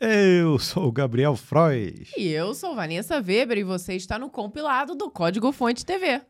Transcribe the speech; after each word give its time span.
Eu 0.00 0.58
sou 0.58 0.88
o 0.88 0.92
Gabriel 0.92 1.36
Frois. 1.36 2.10
E 2.16 2.26
eu 2.26 2.52
sou 2.52 2.74
Vanessa 2.74 3.22
Weber 3.24 3.58
e 3.58 3.62
você 3.62 3.94
está 3.94 4.18
no 4.18 4.28
compilado 4.28 4.96
do 4.96 5.08
Código 5.08 5.52
Fonte 5.52 5.86
TV. 5.86 6.20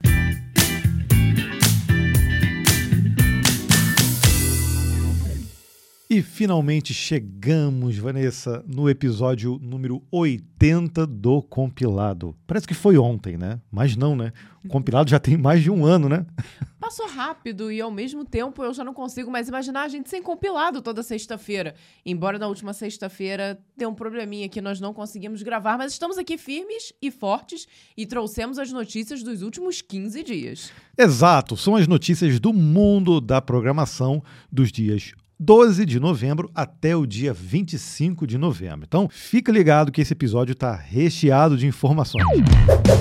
E 6.10 6.20
finalmente 6.20 6.92
chegamos, 6.92 7.96
Vanessa, 7.96 8.62
no 8.68 8.88
episódio 8.88 9.58
número 9.60 10.02
80 10.12 11.06
do 11.06 11.42
compilado. 11.42 12.36
Parece 12.46 12.68
que 12.68 12.74
foi 12.74 12.98
ontem, 12.98 13.38
né? 13.38 13.58
Mas 13.72 13.96
não, 13.96 14.14
né? 14.14 14.30
O 14.62 14.68
compilado 14.68 15.10
já 15.10 15.18
tem 15.18 15.38
mais 15.38 15.62
de 15.62 15.70
um 15.70 15.86
ano, 15.86 16.08
né? 16.08 16.26
Passou 16.84 17.08
rápido 17.08 17.72
e 17.72 17.80
ao 17.80 17.90
mesmo 17.90 18.26
tempo 18.26 18.62
eu 18.62 18.74
já 18.74 18.84
não 18.84 18.92
consigo 18.92 19.30
mais 19.30 19.48
imaginar 19.48 19.84
a 19.84 19.88
gente 19.88 20.10
sem 20.10 20.22
compilado 20.22 20.82
toda 20.82 21.02
sexta-feira. 21.02 21.74
Embora 22.04 22.38
na 22.38 22.46
última 22.46 22.74
sexta-feira 22.74 23.58
deu 23.74 23.88
um 23.88 23.94
probleminha 23.94 24.50
que 24.50 24.60
nós 24.60 24.78
não 24.78 24.92
conseguimos 24.92 25.42
gravar, 25.42 25.78
mas 25.78 25.92
estamos 25.92 26.18
aqui 26.18 26.36
firmes 26.36 26.92
e 27.00 27.10
fortes 27.10 27.66
e 27.96 28.04
trouxemos 28.04 28.58
as 28.58 28.70
notícias 28.70 29.22
dos 29.22 29.40
últimos 29.40 29.80
15 29.80 30.22
dias. 30.22 30.72
Exato, 30.98 31.56
são 31.56 31.74
as 31.74 31.88
notícias 31.88 32.38
do 32.38 32.52
mundo 32.52 33.18
da 33.18 33.40
programação 33.40 34.22
dos 34.52 34.70
dias 34.70 35.14
12 35.38 35.84
de 35.84 35.98
novembro 35.98 36.48
até 36.54 36.94
o 36.94 37.04
dia 37.04 37.32
25 37.32 38.24
de 38.24 38.38
novembro. 38.38 38.86
Então, 38.86 39.08
fica 39.08 39.50
ligado 39.50 39.90
que 39.90 40.00
esse 40.00 40.12
episódio 40.12 40.52
está 40.52 40.76
recheado 40.76 41.56
de 41.56 41.66
informações. 41.66 42.24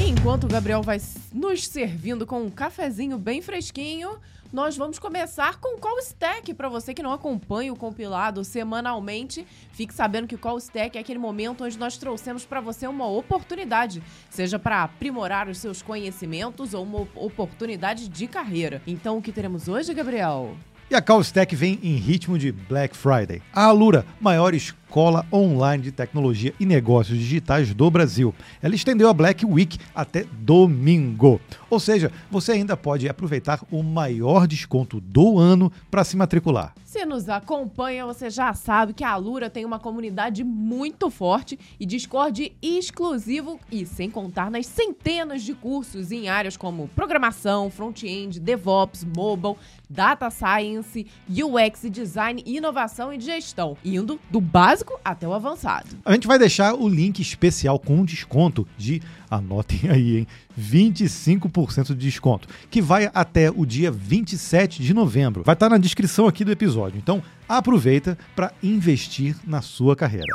Enquanto 0.04 0.46
o 0.46 0.48
Gabriel 0.48 0.82
vai 0.82 1.00
nos 1.32 1.68
servindo 1.68 2.26
com 2.26 2.42
um 2.42 2.50
cafezinho 2.50 3.20
bem 3.20 3.40
fresquinho, 3.40 4.18
nós 4.52 4.76
vamos 4.76 4.98
começar 4.98 5.60
com 5.60 5.78
o 5.78 5.80
Call 5.80 6.00
Stack. 6.00 6.56
Para 6.56 6.70
você 6.70 6.92
que 6.92 7.04
não 7.04 7.14
acompanha 7.14 7.72
o 7.72 7.76
compilado 7.76 8.44
semanalmente, 8.44 9.46
fique 9.72 9.94
sabendo 9.94 10.28
que 10.28 10.36
o 10.36 10.40
Call 10.40 10.58
Stack 10.58 10.98
é 10.98 11.02
aquele 11.02 11.20
momento 11.20 11.64
onde 11.64 11.78
nós 11.78 11.98
trouxemos 11.98 12.46
para 12.46 12.62
você 12.62 12.88
uma 12.88 13.08
oportunidade, 13.08 14.02
seja 14.32 14.58
para 14.58 14.84
aprimorar 14.84 15.48
os 15.48 15.60
seus 15.60 15.84
conhecimentos 15.84 16.74
ou 16.74 16.84
uma 16.84 17.08
oportunidade 17.16 18.10
de 18.10 18.26
carreira. 18.26 18.82
Então, 18.88 19.20
o 19.20 19.22
que 19.22 19.32
teremos 19.32 19.68
hoje, 19.68 19.94
Gabriel? 19.94 20.58
E 20.90 20.96
a 20.96 21.02
Callstack 21.02 21.56
vem 21.56 21.80
em 21.82 21.96
ritmo 21.96 22.38
de 22.38 22.52
Black 22.52 22.96
Friday. 22.96 23.42
A 23.54 23.66
Alura, 23.66 24.06
maior 24.20 24.54
escola 24.94 25.26
online 25.34 25.86
de 25.86 25.92
tecnologia 25.92 26.54
e 26.60 26.68
negócios 26.68 27.18
digitais 27.18 27.74
do 27.74 27.90
Brasil. 27.90 28.32
Ela 28.62 28.76
estendeu 28.76 29.10
a 29.10 29.14
Black 29.14 29.44
Week 29.44 29.80
até 29.96 30.24
domingo. 30.32 31.42
Ou 31.68 31.80
seja, 31.80 32.12
você 32.30 32.52
ainda 32.52 32.78
pode 32.78 33.10
aproveitar 33.10 33.60
o 33.72 33.82
maior 33.82 34.46
desconto 34.46 35.02
do 35.02 35.40
ano 35.40 35.72
para 35.90 36.04
se 36.04 36.16
matricular. 36.16 36.76
Se 36.86 37.08
nos 37.08 37.28
acompanha, 37.28 38.06
você 38.06 38.30
já 38.30 38.54
sabe 38.54 38.94
que 38.94 39.04
a 39.04 39.10
Alura 39.10 39.50
tem 39.50 39.66
uma 39.66 39.80
comunidade 39.80 40.44
muito 40.44 41.10
forte 41.10 41.58
e 41.80 41.88
Discord 41.88 42.56
exclusivo 42.62 43.60
e 43.72 43.84
sem 43.84 44.12
contar 44.12 44.52
nas 44.52 44.68
centenas 44.68 45.42
de 45.42 45.56
cursos 45.56 46.12
em 46.12 46.30
áreas 46.30 46.56
como 46.56 46.88
programação, 46.90 47.72
front-end, 47.72 48.40
DevOps, 48.40 49.04
mobile, 49.04 49.56
data 49.90 50.30
science, 50.30 51.08
UX, 51.28 51.90
design, 51.90 52.44
inovação 52.46 53.12
e 53.12 53.20
gestão, 53.20 53.76
indo 53.84 54.20
do 54.30 54.40
básico 54.40 54.83
até 55.04 55.28
o 55.28 55.34
avançado. 55.34 55.88
A 56.06 56.14
gente 56.14 56.28
vai 56.28 56.38
deixar 56.40 56.74
o 56.74 56.88
link 56.88 57.20
especial 57.20 57.80
com 57.80 58.04
desconto 58.04 58.68
de, 58.78 59.02
anotem 59.30 59.90
aí, 59.90 60.18
hein, 60.20 60.28
25% 60.60 61.88
de 61.88 61.96
desconto, 61.96 62.48
que 62.70 62.82
vai 62.82 63.10
até 63.14 63.50
o 63.50 63.66
dia 63.66 63.92
27 63.92 64.82
de 64.82 64.94
novembro. 64.94 65.44
Vai 65.44 65.54
estar 65.54 65.70
na 65.70 65.78
descrição 65.78 66.28
aqui 66.28 66.44
do 66.44 66.52
episódio. 66.52 66.98
Então, 66.98 67.22
aproveita 67.48 68.18
para 68.36 68.52
investir 68.62 69.36
na 69.46 69.62
sua 69.62 69.96
carreira. 69.96 70.28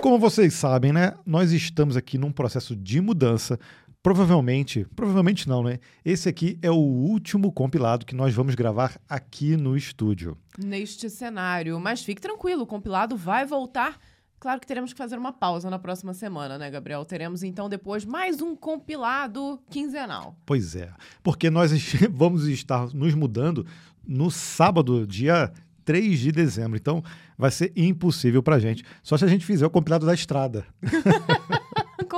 Como 0.00 0.18
vocês 0.18 0.52
sabem, 0.52 0.92
né, 0.92 1.14
nós 1.24 1.50
estamos 1.52 1.96
aqui 1.96 2.18
num 2.18 2.30
processo 2.30 2.76
de 2.76 3.00
mudança 3.00 3.58
Provavelmente, 4.04 4.86
provavelmente 4.94 5.48
não, 5.48 5.62
né? 5.62 5.78
Esse 6.04 6.28
aqui 6.28 6.58
é 6.60 6.70
o 6.70 6.74
último 6.74 7.50
compilado 7.50 8.04
que 8.04 8.14
nós 8.14 8.34
vamos 8.34 8.54
gravar 8.54 9.00
aqui 9.08 9.56
no 9.56 9.74
estúdio. 9.74 10.36
Neste 10.58 11.08
cenário. 11.08 11.80
Mas 11.80 12.02
fique 12.04 12.20
tranquilo, 12.20 12.64
o 12.64 12.66
compilado 12.66 13.16
vai 13.16 13.46
voltar. 13.46 13.98
Claro 14.38 14.60
que 14.60 14.66
teremos 14.66 14.92
que 14.92 14.98
fazer 14.98 15.16
uma 15.16 15.32
pausa 15.32 15.70
na 15.70 15.78
próxima 15.78 16.12
semana, 16.12 16.58
né, 16.58 16.70
Gabriel? 16.70 17.02
Teremos 17.06 17.42
então 17.42 17.66
depois 17.66 18.04
mais 18.04 18.42
um 18.42 18.54
compilado 18.54 19.58
quinzenal. 19.70 20.36
Pois 20.44 20.76
é, 20.76 20.92
porque 21.22 21.48
nós 21.48 21.72
vamos 22.12 22.46
estar 22.46 22.92
nos 22.92 23.14
mudando 23.14 23.66
no 24.06 24.30
sábado, 24.30 25.06
dia 25.06 25.50
3 25.82 26.18
de 26.20 26.30
dezembro. 26.30 26.76
Então 26.76 27.02
vai 27.38 27.50
ser 27.50 27.72
impossível 27.74 28.42
pra 28.42 28.58
gente. 28.58 28.84
Só 29.02 29.16
se 29.16 29.24
a 29.24 29.28
gente 29.28 29.46
fizer 29.46 29.64
o 29.64 29.70
compilado 29.70 30.04
da 30.04 30.12
estrada. 30.12 30.66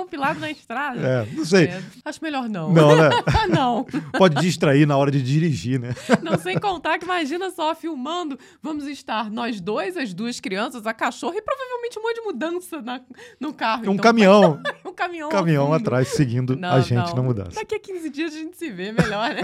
compilado 0.06 0.38
na 0.38 0.50
estrada. 0.50 1.00
É, 1.00 1.26
não 1.34 1.44
sei. 1.44 1.64
É, 1.64 1.82
acho 2.04 2.22
melhor 2.22 2.48
não. 2.48 2.72
Não, 2.72 2.96
né? 2.96 3.10
não. 3.50 3.84
Pode 4.16 4.40
distrair 4.40 4.86
na 4.86 4.96
hora 4.96 5.10
de 5.10 5.20
dirigir, 5.20 5.80
né? 5.80 5.94
Não, 6.22 6.38
sem 6.38 6.58
contar 6.58 6.98
que 6.98 7.04
imagina 7.04 7.50
só 7.50 7.74
filmando, 7.74 8.38
vamos 8.62 8.86
estar 8.86 9.30
nós 9.30 9.60
dois, 9.60 9.96
as 9.96 10.14
duas 10.14 10.38
crianças, 10.38 10.86
a 10.86 10.94
cachorra 10.94 11.36
e 11.36 11.42
provavelmente 11.42 11.98
um 11.98 12.02
monte 12.02 12.14
de 12.14 12.20
mudança 12.22 12.80
na, 12.80 13.00
no 13.40 13.52
carro. 13.52 13.80
Um 13.80 13.94
então, 13.94 13.96
caminhão. 13.96 14.62
um 14.86 14.92
caminhão. 14.92 15.28
Caminhão 15.28 15.72
atrás 15.72 16.08
seguindo 16.08 16.56
não, 16.56 16.72
a 16.72 16.80
gente 16.80 17.08
não. 17.08 17.16
na 17.16 17.22
mudança. 17.22 17.50
Daqui 17.54 17.74
a 17.74 17.80
15 17.80 18.10
dias 18.10 18.34
a 18.34 18.38
gente 18.38 18.56
se 18.56 18.70
vê 18.70 18.92
melhor, 18.92 19.30
né? 19.34 19.42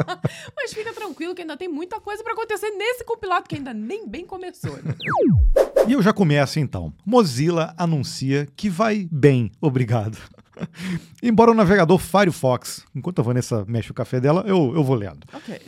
Mas 0.56 0.72
fica 0.72 0.92
tranquilo 0.92 1.34
que 1.34 1.42
ainda 1.42 1.56
tem 1.56 1.68
muita 1.68 2.00
coisa 2.00 2.22
para 2.22 2.32
acontecer 2.32 2.70
nesse 2.70 3.04
compilado 3.04 3.48
que 3.48 3.56
ainda 3.56 3.74
nem 3.74 4.06
bem 4.06 4.24
começou. 4.24 4.76
Né? 4.76 4.94
E 5.86 5.92
eu 5.92 6.02
já 6.02 6.12
começo 6.14 6.58
então. 6.58 6.94
Mozilla 7.04 7.74
anuncia 7.76 8.48
que 8.56 8.70
vai 8.70 9.06
bem, 9.12 9.52
obrigado. 9.60 10.16
Embora 11.22 11.50
o 11.50 11.54
navegador 11.54 11.98
Firefox, 11.98 12.84
enquanto 12.94 13.18
a 13.18 13.22
Vanessa 13.22 13.64
mexe 13.68 13.90
o 13.90 13.94
café 13.94 14.18
dela, 14.18 14.44
eu, 14.46 14.72
eu 14.74 14.82
vou 14.82 14.96
lendo. 14.96 15.26
Ok. 15.32 15.60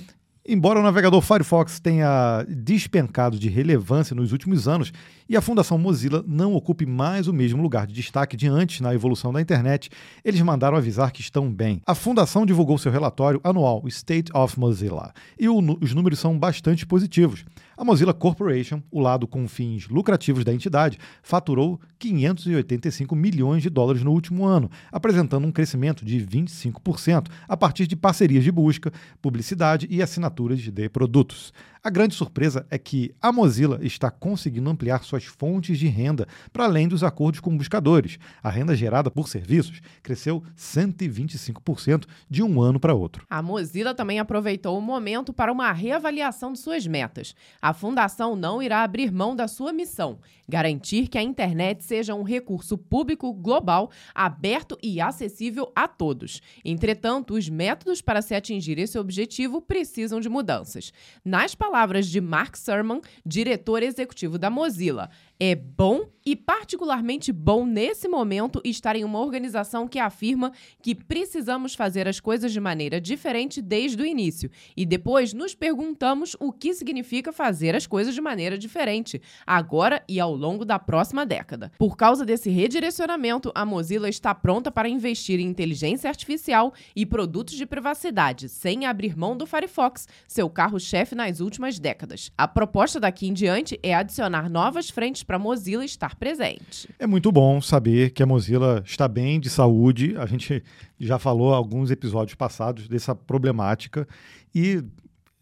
Embora 0.49 0.79
o 0.79 0.83
navegador 0.83 1.21
Firefox 1.21 1.81
tenha 1.81 2.47
despencado 2.49 3.37
de 3.37 3.49
relevância 3.49 4.15
nos 4.15 4.31
últimos 4.31 4.69
anos 4.69 4.93
e 5.29 5.37
a 5.37 5.41
Fundação 5.41 5.77
Mozilla 5.77 6.25
não 6.25 6.55
ocupe 6.55 6.87
mais 6.87 7.27
o 7.27 7.33
mesmo 7.33 7.61
lugar 7.61 7.85
de 7.85 7.93
destaque 7.93 8.37
de 8.37 8.47
antes 8.47 8.81
na 8.81 8.95
evolução 8.95 9.33
da 9.33 9.41
internet, 9.41 9.91
eles 10.25 10.41
mandaram 10.41 10.77
avisar 10.77 11.11
que 11.11 11.21
estão 11.21 11.53
bem. 11.53 11.83
A 11.85 11.97
fundação 11.97 12.47
divulgou 12.47 12.79
seu 12.79 12.93
relatório 12.93 13.41
anual, 13.43 13.83
State 13.89 14.31
of 14.33 14.59
Mozilla, 14.59 15.13
e 15.37 15.49
o, 15.49 15.59
os 15.81 15.93
números 15.93 16.21
são 16.21 16.39
bastante 16.39 16.87
positivos. 16.87 17.45
A 17.77 17.85
Mozilla 17.85 18.15
Corporation, 18.15 18.83
o 18.91 18.99
lado 18.99 19.27
com 19.29 19.47
fins 19.47 19.87
lucrativos 19.87 20.45
da 20.45 20.55
entidade, 20.55 20.99
faturou 21.23 21.79
585 21.99 23.15
milhões 23.15 23.63
de 23.63 23.69
dólares 23.69 24.03
no 24.03 24.13
último 24.13 24.47
ano, 24.47 24.71
apresentando 24.91 25.47
um 25.47 25.53
crescimento 25.53 26.03
de 26.03 26.19
25% 26.25 27.29
a 27.47 27.55
partir 27.55 27.87
de 27.87 27.95
parcerias 27.95 28.43
de 28.45 28.51
busca, 28.51 28.91
publicidade 29.21 29.87
e 29.91 30.01
assinaturas 30.01 30.61
de 30.61 30.89
produtos. 30.89 31.53
A 31.87 31.91
grande 31.91 32.17
surpresa 32.17 32.67
é 32.69 32.77
que 32.79 33.15
a 33.23 33.31
Mozilla 33.31 33.79
está 33.81 34.11
conseguindo 34.11 34.69
ampliar 34.69 35.05
suas 35.05 35.23
fontes 35.23 35.79
de 35.79 35.87
renda 35.87 36.27
para 36.53 36.65
além 36.65 36.89
dos 36.89 37.05
acordos 37.05 37.39
com 37.39 37.57
buscadores. 37.57 38.19
A 38.43 38.51
renda 38.51 38.75
gerada 38.75 39.09
por 39.09 39.29
serviços 39.29 39.81
cresceu 40.03 40.43
125% 40.59 42.07
de 42.29 42.43
um 42.43 42.61
ano 42.61 42.81
para 42.81 42.93
outro. 42.93 43.25
A 43.31 43.41
Mozilla 43.41 43.95
também 43.95 44.19
aproveitou 44.19 44.77
o 44.77 44.81
momento 44.81 45.33
para 45.33 45.53
uma 45.53 45.71
reavaliação 45.71 46.53
de 46.53 46.59
suas 46.59 46.85
metas. 46.89 47.37
A 47.63 47.73
fundação 47.73 48.35
não 48.35 48.61
irá 48.61 48.83
abrir 48.83 49.13
mão 49.13 49.37
da 49.37 49.47
sua 49.47 49.73
missão, 49.73 50.19
garantir 50.49 51.07
que 51.07 51.19
a 51.19 51.23
internet 51.23 51.85
seja 51.85 52.17
um 52.17 52.25
recurso 52.25 52.77
público 52.77 53.33
global, 53.33 53.93
aberto 54.13 54.77
e 54.83 55.01
acessível 55.01 55.71
a 55.73 55.87
todos. 55.87 56.41
Entretanto, 56.65 57.35
os 57.35 57.49
métodos 57.49 58.03
para 58.03 58.23
se 58.23 58.35
atingir 58.35 58.77
esse 58.77 58.99
objetivo 58.99 59.63
precisam 59.63 60.19
de 60.19 60.29
mudanças. 60.29 60.93
Nas 61.25 61.55
palavras 61.55 61.76
palavras 61.77 62.07
de 62.07 62.23
Mark 62.23 62.57
Surman, 62.57 63.03
diretor 63.25 63.83
executivo 63.83 64.39
da 64.39 64.49
Mozilla. 64.49 65.11
É 65.39 65.55
bom 65.55 66.09
e 66.25 66.35
particularmente 66.35 67.31
bom 67.31 67.67
nesse 67.67 68.09
momento 68.09 68.63
estar 68.65 68.97
em 68.97 69.05
uma 69.05 69.21
organização 69.21 69.87
que 69.87 69.99
afirma 69.99 70.51
que 70.83 70.95
precisamos 70.95 71.75
fazer 71.75 72.09
as 72.09 72.19
coisas 72.19 72.53
de 72.53 72.59
maneira 72.59 72.99
diferente 72.99 73.61
desde 73.61 74.03
o 74.03 74.07
início 74.07 74.51
e 74.75 74.87
depois 74.87 75.35
nos 75.35 75.55
perguntamos 75.55 76.35
o 76.41 76.51
que 76.51 76.73
significa 76.73 77.31
fazer 77.31 77.77
as 77.77 77.87
coisas 77.87 78.15
de 78.15 78.21
maneira 78.23 78.57
diferente, 78.57 79.21
agora 79.47 80.03
e 80.09 80.19
ao 80.19 80.35
longo 80.35 80.65
da 80.65 80.79
próxima 80.79 81.27
década. 81.27 81.71
Por 81.79 81.97
causa 81.97 82.25
desse 82.25 82.49
redirecionamento, 82.49 83.53
a 83.55 83.67
Mozilla 83.67 84.09
está 84.09 84.35
pronta 84.35 84.71
para 84.71 84.89
investir 84.89 85.39
em 85.39 85.47
inteligência 85.47 86.09
artificial 86.09 86.73
e 86.97 87.05
produtos 87.05 87.55
de 87.55 87.67
privacidade, 87.67 88.49
sem 88.49 88.87
abrir 88.87 89.17
mão 89.17 89.37
do 89.37 89.47
Firefox, 89.47 90.09
seu 90.27 90.49
carro-chefe 90.49 91.15
nas 91.15 91.41
últimas 91.41 91.66
décadas. 91.79 92.31
A 92.39 92.47
proposta 92.47 93.01
daqui 93.01 93.27
em 93.27 93.33
diante 93.33 93.79
é 93.83 93.95
adicionar 93.95 94.49
novas 94.49 94.89
frentes 94.89 95.23
para 95.23 95.37
a 95.37 95.39
Mozilla 95.39 95.85
estar 95.85 96.15
presente. 96.15 96.89
É 96.99 97.07
muito 97.07 97.33
bom 97.33 97.61
saber 97.61 98.11
que 98.11 98.23
a 98.23 98.27
Mozilla 98.27 98.83
está 98.87 99.09
bem 99.09 99.41
de 99.41 99.51
saúde. 99.51 100.17
A 100.17 100.27
gente 100.27 100.63
já 100.99 101.19
falou 101.19 101.53
alguns 101.53 101.91
episódios 101.91 102.37
passados 102.37 102.87
dessa 102.87 103.15
problemática 103.15 104.07
e 104.55 104.83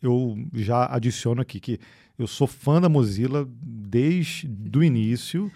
eu 0.03 0.37
já 0.55 0.87
adiciono 0.91 1.43
aqui 1.43 1.61
que 1.61 1.79
eu 2.19 2.27
sou 2.27 2.47
fã 2.47 2.81
da 2.81 2.89
Mozilla 2.89 3.47
desde 3.61 4.49
o 4.77 4.83
início 4.83 5.51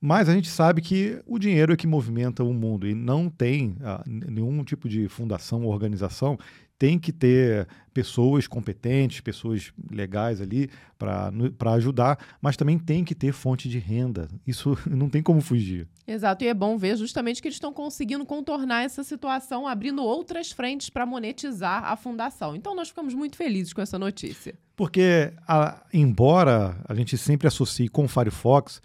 Mas 0.00 0.28
a 0.28 0.34
gente 0.34 0.48
sabe 0.48 0.82
que 0.82 1.20
o 1.26 1.38
dinheiro 1.38 1.72
é 1.72 1.76
que 1.76 1.86
movimenta 1.86 2.44
o 2.44 2.52
mundo 2.52 2.86
e 2.86 2.94
não 2.94 3.28
tem 3.28 3.76
ah, 3.82 4.04
nenhum 4.06 4.62
tipo 4.62 4.88
de 4.88 5.08
fundação 5.08 5.64
ou 5.64 5.72
organização 5.72 6.38
tem 6.78 6.98
que 6.98 7.12
ter 7.12 7.66
pessoas 7.92 8.46
competentes, 8.46 9.20
pessoas 9.20 9.72
legais 9.90 10.40
ali 10.40 10.68
para 10.98 11.72
ajudar, 11.74 12.18
mas 12.42 12.56
também 12.56 12.78
tem 12.78 13.02
que 13.02 13.14
ter 13.14 13.32
fonte 13.32 13.68
de 13.68 13.78
renda. 13.78 14.28
Isso 14.46 14.76
não 14.86 15.08
tem 15.08 15.22
como 15.22 15.40
fugir. 15.40 15.88
Exato, 16.06 16.44
e 16.44 16.48
é 16.48 16.54
bom 16.54 16.76
ver 16.76 16.96
justamente 16.96 17.40
que 17.40 17.48
eles 17.48 17.56
estão 17.56 17.72
conseguindo 17.72 18.24
contornar 18.26 18.84
essa 18.84 19.02
situação, 19.02 19.66
abrindo 19.66 20.02
outras 20.02 20.52
frentes 20.52 20.90
para 20.90 21.06
monetizar 21.06 21.84
a 21.84 21.96
fundação. 21.96 22.54
Então 22.54 22.74
nós 22.74 22.88
ficamos 22.88 23.14
muito 23.14 23.36
felizes 23.36 23.72
com 23.72 23.80
essa 23.80 23.98
notícia. 23.98 24.54
Porque, 24.76 25.32
a, 25.48 25.82
embora 25.92 26.78
a 26.86 26.94
gente 26.94 27.16
sempre 27.16 27.48
associe 27.48 27.88
com 27.88 28.04
o 28.04 28.08
Firefox, 28.08 28.82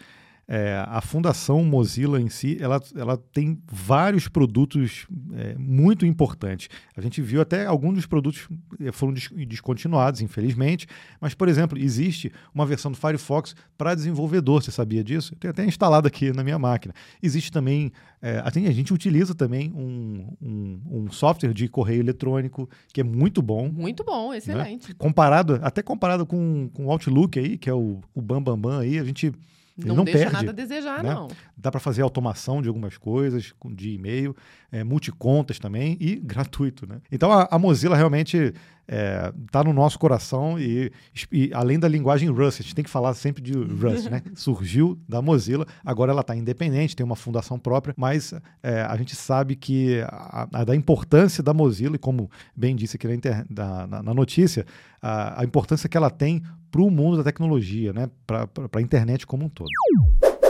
é, 0.53 0.83
a 0.85 0.99
Fundação 0.99 1.63
Mozilla 1.63 2.19
em 2.19 2.27
si, 2.27 2.57
ela, 2.59 2.83
ela 2.93 3.15
tem 3.15 3.57
vários 3.71 4.27
produtos 4.27 5.07
é, 5.33 5.55
muito 5.57 6.05
importantes. 6.05 6.67
A 6.93 6.99
gente 6.99 7.21
viu 7.21 7.39
até 7.39 7.65
alguns 7.65 7.93
dos 7.93 8.05
produtos 8.05 8.49
é, 8.77 8.91
foram 8.91 9.13
descontinuados, 9.47 10.19
infelizmente, 10.19 10.87
mas, 11.21 11.33
por 11.33 11.47
exemplo, 11.47 11.79
existe 11.79 12.33
uma 12.53 12.65
versão 12.65 12.91
do 12.91 12.97
Firefox 12.97 13.55
para 13.77 13.95
desenvolvedor, 13.95 14.61
você 14.61 14.71
sabia 14.71 15.01
disso? 15.01 15.33
Eu 15.35 15.37
tenho 15.39 15.51
até 15.53 15.63
instalado 15.63 16.05
aqui 16.05 16.33
na 16.33 16.43
minha 16.43 16.59
máquina. 16.59 16.93
Existe 17.23 17.49
também, 17.49 17.89
é, 18.21 18.43
a 18.43 18.71
gente 18.73 18.93
utiliza 18.93 19.33
também 19.33 19.71
um, 19.71 20.35
um, 20.41 20.81
um, 20.91 21.11
software 21.13 21.53
de 21.53 21.69
correio 21.69 22.01
eletrônico 22.01 22.69
que 22.91 22.99
é 22.99 23.05
muito 23.05 23.41
bom. 23.41 23.69
Muito 23.69 24.03
bom, 24.03 24.31
né? 24.31 24.37
excelente. 24.37 24.89
Né? 24.89 24.95
Comparado, 24.97 25.61
até 25.63 25.81
comparado 25.81 26.25
com, 26.25 26.69
com 26.73 26.87
o 26.87 26.91
Outlook 26.91 27.39
aí, 27.39 27.57
que 27.57 27.69
é 27.69 27.73
o, 27.73 28.01
o 28.13 28.21
Bambambam 28.21 28.57
Bam 28.57 28.69
Bam 28.69 28.79
aí, 28.81 28.99
a 28.99 29.05
gente 29.05 29.31
não, 29.77 29.95
não 29.97 30.03
deixa 30.03 30.19
perde, 30.19 30.33
nada 30.33 30.49
a 30.51 30.53
desejar, 30.53 31.03
né? 31.03 31.13
não. 31.13 31.27
Dá 31.57 31.71
para 31.71 31.79
fazer 31.79 32.01
automação 32.01 32.61
de 32.61 32.67
algumas 32.67 32.97
coisas 32.97 33.53
de 33.71 33.91
e-mail, 33.91 34.35
é, 34.71 34.83
multicontas 34.83 35.59
também 35.59 35.97
e 35.99 36.15
gratuito, 36.23 36.87
né? 36.87 37.01
Então 37.11 37.31
a, 37.31 37.47
a 37.49 37.57
Mozilla 37.57 37.95
realmente 37.95 38.53
está 38.91 39.29
é, 39.29 39.33
tá 39.49 39.63
no 39.63 39.71
nosso 39.71 39.97
coração 39.97 40.59
e, 40.59 40.91
e, 41.31 41.49
além 41.53 41.79
da 41.79 41.87
linguagem 41.87 42.29
Rust, 42.29 42.59
a 42.59 42.63
gente 42.63 42.75
tem 42.75 42.83
que 42.83 42.89
falar 42.89 43.13
sempre 43.13 43.41
de 43.41 43.53
Rust, 43.55 44.09
né? 44.09 44.21
Surgiu 44.35 44.99
da 45.07 45.21
Mozilla, 45.21 45.65
agora 45.85 46.11
ela 46.11 46.21
está 46.21 46.35
independente, 46.35 46.95
tem 46.95 47.05
uma 47.05 47.15
fundação 47.15 47.57
própria, 47.57 47.93
mas 47.97 48.33
é, 48.61 48.81
a 48.81 48.97
gente 48.97 49.15
sabe 49.15 49.55
que 49.55 50.01
a, 50.01 50.47
a, 50.51 50.63
da 50.65 50.75
importância 50.75 51.41
da 51.41 51.53
Mozilla, 51.53 51.95
e 51.95 51.99
como 51.99 52.29
bem 52.55 52.75
disse 52.75 52.97
aqui 52.97 53.07
na, 53.07 53.15
inter, 53.15 53.45
da, 53.49 53.87
na, 53.87 54.03
na 54.03 54.13
notícia, 54.13 54.65
a, 55.01 55.41
a 55.41 55.45
importância 55.45 55.87
que 55.87 55.95
ela 55.95 56.09
tem 56.09 56.43
para 56.69 56.81
o 56.81 56.91
mundo 56.91 57.17
da 57.17 57.23
tecnologia, 57.23 57.93
né? 57.93 58.09
para 58.27 58.47
a 58.73 58.81
internet 58.81 59.25
como 59.25 59.45
um 59.45 59.49
todo. 59.49 59.69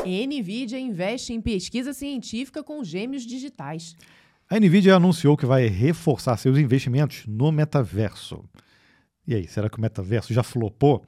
NVIDIA 0.04 0.80
investe 0.80 1.32
em 1.32 1.40
pesquisa 1.40 1.94
científica 1.94 2.64
com 2.64 2.84
gêmeos 2.84 3.24
digitais. 3.24 3.96
A 4.52 4.60
NVIDIA 4.60 4.98
anunciou 4.98 5.38
que 5.38 5.46
vai 5.46 5.68
reforçar 5.68 6.36
seus 6.36 6.58
investimentos 6.58 7.24
no 7.26 7.54
metaverso. 7.54 8.44
E 9.26 9.34
aí, 9.34 9.48
será 9.48 9.70
que 9.70 9.78
o 9.78 9.82
metaverso 9.82 10.34
já 10.34 10.44
flopou? 10.44 11.06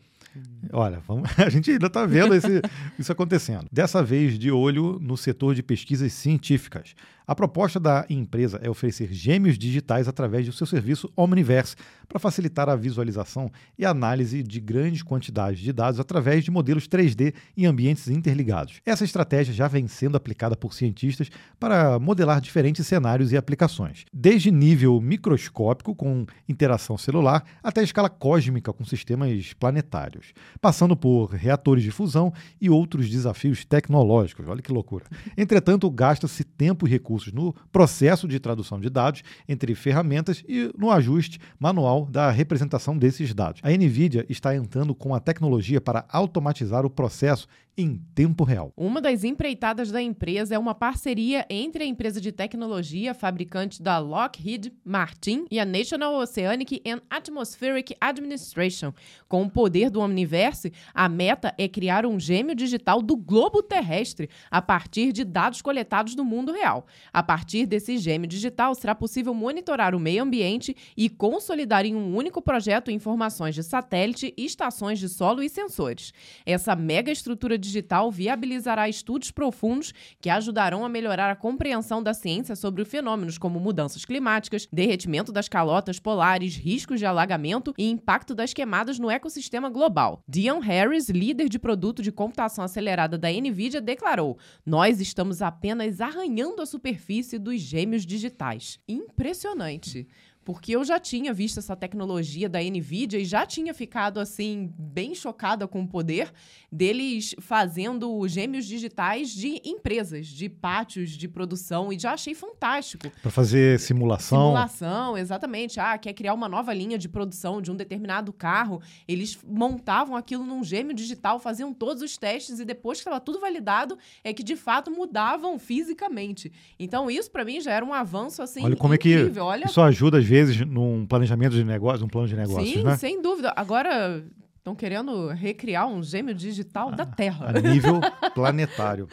Olha, 0.71 1.01
vamos, 1.05 1.29
a 1.37 1.49
gente 1.49 1.69
ainda 1.69 1.87
está 1.87 2.05
vendo 2.05 2.33
esse, 2.33 2.61
isso 2.97 3.11
acontecendo. 3.11 3.65
Dessa 3.69 4.01
vez, 4.01 4.39
de 4.39 4.49
olho 4.49 4.97
no 5.01 5.17
setor 5.17 5.55
de 5.55 5.61
pesquisas 5.61 6.13
científicas. 6.13 6.95
A 7.25 7.33
proposta 7.33 7.79
da 7.79 8.05
empresa 8.09 8.59
é 8.61 8.69
oferecer 8.69 9.13
gêmeos 9.13 9.57
digitais 9.57 10.09
através 10.09 10.45
do 10.45 10.51
seu 10.51 10.67
serviço 10.67 11.09
Omniverse 11.15 11.75
para 12.05 12.19
facilitar 12.19 12.67
a 12.67 12.75
visualização 12.75 13.49
e 13.79 13.85
análise 13.85 14.43
de 14.43 14.59
grandes 14.59 15.01
quantidades 15.01 15.61
de 15.61 15.71
dados 15.71 16.01
através 16.01 16.43
de 16.43 16.51
modelos 16.51 16.85
3D 16.85 17.33
em 17.55 17.65
ambientes 17.65 18.09
interligados. 18.09 18.81
Essa 18.85 19.05
estratégia 19.05 19.53
já 19.53 19.69
vem 19.69 19.87
sendo 19.87 20.17
aplicada 20.17 20.57
por 20.57 20.73
cientistas 20.73 21.29
para 21.57 21.97
modelar 21.97 22.41
diferentes 22.41 22.85
cenários 22.85 23.31
e 23.31 23.37
aplicações, 23.37 24.03
desde 24.11 24.51
nível 24.51 24.99
microscópico 24.99 25.95
com 25.95 26.25
interação 26.47 26.97
celular 26.97 27.45
até 27.63 27.81
escala 27.81 28.09
cósmica 28.09 28.73
com 28.73 28.83
sistemas 28.83 29.53
planetários, 29.53 30.33
passando 30.59 30.95
por 30.95 31.27
reatores 31.27 31.83
de 31.83 31.91
fusão 31.91 32.33
e 32.59 32.69
outros 32.69 33.09
desafios 33.09 33.63
tecnológicos. 33.63 34.45
Olha 34.45 34.61
que 34.61 34.73
loucura. 34.73 35.05
Entretanto, 35.37 35.89
gasta-se 35.89 36.43
tempo 36.43 36.85
e 36.85 36.91
recursos 36.91 37.12
recursos 37.13 37.33
no 37.33 37.53
processo 37.71 38.27
de 38.27 38.39
tradução 38.39 38.79
de 38.79 38.89
dados 38.89 39.23
entre 39.47 39.75
ferramentas 39.75 40.43
e 40.47 40.71
no 40.77 40.91
ajuste 40.91 41.39
manual 41.59 42.05
da 42.05 42.31
representação 42.31 42.97
desses 42.97 43.33
dados. 43.33 43.61
A 43.63 43.69
NVIDIA 43.69 44.25
está 44.29 44.55
entrando 44.55 44.95
com 44.95 45.13
a 45.13 45.19
tecnologia 45.19 45.79
para 45.79 46.05
automatizar 46.09 46.85
o 46.85 46.89
processo 46.89 47.47
em 47.77 47.99
tempo 48.13 48.43
real. 48.43 48.71
Uma 48.77 49.01
das 49.01 49.23
empreitadas 49.23 49.91
da 49.91 50.01
empresa 50.01 50.53
é 50.53 50.59
uma 50.59 50.75
parceria 50.75 51.45
entre 51.49 51.83
a 51.83 51.87
empresa 51.87 52.21
de 52.21 52.31
tecnologia 52.31 53.13
fabricante 53.13 53.81
da 53.81 53.97
Lockheed 53.97 54.71
Martin 54.85 55.45
e 55.49 55.59
a 55.59 55.65
National 55.65 56.15
Oceanic 56.15 56.81
and 56.85 57.01
Atmospheric 57.09 57.95
Administration. 57.99 58.93
Com 59.27 59.43
o 59.43 59.49
poder 59.49 59.89
do 59.89 59.99
Omniverse, 59.99 60.71
a 60.93 61.09
meta 61.09 61.53
é 61.57 61.67
criar 61.67 62.05
um 62.05 62.19
gêmeo 62.19 62.55
digital 62.55 63.01
do 63.01 63.15
globo 63.15 63.63
terrestre 63.63 64.29
a 64.51 64.61
partir 64.61 65.11
de 65.11 65.23
dados 65.23 65.61
coletados 65.61 66.13
do 66.13 66.23
mundo 66.23 66.51
real. 66.51 66.85
A 67.11 67.23
partir 67.23 67.65
desse 67.65 67.97
gêmeo 67.97 68.27
digital, 68.27 68.75
será 68.75 68.93
possível 68.93 69.33
monitorar 69.33 69.95
o 69.95 69.99
meio 69.99 70.21
ambiente 70.21 70.75
e 70.95 71.09
consolidar 71.09 71.85
em 71.85 71.95
um 71.95 72.15
único 72.15 72.41
projeto 72.41 72.91
informações 72.91 73.55
de 73.55 73.63
satélite, 73.63 74.33
estações 74.37 74.99
de 74.99 75.09
solo 75.09 75.41
e 75.41 75.49
sensores. 75.49 76.13
Essa 76.45 76.75
mega 76.75 77.11
estrutura 77.11 77.57
digital 77.63 78.11
viabilizará 78.11 78.87
estudos 78.87 79.31
profundos 79.31 79.93
que 80.21 80.29
ajudarão 80.29 80.85
a 80.85 80.89
melhorar 80.89 81.31
a 81.31 81.35
compreensão 81.35 82.03
da 82.03 82.13
ciência 82.13 82.55
sobre 82.55 82.85
fenômenos 82.85 83.37
como 83.37 83.59
mudanças 83.59 84.05
climáticas, 84.05 84.67
derretimento 84.71 85.31
das 85.31 85.49
calotas 85.49 85.99
polares, 85.99 86.55
riscos 86.55 86.99
de 86.99 87.05
alagamento 87.05 87.73
e 87.77 87.89
impacto 87.89 88.35
das 88.35 88.53
queimadas 88.53 88.99
no 88.99 89.09
ecossistema 89.09 89.69
global. 89.69 90.21
Dion 90.27 90.59
Harris, 90.59 91.09
líder 91.09 91.49
de 91.49 91.57
produto 91.57 92.01
de 92.01 92.11
computação 92.11 92.63
acelerada 92.63 93.17
da 93.17 93.29
Nvidia, 93.29 93.81
declarou: 93.81 94.37
Nós 94.65 94.99
estamos 94.99 95.41
apenas 95.41 96.01
arranhando 96.01 96.61
a 96.61 96.65
superfície 96.65 97.39
dos 97.39 97.59
gêmeos 97.61 98.05
digitais. 98.05 98.79
Impressionante 98.87 100.07
porque 100.43 100.75
eu 100.75 100.83
já 100.83 100.99
tinha 100.99 101.33
visto 101.33 101.59
essa 101.59 101.75
tecnologia 101.75 102.49
da 102.49 102.59
Nvidia 102.59 103.19
e 103.19 103.25
já 103.25 103.45
tinha 103.45 103.73
ficado 103.73 104.19
assim 104.19 104.71
bem 104.77 105.15
chocada 105.15 105.67
com 105.67 105.81
o 105.81 105.87
poder 105.87 106.31
deles 106.71 107.35
fazendo 107.39 108.27
gêmeos 108.27 108.65
digitais 108.65 109.29
de 109.29 109.61
empresas, 109.63 110.27
de 110.27 110.49
pátios 110.49 111.11
de 111.11 111.27
produção 111.27 111.93
e 111.93 111.99
já 111.99 112.13
achei 112.13 112.33
fantástico. 112.33 113.09
Para 113.21 113.31
fazer 113.31 113.79
simulação. 113.79 114.47
Simulação, 114.47 115.17
exatamente. 115.17 115.79
Ah, 115.79 115.97
quer 115.97 116.13
criar 116.13 116.33
uma 116.33 116.49
nova 116.49 116.73
linha 116.73 116.97
de 116.97 117.07
produção 117.07 117.61
de 117.61 117.71
um 117.71 117.75
determinado 117.75 118.33
carro, 118.33 118.81
eles 119.07 119.37
montavam 119.45 120.15
aquilo 120.15 120.43
num 120.43 120.63
gêmeo 120.63 120.93
digital, 120.93 121.39
faziam 121.39 121.73
todos 121.73 122.01
os 122.01 122.17
testes 122.17 122.59
e 122.59 122.65
depois 122.65 122.97
que 122.97 123.01
estava 123.01 123.19
tudo 123.19 123.39
validado 123.39 123.97
é 124.23 124.33
que 124.33 124.43
de 124.43 124.55
fato 124.55 124.91
mudavam 124.91 125.57
fisicamente. 125.59 126.51
Então 126.79 127.09
isso 127.09 127.31
para 127.31 127.45
mim 127.45 127.61
já 127.61 127.71
era 127.71 127.85
um 127.85 127.93
avanço 127.93 128.41
assim 128.41 128.63
Olha 128.63 128.75
como 128.75 128.93
incrível. 128.93 129.27
é 129.27 129.31
que 129.31 129.39
Olha... 129.39 129.65
isso 129.65 129.81
ajuda 129.81 130.17
às 130.17 130.25
vezes 130.33 130.65
num 130.65 131.05
planejamento 131.05 131.53
de 131.53 131.63
negócio, 131.63 132.03
um 132.03 132.09
plano 132.09 132.27
de 132.27 132.35
negócios, 132.35 132.73
Sim, 132.73 132.83
né? 132.83 132.97
sem 132.97 133.21
dúvida. 133.21 133.53
Agora 133.55 134.23
estão 134.57 134.73
querendo 134.73 135.27
recriar 135.27 135.87
um 135.87 136.01
gêmeo 136.01 136.33
digital 136.33 136.91
da 136.91 137.05
Terra. 137.05 137.49
A 137.49 137.61
nível 137.61 137.99
planetário. 138.33 139.07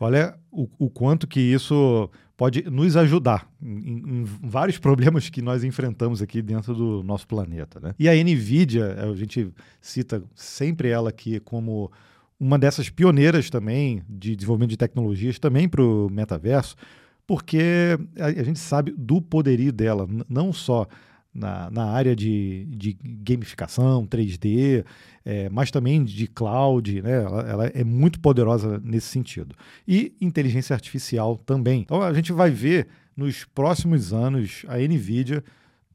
Olha 0.00 0.34
o, 0.50 0.68
o, 0.78 0.88
quanto 0.88 1.26
que 1.26 1.40
isso 1.40 2.08
pode 2.36 2.62
nos 2.70 2.96
ajudar 2.96 3.46
em, 3.60 4.22
em, 4.22 4.24
vários 4.24 4.78
problemas 4.78 5.28
que 5.28 5.42
nós 5.42 5.62
enfrentamos 5.62 6.22
aqui 6.22 6.40
dentro 6.40 6.74
do 6.74 7.02
nosso 7.02 7.26
planeta. 7.26 7.78
Né? 7.80 7.94
E 7.98 8.08
a 8.08 8.14
NVIDIA, 8.14 9.10
a 9.10 9.14
gente 9.14 9.52
cita 9.80 10.22
sempre 10.34 10.88
ela 10.88 11.10
aqui 11.10 11.38
como 11.40 11.90
uma 12.40 12.58
dessas 12.58 12.88
pioneiras 12.88 13.50
também 13.50 14.02
de 14.08 14.34
desenvolvimento 14.34 14.70
de 14.70 14.76
tecnologias 14.78 15.38
também 15.38 15.68
para 15.68 15.82
o 15.82 16.08
metaverso, 16.08 16.76
porque 17.32 17.98
a, 18.20 18.26
a 18.26 18.42
gente 18.42 18.58
sabe 18.58 18.92
do 18.94 19.18
poderio 19.22 19.72
dela, 19.72 20.06
não 20.28 20.52
só 20.52 20.86
na, 21.32 21.70
na 21.70 21.86
área 21.86 22.14
de, 22.14 22.66
de 22.66 22.92
gamificação, 23.02 24.06
3D, 24.06 24.84
é, 25.24 25.48
mas 25.48 25.70
também 25.70 26.04
de 26.04 26.26
cloud, 26.26 27.00
né? 27.00 27.22
Ela, 27.24 27.40
ela, 27.48 27.66
é 27.68 27.82
muito 27.82 28.20
poderosa 28.20 28.78
nesse 28.84 29.06
sentido. 29.06 29.56
E 29.88 30.14
inteligência 30.20 30.74
artificial 30.74 31.38
também. 31.38 31.80
Então 31.80 32.02
a 32.02 32.12
gente 32.12 32.34
vai 32.34 32.50
ver 32.50 32.88
nos 33.16 33.46
próximos 33.46 34.12
anos 34.12 34.66
a 34.68 34.76
NVIDIA 34.76 35.42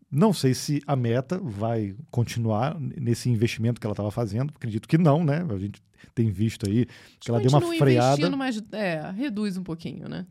Não 0.09 0.33
sei 0.33 0.55
se 0.55 0.81
a 0.87 0.95
Meta 0.95 1.39
vai 1.39 1.93
continuar 2.09 2.79
nesse 2.79 3.29
investimento 3.29 3.79
que 3.79 3.85
ela 3.85 3.93
estava 3.93 4.09
fazendo. 4.09 4.51
Acredito 4.55 4.87
que 4.87 4.97
não, 4.97 5.23
né? 5.23 5.45
A 5.47 5.57
gente 5.59 5.83
tem 6.13 6.29
visto 6.29 6.67
aí 6.67 6.87
que 7.19 7.29
ela 7.29 7.39
deu 7.39 7.49
uma 7.49 7.61
freada. 7.61 8.29
mas 8.37 8.61
é, 8.71 9.11
reduz 9.11 9.57
um 9.57 9.63
pouquinho, 9.63 10.07
né? 10.07 10.25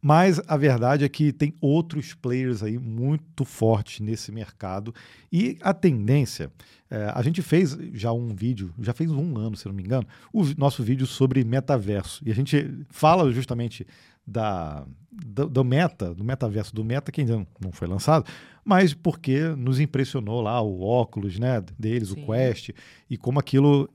Mas 0.00 0.40
a 0.46 0.56
verdade 0.56 1.04
é 1.04 1.08
que 1.08 1.32
tem 1.32 1.52
outros 1.60 2.14
players 2.14 2.62
aí 2.62 2.78
muito 2.78 3.44
fortes 3.44 4.00
nesse 4.00 4.30
mercado 4.30 4.94
e 5.32 5.58
a 5.60 5.74
tendência. 5.74 6.52
É, 6.90 7.12
a 7.14 7.20
gente 7.20 7.42
fez 7.42 7.76
já 7.92 8.12
um 8.12 8.28
vídeo, 8.28 8.72
já 8.80 8.94
fez 8.94 9.10
um 9.10 9.36
ano, 9.36 9.56
se 9.56 9.66
não 9.66 9.74
me 9.74 9.82
engano, 9.82 10.06
o 10.32 10.44
nosso 10.56 10.82
vídeo 10.82 11.06
sobre 11.06 11.44
metaverso. 11.44 12.22
E 12.24 12.30
a 12.30 12.34
gente 12.34 12.86
fala 12.88 13.30
justamente 13.32 13.86
da, 14.28 14.84
do, 15.10 15.48
do, 15.48 15.64
meta, 15.64 16.14
do 16.14 16.22
metaverso 16.22 16.74
do 16.74 16.84
meta, 16.84 17.10
que 17.10 17.22
ainda 17.22 17.46
não 17.60 17.72
foi 17.72 17.88
lançado, 17.88 18.24
mas 18.64 18.92
porque 18.92 19.40
nos 19.56 19.80
impressionou 19.80 20.42
lá 20.42 20.60
o 20.60 20.82
óculos 20.82 21.38
né, 21.38 21.62
deles, 21.78 22.10
Sim. 22.10 22.22
o 22.22 22.26
Quest, 22.26 22.70
e 23.08 23.16
como 23.16 23.38
aquilo 23.38 23.88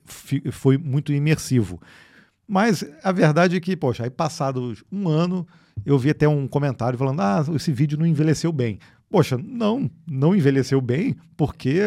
foi 0.51 0.77
muito 0.77 1.13
imersivo. 1.13 1.79
Mas 2.47 2.83
a 3.03 3.11
verdade 3.11 3.55
é 3.55 3.59
que, 3.59 3.75
poxa, 3.75 4.03
aí 4.03 4.09
passado 4.09 4.73
um 4.91 5.07
ano, 5.07 5.47
eu 5.85 5.97
vi 5.97 6.09
até 6.09 6.27
um 6.27 6.47
comentário 6.47 6.97
falando: 6.97 7.21
ah, 7.21 7.45
esse 7.55 7.71
vídeo 7.71 7.97
não 7.97 8.05
envelheceu 8.05 8.51
bem. 8.51 8.79
Poxa, 9.09 9.37
não, 9.37 9.89
não 10.07 10.35
envelheceu 10.35 10.81
bem, 10.81 11.15
porque 11.37 11.79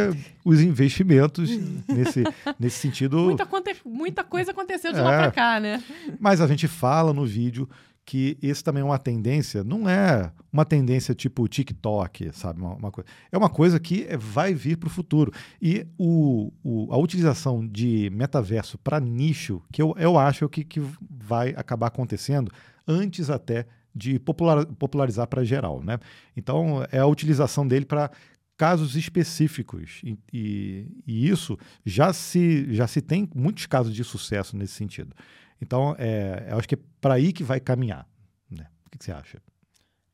os 0.45 0.61
investimentos 0.61 1.51
nesse, 1.89 2.23
nesse 2.59 2.79
sentido. 2.79 3.19
Muita, 3.19 3.49
muita 3.85 4.25
coisa 4.25 4.53
aconteceu 4.53 4.93
de 4.93 5.01
é, 5.01 5.03
lá 5.03 5.19
para 5.19 5.31
cá, 5.33 5.61
né? 5.61 5.83
Mas 6.21 6.41
a 6.41 6.47
gente 6.47 6.69
fala 6.69 7.13
no 7.13 7.27
vídeo 7.27 7.69
que 8.07 8.39
esse 8.41 8.63
também 8.63 8.83
é 8.83 8.85
uma 8.85 9.01
tendência, 9.01 9.65
não 9.65 9.89
é 9.89 10.33
uma 10.53 10.65
tendência 10.65 11.13
tipo 11.13 11.47
TikTok, 11.49 12.31
sabe? 12.33 12.61
Uma, 12.61 12.75
uma 12.77 12.93
coisa. 12.93 13.11
É 13.33 13.37
uma 13.37 13.51
coisa 13.51 13.81
que 13.81 14.07
vai 14.17 14.55
vir 14.55 14.77
para 14.77 14.87
o 14.87 14.91
futuro. 14.91 15.33
E 15.61 15.85
o, 15.99 16.53
o, 16.63 16.93
a 16.93 16.97
utilização 16.97 17.67
de 17.67 18.09
metaverso 18.15 18.79
para 18.79 19.01
nicho, 19.01 19.61
que 19.73 19.83
eu, 19.83 19.93
eu 19.99 20.17
acho 20.17 20.49
que, 20.49 20.63
que 20.63 20.81
vai 21.11 21.51
acabar 21.57 21.89
acontecendo 21.89 22.53
antes 22.87 23.29
até 23.29 23.67
de 23.93 24.21
popular, 24.21 24.65
popularizar 24.65 25.27
para 25.27 25.43
geral, 25.43 25.83
né? 25.83 25.99
Então, 26.37 26.87
é 26.93 26.99
a 26.99 27.07
utilização 27.07 27.67
dele 27.67 27.85
para 27.85 28.11
casos 28.57 28.95
específicos 28.95 30.01
e, 30.05 30.17
e, 30.33 30.87
e, 31.07 31.29
isso 31.29 31.59
já 31.85 32.13
se 32.13 32.73
já 32.73 32.87
se 32.87 33.03
tem 33.03 33.29
muitos 33.35 33.67
casos 33.67 33.95
de 33.95 34.03
sucesso 34.03 34.57
nesse 34.57 34.75
sentido. 34.75 35.15
Então, 35.61 35.95
é, 35.99 36.49
eu 36.51 36.59
acho 36.59 36.69
que 36.69 36.75
é 36.75 36.79
para 37.01 37.15
aí 37.15 37.33
que 37.33 37.43
vai 37.43 37.61
caminhar. 37.61 38.07
Né? 38.51 38.67
O 38.87 38.91
que, 38.91 38.99
que 38.99 39.05
você 39.05 39.13
acha? 39.13 39.41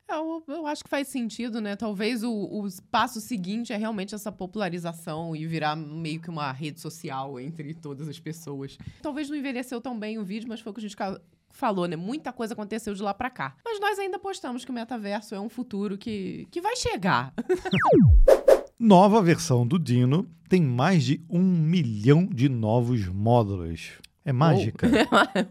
É, 0.08 0.14
eu, 0.14 0.44
eu, 0.46 0.66
acho 0.66 0.84
que 0.84 0.90
faz 0.90 1.08
sentido, 1.08 1.60
né? 1.60 1.74
Talvez 1.74 2.22
o, 2.22 2.30
o, 2.30 2.68
passo 2.90 3.20
seguinte 3.20 3.72
é 3.72 3.76
realmente 3.76 4.14
essa 4.14 4.30
popularização 4.30 5.34
e 5.34 5.46
virar 5.46 5.74
meio 5.74 6.20
que 6.20 6.28
uma 6.28 6.52
rede 6.52 6.80
social 6.80 7.40
entre 7.40 7.74
todas 7.74 8.08
as 8.08 8.20
pessoas. 8.20 8.76
Talvez 9.00 9.30
não 9.30 9.36
envelheceu 9.36 9.80
tão 9.80 9.98
bem 9.98 10.18
o 10.18 10.24
vídeo, 10.24 10.48
mas 10.48 10.60
foi 10.60 10.70
o 10.70 10.74
que 10.74 10.80
a 10.80 10.88
gente 10.88 10.96
falou, 11.50 11.86
né? 11.86 11.96
Muita 11.96 12.32
coisa 12.32 12.52
aconteceu 12.52 12.94
de 12.94 13.02
lá 13.02 13.14
para 13.14 13.30
cá. 13.30 13.56
Mas 13.64 13.80
nós 13.80 13.98
ainda 13.98 14.16
apostamos 14.16 14.64
que 14.64 14.70
o 14.70 14.74
metaverso 14.74 15.34
é 15.34 15.40
um 15.40 15.48
futuro 15.48 15.96
que, 15.96 16.46
que 16.50 16.60
vai 16.60 16.76
chegar. 16.76 17.32
Nova 18.78 19.22
versão 19.22 19.66
do 19.66 19.78
Dino 19.78 20.28
tem 20.48 20.60
mais 20.60 21.04
de 21.04 21.24
um 21.30 21.40
milhão 21.40 22.26
de 22.26 22.48
novos 22.48 23.06
módulos. 23.06 23.92
É 24.24 24.32
mágica. 24.32 24.88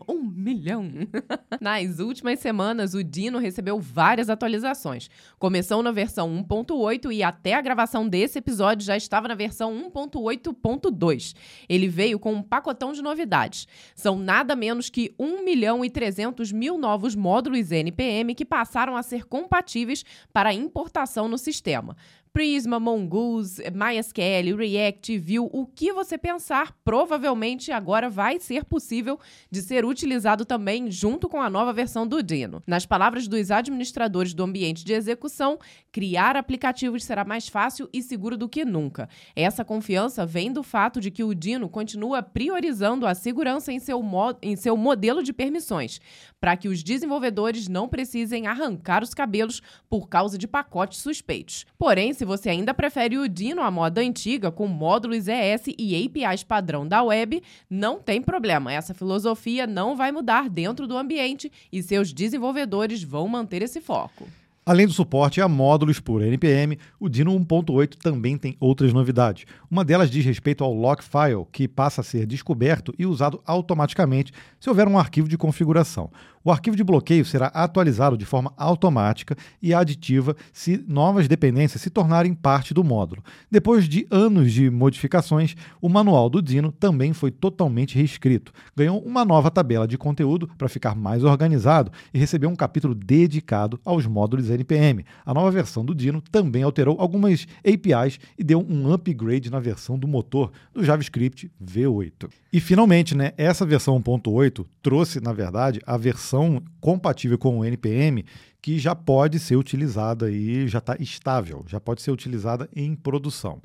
Oh. 0.08 0.13
um 0.13 0.24
milhão. 0.24 0.90
Nas 1.60 2.00
últimas 2.00 2.40
semanas, 2.40 2.94
o 2.94 3.04
Dino 3.04 3.38
recebeu 3.38 3.80
várias 3.80 4.30
atualizações. 4.30 5.10
Começou 5.38 5.84
na 5.84 5.92
versão 5.92 6.30
1.8 6.48 7.13
e 7.13 7.22
até 7.22 7.54
a 7.54 7.62
gravação 7.62 8.08
desse 8.08 8.40
episódio 8.40 8.86
já 8.86 8.96
estava 8.96 9.28
na 9.28 9.36
versão 9.36 9.92
1.8.2. 9.94 11.36
Ele 11.68 11.90
veio 11.90 12.18
com 12.18 12.34
um 12.34 12.42
pacotão 12.42 12.94
de 12.94 13.01
novidades. 13.01 13.68
São 13.94 14.18
nada 14.18 14.56
menos 14.56 14.90
que 14.90 15.13
1 15.20 15.44
milhão 15.44 15.84
e 15.84 15.90
300 15.90 16.51
mil 16.51 16.78
novos 16.78 17.13
módulos 17.13 17.72
NPM 17.72 18.34
que 18.34 18.46
passaram 18.46 18.96
a 18.96 19.04
ser 19.04 19.25
compatíveis 19.25 20.06
para 20.32 20.54
importação 20.54 21.28
no 21.28 21.38
sistema. 21.38 21.96
Prisma, 22.33 22.79
Mongoose, 22.79 23.61
MySQL, 23.73 24.55
React, 24.55 25.17
Vue, 25.17 25.50
o 25.51 25.65
que 25.65 25.91
você 25.91 26.17
pensar, 26.17 26.73
provavelmente 26.81 27.73
agora 27.73 28.09
vai 28.09 28.39
ser 28.39 28.63
possível 28.63 29.19
de 29.51 29.61
ser 29.61 29.83
utilizado 29.83 30.45
também 30.45 30.89
junto 30.89 31.27
com 31.27 31.41
a 31.41 31.50
nova 31.50 31.73
versão 31.73 32.07
do 32.07 32.23
Dino. 32.23 32.63
Nas 32.65 32.85
palavras 32.85 33.27
dos 33.27 33.51
administradores 33.51 34.33
do 34.33 34.43
ambiente 34.43 34.85
de 34.85 34.93
execução, 34.93 35.59
criar 35.91 36.38
aplicativos 36.38 37.03
será 37.03 37.25
mais 37.25 37.50
fácil 37.50 37.89
e 37.91 38.01
seguro 38.01 38.38
do 38.38 38.47
que 38.47 38.63
nunca. 38.63 39.09
Essa 39.35 39.65
confiança 39.65 40.25
vem 40.25 40.53
do 40.53 40.63
fato 40.63 41.01
de 41.01 41.11
que 41.11 41.25
o 41.25 41.35
Dino 41.35 41.67
continua 41.67 42.23
priorizando 42.23 43.05
a 43.05 43.13
segurança 43.13 43.73
em 43.73 43.79
seu, 43.79 44.01
em 44.41 44.55
seu 44.55 44.77
modelo 44.77 45.21
de 45.21 45.33
permissões, 45.33 46.00
para 46.39 46.55
que 46.55 46.69
os 46.69 46.81
desenvolvedores 46.81 47.67
não 47.67 47.89
precisem 47.89 48.47
arrancar 48.47 49.03
os 49.03 49.13
cabelos 49.13 49.61
por 49.89 50.07
causa 50.07 50.38
de 50.38 50.47
pacotes 50.47 51.00
suspeitos. 51.00 51.65
Porém, 51.77 52.13
se 52.22 52.25
você 52.25 52.51
ainda 52.51 52.72
prefere 52.72 53.18
o 53.18 53.28
Dino 53.28 53.63
à 53.63 53.72
moda 53.72 54.00
antiga, 54.00 54.51
com 54.51 54.68
módulos 54.68 55.28
ES 55.28 55.74
e 55.75 56.06
APIs 56.06 56.44
padrão 56.44 56.88
da 56.88 57.01
web, 57.01 57.42
não 57.68 58.00
tem 58.00 58.22
problema. 58.22 58.72
Essa 58.72 58.94
filosofia 58.94 59.66
não 59.66 59.96
vai 59.96 60.12
mudar 60.12 60.48
dentro 60.48 60.86
do 60.86 60.96
ambiente 60.96 61.51
e 61.72 61.82
seus 61.82 62.13
desenvolvedores 62.13 63.01
vão 63.01 63.28
manter 63.28 63.63
esse 63.63 63.82
foco. 63.82 64.28
Além 64.63 64.86
do 64.86 64.94
suporte 64.94 65.42
a 65.42 65.48
módulos 65.48 66.00
por 66.00 66.22
NPM, 66.22 66.78
o 67.00 67.10
Dino 67.10 67.34
1.8 67.40 67.96
também 67.96 68.38
tem 68.38 68.56
outras 68.60 68.94
novidades. 68.94 69.46
Uma 69.72 69.84
delas 69.84 70.12
diz 70.12 70.24
respeito 70.24 70.63
ao 70.63 70.72
lock 70.72 71.04
file, 71.04 71.48
que 71.51 71.68
passa 71.68 72.01
a 72.01 72.04
ser 72.04 72.28
descoberto 72.28 72.94
e 73.00 73.08
usado 73.08 73.42
automaticamente 73.48 74.32
se 74.60 74.70
houver 74.70 74.88
um 74.88 75.00
arquivo 75.00 75.28
de 75.28 75.40
configuração. 75.40 76.12
O 76.43 76.51
arquivo 76.51 76.75
de 76.75 76.83
bloqueio 76.83 77.24
será 77.24 77.48
atualizado 77.48 78.17
de 78.17 78.25
forma 78.25 78.51
automática 78.57 79.36
e 79.62 79.75
aditiva 79.75 80.36
se 80.51 80.83
novas 80.88 81.27
dependências 81.27 81.83
se 81.83 81.91
tornarem 81.91 82.33
parte 82.33 82.74
do 82.74 82.83
módulo. 82.83 83.24
Depois 83.50 83.88
de 83.88 84.07
anos 84.10 84.51
de 84.51 84.67
modificações, 84.67 85.55
o 85.79 85.88
manual 85.88 86.31
do 86.31 86.41
Dino 86.41 86.71
também 86.71 87.13
foi 87.13 87.29
totalmente 87.29 87.95
reescrito. 87.95 88.51
Ganhou 88.75 89.00
uma 89.03 89.24
nova 89.24 89.51
tabela 89.51 89.88
de 89.88 90.00
conteúdo 90.00 90.50
para 90.57 90.67
ficar 90.67 90.95
mais 90.95 91.24
organizado 91.24 91.91
e 92.12 92.17
recebeu 92.17 92.50
um 92.50 92.55
capítulo 92.55 92.95
dedicado 92.95 93.79
aos 93.86 94.07
módulos 94.07 94.50
NPM. 94.50 95.05
A 95.24 95.36
nova 95.36 95.51
versão 95.51 95.86
do 95.86 95.93
Dino 95.93 96.24
também 96.31 96.63
alterou 96.63 97.00
algumas 97.00 97.45
APIs 97.60 98.19
e 98.36 98.43
deu 98.43 98.65
um 98.67 98.91
upgrade 98.91 99.51
na 99.51 99.60
versão 99.60 99.98
do 99.98 100.07
motor 100.07 100.51
do 100.74 100.83
JavaScript 100.83 101.51
V8. 101.63 102.31
E 102.51 102.60
finalmente, 102.60 103.15
né, 103.15 103.31
essa 103.38 103.63
versão 103.63 104.01
1.8 104.01 104.65
trouxe, 104.81 105.21
na 105.21 105.31
verdade, 105.31 105.79
a 105.86 105.95
versão 105.98 106.30
compatível 106.79 107.38
com 107.38 107.59
o 107.59 107.65
NPM 107.65 108.25
que 108.61 108.77
já 108.77 108.95
pode 108.95 109.39
ser 109.39 109.55
utilizada 109.55 110.29
e 110.29 110.67
já 110.67 110.79
está 110.79 110.95
estável, 111.00 111.65
já 111.67 111.79
pode 111.79 112.01
ser 112.01 112.11
utilizada 112.11 112.69
em 112.75 112.95
produção. 112.95 113.61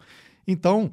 Então, 0.46 0.90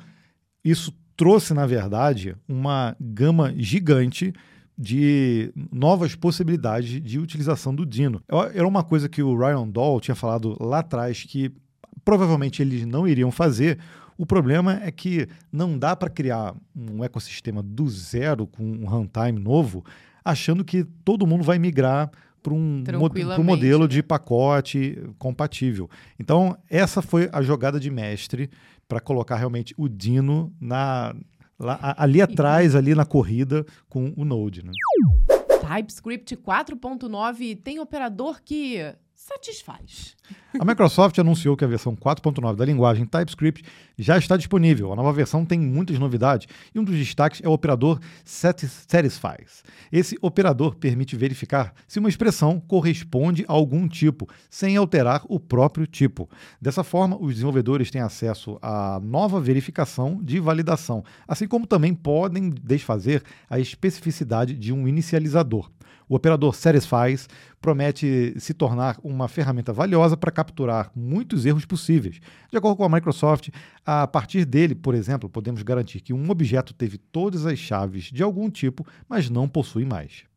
isso 0.64 0.94
trouxe, 1.16 1.54
na 1.54 1.66
verdade, 1.66 2.36
uma 2.48 2.96
gama 3.00 3.54
gigante 3.56 4.34
de 4.78 5.54
novas 5.72 6.16
possibilidades 6.16 7.02
de 7.02 7.20
utilização 7.20 7.74
do 7.74 7.86
Dino. 7.86 8.22
Era 8.54 8.68
uma 8.68 8.84
coisa 8.84 9.08
que 9.08 9.22
o 9.22 9.38
Ryan 9.38 9.68
Doll 9.68 10.02
tinha 10.02 10.16
falado 10.16 10.58
lá 10.60 10.80
atrás 10.80 11.24
que 11.24 11.52
provavelmente 12.04 12.62
eles 12.62 12.86
não 12.86 13.08
iriam 13.08 13.32
fazer. 13.32 13.80
O 14.18 14.26
problema 14.26 14.80
é 14.84 14.92
que 14.92 15.28
não 15.52 15.78
dá 15.78 15.96
para 15.96 16.10
criar 16.10 16.56
um 16.76 17.04
ecossistema 17.04 17.62
do 17.64 17.88
zero 17.88 18.48
com 18.48 18.64
um 18.64 18.86
runtime 18.86 19.40
novo, 19.40 19.84
achando 20.24 20.64
que 20.64 20.84
todo 21.04 21.28
mundo 21.28 21.44
vai 21.44 21.60
migrar 21.60 22.12
para 22.42 22.54
um, 22.54 22.84
um 23.40 23.44
modelo 23.44 23.88
de 23.88 23.98
né? 23.98 24.04
pacote 24.04 25.02
compatível. 25.18 25.90
Então, 26.20 26.58
essa 26.70 27.02
foi 27.02 27.30
a 27.32 27.42
jogada 27.42 27.80
de 27.80 27.90
mestre 27.90 28.50
para 28.88 29.00
colocar 29.00 29.38
realmente 29.38 29.74
o 29.78 29.88
Dino 29.88 30.54
na, 30.60 31.16
lá, 31.58 31.96
ali 31.98 32.22
atrás, 32.22 32.76
ali 32.76 32.94
na 32.94 33.06
corrida 33.06 33.66
com 33.88 34.14
o 34.18 34.26
Node. 34.26 34.64
Né? 34.64 34.72
TypeScript 35.62 36.36
4.9 36.36 37.58
tem 37.64 37.80
operador 37.80 38.42
que 38.44 38.94
satisfaz. 39.24 40.16
A 40.60 40.66
Microsoft 40.66 41.18
anunciou 41.18 41.56
que 41.56 41.64
a 41.64 41.68
versão 41.68 41.96
4.9 41.96 42.56
da 42.56 42.66
linguagem 42.66 43.06
TypeScript 43.06 43.64
já 43.98 44.18
está 44.18 44.36
disponível. 44.36 44.92
A 44.92 44.96
nova 44.96 45.14
versão 45.14 45.46
tem 45.46 45.58
muitas 45.58 45.98
novidades 45.98 46.48
e 46.76 46.80
um 46.80 46.84
dos 46.84 46.96
destaques 46.96 47.42
é 47.42 47.48
o 47.48 47.54
operador 47.54 48.00
Satisfies. 48.26 49.64
Esse 49.92 50.18
operador 50.22 50.76
permite 50.76 51.16
verificar 51.16 51.74
se 51.88 52.00
uma 52.00 52.10
expressão 52.10 52.60
corresponde 52.60 53.46
a 53.48 53.54
algum 53.54 53.88
tipo, 53.88 54.28
sem 54.50 54.76
alterar 54.76 55.24
o 55.30 55.40
próprio 55.40 55.88
tipo. 55.88 56.30
Dessa 56.62 56.84
forma, 56.84 57.18
os 57.18 57.36
desenvolvedores 57.36 57.90
têm 57.90 58.02
acesso 58.02 58.60
à 58.62 59.00
nova 59.02 59.40
verificação 59.40 60.22
de 60.22 60.38
validação, 60.40 61.04
assim 61.26 61.48
como 61.48 61.66
também 61.66 61.94
podem 61.94 62.50
desfazer 62.50 63.24
a 63.50 63.58
especificidade 63.58 64.54
de 64.54 64.74
um 64.74 64.86
inicializador. 64.86 65.70
O 66.08 66.16
operador 66.16 66.54
Satisfies 66.56 67.28
promete 67.62 68.34
se 68.38 68.54
tornar 68.54 68.98
uma 69.04 69.28
ferramenta 69.28 69.72
valiosa 69.72 70.18
para 70.18 70.32
capturar 70.32 70.92
muitos 70.96 71.46
erros 71.46 71.66
possíveis. 71.66 72.20
De 72.52 72.58
acordo 72.58 72.76
com 72.76 72.84
a 72.84 72.90
Microsoft, 72.90 73.50
a 73.86 74.06
partir 74.06 74.46
dele, 74.46 74.76
por 74.76 74.94
exemplo, 74.94 75.30
podemos 75.30 75.64
garantir 75.64 76.02
que 76.02 76.14
um 76.14 76.30
objeto 76.30 76.74
teve 76.74 76.98
todas 76.98 77.46
as 77.46 77.58
chaves 77.58 78.06
de 78.06 78.22
algum 78.22 78.50
tipo, 78.50 78.86
mas 79.08 79.30
não 79.30 79.48
possui 79.48 79.86
mais. 79.86 80.33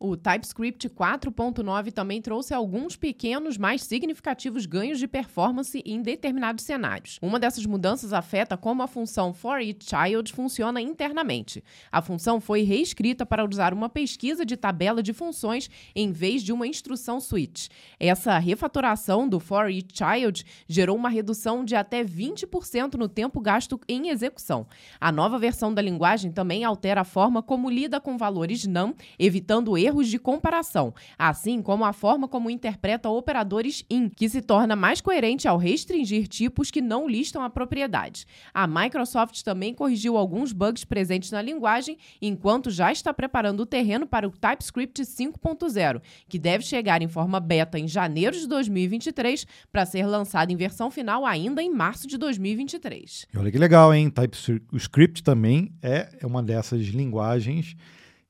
O 0.00 0.16
TypeScript 0.16 0.88
4.9 0.90 1.90
também 1.90 2.22
trouxe 2.22 2.54
alguns 2.54 2.94
pequenos, 2.94 3.58
mais 3.58 3.82
significativos 3.82 4.64
ganhos 4.64 5.00
de 5.00 5.08
performance 5.08 5.82
em 5.84 6.00
determinados 6.00 6.64
cenários. 6.64 7.18
Uma 7.20 7.40
dessas 7.40 7.66
mudanças 7.66 8.12
afeta 8.12 8.56
como 8.56 8.80
a 8.80 8.86
função 8.86 9.34
forEachChild 9.34 10.32
funciona 10.32 10.80
internamente. 10.80 11.64
A 11.90 12.00
função 12.00 12.40
foi 12.40 12.62
reescrita 12.62 13.26
para 13.26 13.44
usar 13.44 13.74
uma 13.74 13.88
pesquisa 13.88 14.46
de 14.46 14.56
tabela 14.56 15.02
de 15.02 15.12
funções 15.12 15.68
em 15.96 16.12
vez 16.12 16.44
de 16.44 16.52
uma 16.52 16.68
instrução 16.68 17.18
switch. 17.20 17.66
Essa 17.98 18.38
refatoração 18.38 19.28
do 19.28 19.40
forEachChild 19.40 20.44
gerou 20.68 20.96
uma 20.96 21.08
redução 21.08 21.64
de 21.64 21.74
até 21.74 22.04
20% 22.04 22.94
no 22.94 23.08
tempo 23.08 23.40
gasto 23.40 23.80
em 23.88 24.10
execução. 24.10 24.64
A 25.00 25.10
nova 25.10 25.40
versão 25.40 25.74
da 25.74 25.82
linguagem 25.82 26.30
também 26.30 26.62
altera 26.62 27.00
a 27.00 27.04
forma 27.04 27.42
como 27.42 27.68
lida 27.68 28.00
com 28.00 28.16
valores 28.16 28.64
NaN, 28.64 28.94
evitando 29.18 29.76
erros 29.76 29.87
erros 29.88 30.08
de 30.08 30.18
comparação, 30.18 30.94
assim 31.18 31.60
como 31.60 31.84
a 31.84 31.92
forma 31.92 32.28
como 32.28 32.50
interpreta 32.50 33.08
operadores 33.08 33.84
in, 33.90 34.08
que 34.08 34.28
se 34.28 34.40
torna 34.40 34.76
mais 34.76 35.00
coerente 35.00 35.48
ao 35.48 35.56
restringir 35.56 36.28
tipos 36.28 36.70
que 36.70 36.80
não 36.80 37.08
listam 37.08 37.42
a 37.42 37.50
propriedade. 37.50 38.26
A 38.52 38.66
Microsoft 38.66 39.42
também 39.42 39.74
corrigiu 39.74 40.16
alguns 40.16 40.52
bugs 40.52 40.84
presentes 40.84 41.30
na 41.30 41.42
linguagem, 41.42 41.96
enquanto 42.20 42.70
já 42.70 42.92
está 42.92 43.12
preparando 43.12 43.60
o 43.60 43.66
terreno 43.66 44.06
para 44.06 44.28
o 44.28 44.30
TypeScript 44.30 45.02
5.0, 45.02 46.02
que 46.28 46.38
deve 46.38 46.64
chegar 46.64 47.02
em 47.02 47.08
forma 47.08 47.40
beta 47.40 47.78
em 47.78 47.88
janeiro 47.88 48.36
de 48.36 48.46
2023 48.46 49.46
para 49.72 49.86
ser 49.86 50.06
lançado 50.06 50.50
em 50.50 50.56
versão 50.56 50.90
final 50.90 51.24
ainda 51.24 51.62
em 51.62 51.72
março 51.72 52.06
de 52.06 52.18
2023. 52.18 53.26
Olha 53.36 53.50
que 53.50 53.58
legal, 53.58 53.94
hein? 53.94 54.10
TypeScript 54.10 55.22
também 55.22 55.72
é 55.82 56.08
uma 56.24 56.42
dessas 56.42 56.86
linguagens 56.86 57.76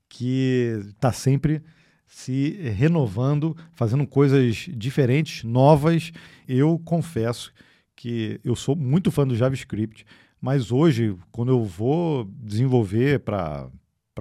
que 0.09 0.81
está 0.89 1.13
sempre 1.13 1.61
se 2.07 2.53
renovando, 2.75 3.55
fazendo 3.71 4.05
coisas 4.05 4.67
diferentes, 4.73 5.43
novas. 5.43 6.11
Eu 6.47 6.79
confesso 6.83 7.53
que 7.95 8.41
eu 8.43 8.55
sou 8.55 8.75
muito 8.75 9.11
fã 9.11 9.27
do 9.27 9.35
JavaScript, 9.35 10.05
mas 10.41 10.71
hoje, 10.71 11.15
quando 11.31 11.49
eu 11.49 11.63
vou 11.63 12.25
desenvolver 12.41 13.19
para 13.19 13.69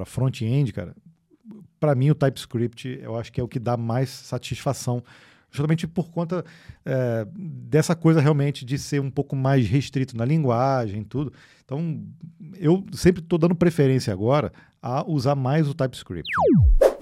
front-end, 0.04 0.72
cara, 0.72 0.94
para 1.80 1.94
mim 1.94 2.10
o 2.10 2.14
TypeScript 2.14 3.00
eu 3.02 3.16
acho 3.16 3.32
que 3.32 3.40
é 3.40 3.44
o 3.44 3.48
que 3.48 3.58
dá 3.58 3.76
mais 3.76 4.10
satisfação 4.10 5.02
justamente 5.50 5.86
por 5.86 6.10
conta 6.10 6.44
é, 6.84 7.26
dessa 7.34 7.96
coisa 7.96 8.20
realmente 8.20 8.64
de 8.64 8.78
ser 8.78 9.00
um 9.00 9.10
pouco 9.10 9.34
mais 9.34 9.66
restrito 9.66 10.16
na 10.16 10.24
linguagem 10.24 11.02
tudo. 11.02 11.32
Então, 11.64 12.02
eu 12.58 12.84
sempre 12.92 13.22
estou 13.22 13.38
dando 13.38 13.54
preferência 13.54 14.12
agora 14.12 14.52
a 14.82 15.04
usar 15.08 15.34
mais 15.34 15.68
o 15.68 15.74
TypeScript. 15.74 16.28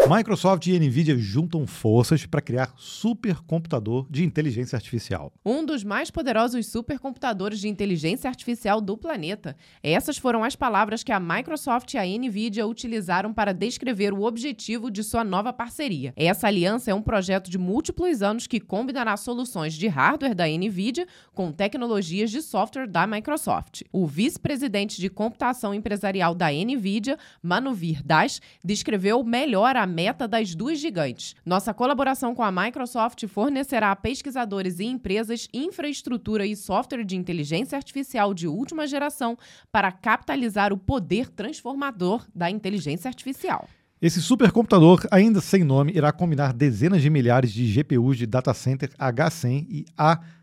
Microsoft 0.08 0.64
e 0.68 0.78
Nvidia 0.78 1.18
juntam 1.18 1.66
forças 1.66 2.24
para 2.24 2.40
criar 2.40 2.72
supercomputador 2.76 4.06
de 4.08 4.24
inteligência 4.24 4.76
artificial. 4.76 5.32
Um 5.44 5.66
dos 5.66 5.82
mais 5.82 6.12
poderosos 6.12 6.68
supercomputadores 6.68 7.58
de 7.58 7.66
inteligência 7.66 8.30
artificial 8.30 8.80
do 8.80 8.96
planeta. 8.96 9.56
Essas 9.82 10.16
foram 10.16 10.44
as 10.44 10.54
palavras 10.54 11.02
que 11.02 11.10
a 11.10 11.18
Microsoft 11.18 11.92
e 11.92 11.98
a 11.98 12.04
Nvidia 12.04 12.68
utilizaram 12.68 13.34
para 13.34 13.52
descrever 13.52 14.12
o 14.12 14.22
objetivo 14.22 14.92
de 14.92 15.02
sua 15.02 15.24
nova 15.24 15.52
parceria. 15.52 16.12
Essa 16.14 16.46
aliança 16.46 16.92
é 16.92 16.94
um 16.94 17.02
projeto 17.02 17.50
de 17.50 17.58
múltiplos 17.58 18.22
anos 18.22 18.46
que 18.46 18.60
combinará 18.60 19.16
soluções 19.16 19.74
de 19.74 19.88
hardware 19.88 20.36
da 20.36 20.46
Nvidia 20.46 21.08
com 21.34 21.50
tecnologias 21.50 22.30
de 22.30 22.42
software 22.42 22.86
da 22.86 23.08
Microsoft. 23.08 23.82
O 23.92 24.06
vice-presidente 24.06 25.00
de 25.00 25.10
computação 25.10 25.74
empresarial 25.74 26.32
da 26.32 26.46
Nvidia, 26.52 27.18
Manuvir 27.42 28.04
Das, 28.04 28.40
descreveu 28.64 29.24
melhor 29.24 29.74
a 29.74 29.95
meta 29.96 30.28
das 30.28 30.54
duas 30.54 30.78
gigantes. 30.78 31.34
Nossa 31.42 31.72
colaboração 31.72 32.34
com 32.34 32.42
a 32.42 32.52
Microsoft 32.52 33.26
fornecerá 33.26 33.90
a 33.90 33.96
pesquisadores 33.96 34.78
e 34.78 34.84
empresas 34.84 35.48
infraestrutura 35.54 36.44
e 36.44 36.54
software 36.54 37.02
de 37.02 37.16
inteligência 37.16 37.76
artificial 37.78 38.34
de 38.34 38.46
última 38.46 38.86
geração 38.86 39.38
para 39.72 39.90
capitalizar 39.90 40.70
o 40.70 40.76
poder 40.76 41.30
transformador 41.30 42.26
da 42.34 42.50
inteligência 42.50 43.08
artificial. 43.08 43.66
Esse 44.02 44.20
supercomputador, 44.20 45.06
ainda 45.10 45.40
sem 45.40 45.64
nome, 45.64 45.92
irá 45.96 46.12
combinar 46.12 46.52
dezenas 46.52 47.00
de 47.00 47.08
milhares 47.08 47.50
de 47.50 47.66
GPUs 47.66 48.18
de 48.18 48.26
data 48.26 48.52
center 48.52 48.90
H100 48.98 49.66
e 49.70 49.86
A100 49.98 50.35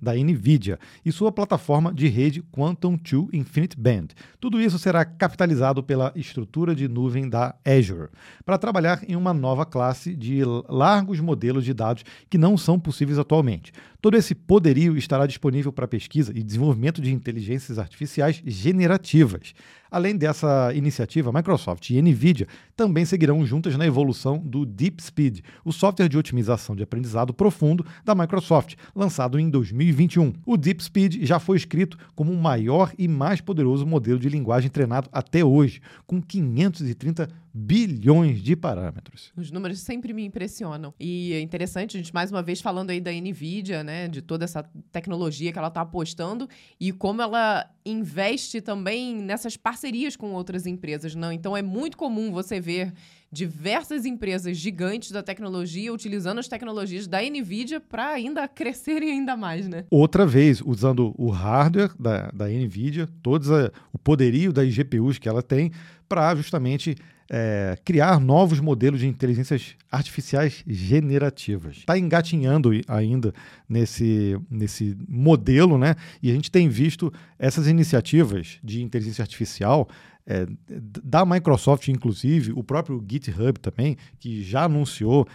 da 0.00 0.14
NVIDIA 0.14 0.78
e 1.04 1.10
sua 1.10 1.32
plataforma 1.32 1.92
de 1.92 2.08
rede 2.08 2.42
Quantum 2.42 2.96
2 2.96 3.28
Infinite 3.32 3.78
Band. 3.78 4.08
Tudo 4.40 4.60
isso 4.60 4.78
será 4.78 5.04
capitalizado 5.04 5.82
pela 5.82 6.12
estrutura 6.14 6.74
de 6.74 6.88
nuvem 6.88 7.28
da 7.28 7.54
Azure, 7.64 8.08
para 8.44 8.58
trabalhar 8.58 9.02
em 9.08 9.16
uma 9.16 9.32
nova 9.32 9.64
classe 9.64 10.14
de 10.14 10.42
largos 10.68 11.20
modelos 11.20 11.64
de 11.64 11.74
dados 11.74 12.04
que 12.28 12.38
não 12.38 12.56
são 12.56 12.78
possíveis 12.78 13.18
atualmente. 13.18 13.72
Todo 14.00 14.16
esse 14.16 14.34
poderio 14.34 14.96
estará 14.96 15.26
disponível 15.26 15.72
para 15.72 15.88
pesquisa 15.88 16.32
e 16.34 16.42
desenvolvimento 16.42 17.02
de 17.02 17.12
inteligências 17.12 17.78
artificiais 17.78 18.40
generativas. 18.44 19.52
Além 19.90 20.16
dessa 20.16 20.72
iniciativa, 20.74 21.32
Microsoft 21.32 21.90
e 21.90 22.00
Nvidia 22.02 22.46
também 22.76 23.04
seguirão 23.04 23.44
juntas 23.46 23.76
na 23.76 23.86
evolução 23.86 24.38
do 24.38 24.66
DeepSpeed, 24.66 25.42
o 25.64 25.72
software 25.72 26.08
de 26.08 26.18
otimização 26.18 26.76
de 26.76 26.82
aprendizado 26.82 27.32
profundo 27.32 27.84
da 28.04 28.14
Microsoft, 28.14 28.74
lançado 28.94 29.38
em 29.38 29.45
2021. 29.50 30.32
O 30.44 30.56
DeepSpeed 30.56 31.24
já 31.24 31.38
foi 31.38 31.56
escrito 31.56 31.98
como 32.14 32.32
o 32.32 32.36
maior 32.36 32.92
e 32.98 33.08
mais 33.08 33.40
poderoso 33.40 33.86
modelo 33.86 34.18
de 34.18 34.28
linguagem 34.28 34.70
treinado 34.70 35.08
até 35.12 35.44
hoje, 35.44 35.80
com 36.06 36.20
530 36.20 37.28
bilhões 37.58 38.42
de 38.42 38.54
parâmetros. 38.54 39.32
Os 39.34 39.50
números 39.50 39.80
sempre 39.80 40.12
me 40.12 40.22
impressionam. 40.24 40.92
E 41.00 41.32
é 41.32 41.40
interessante, 41.40 41.96
a 41.96 42.00
gente 42.00 42.12
mais 42.12 42.30
uma 42.30 42.42
vez 42.42 42.60
falando 42.60 42.90
aí 42.90 43.00
da 43.00 43.10
Nvidia, 43.10 43.82
né, 43.82 44.08
de 44.08 44.20
toda 44.20 44.44
essa 44.44 44.62
tecnologia 44.92 45.50
que 45.50 45.58
ela 45.58 45.68
está 45.68 45.80
apostando 45.80 46.46
e 46.78 46.92
como 46.92 47.22
ela 47.22 47.66
investe 47.84 48.60
também 48.60 49.22
nessas 49.22 49.56
parcerias 49.56 50.16
com 50.16 50.32
outras 50.32 50.66
empresas, 50.66 51.14
não? 51.14 51.32
Então 51.32 51.56
é 51.56 51.62
muito 51.62 51.96
comum 51.96 52.30
você 52.30 52.60
ver 52.60 52.92
diversas 53.30 54.04
empresas 54.04 54.56
gigantes 54.56 55.10
da 55.10 55.22
tecnologia 55.22 55.92
utilizando 55.92 56.38
as 56.38 56.48
tecnologias 56.48 57.06
da 57.06 57.20
Nvidia 57.20 57.80
para 57.80 58.10
ainda 58.10 58.46
crescerem 58.48 59.10
ainda 59.10 59.36
mais, 59.36 59.68
né? 59.68 59.84
Outra 59.90 60.26
vez, 60.26 60.62
usando 60.64 61.14
o 61.18 61.30
hardware 61.30 61.90
da, 61.98 62.30
da 62.32 62.48
Nvidia, 62.48 63.08
todo 63.22 63.46
o 63.92 63.98
poderio 63.98 64.52
das 64.52 64.72
GPUs 64.72 65.18
que 65.18 65.28
ela 65.28 65.42
tem 65.42 65.70
para 66.08 66.34
justamente 66.34 66.96
é, 67.30 67.76
criar 67.84 68.20
novos 68.20 68.60
modelos 68.60 69.00
de 69.00 69.06
inteligências 69.06 69.74
artificiais 69.90 70.62
generativas. 70.66 71.78
Está 71.78 71.98
engatinhando 71.98 72.70
ainda 72.86 73.32
nesse, 73.68 74.38
nesse 74.48 74.96
modelo, 75.08 75.76
né? 75.76 75.96
E 76.22 76.30
a 76.30 76.34
gente 76.34 76.50
tem 76.50 76.68
visto 76.68 77.12
essas 77.38 77.66
iniciativas 77.66 78.58
de 78.62 78.82
inteligência 78.82 79.22
artificial 79.22 79.88
é, 80.26 80.46
da 80.68 81.24
Microsoft, 81.24 81.86
inclusive, 81.88 82.52
o 82.52 82.64
próprio 82.64 83.02
GitHub 83.08 83.60
também, 83.60 83.96
que 84.18 84.42
já 84.42 84.64
anunciou 84.64 85.26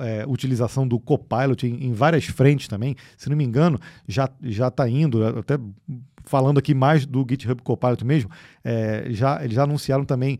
é, 0.00 0.24
utilização 0.26 0.88
do 0.88 0.98
Copilot 0.98 1.66
em, 1.66 1.84
em, 1.84 1.92
várias 1.92 2.24
frentes 2.24 2.66
também. 2.66 2.96
Se 3.16 3.28
não 3.28 3.36
me 3.36 3.44
engano, 3.44 3.78
já 4.08 4.30
está 4.42 4.88
indo, 4.88 5.24
até 5.26 5.58
falando 6.24 6.58
aqui 6.58 6.74
mais 6.74 7.04
do 7.04 7.24
GitHub 7.28 7.60
Copilot 7.62 8.04
mesmo, 8.04 8.30
é, 8.64 9.06
já, 9.10 9.44
eles 9.44 9.54
já 9.54 9.64
anunciaram 9.64 10.04
também 10.04 10.38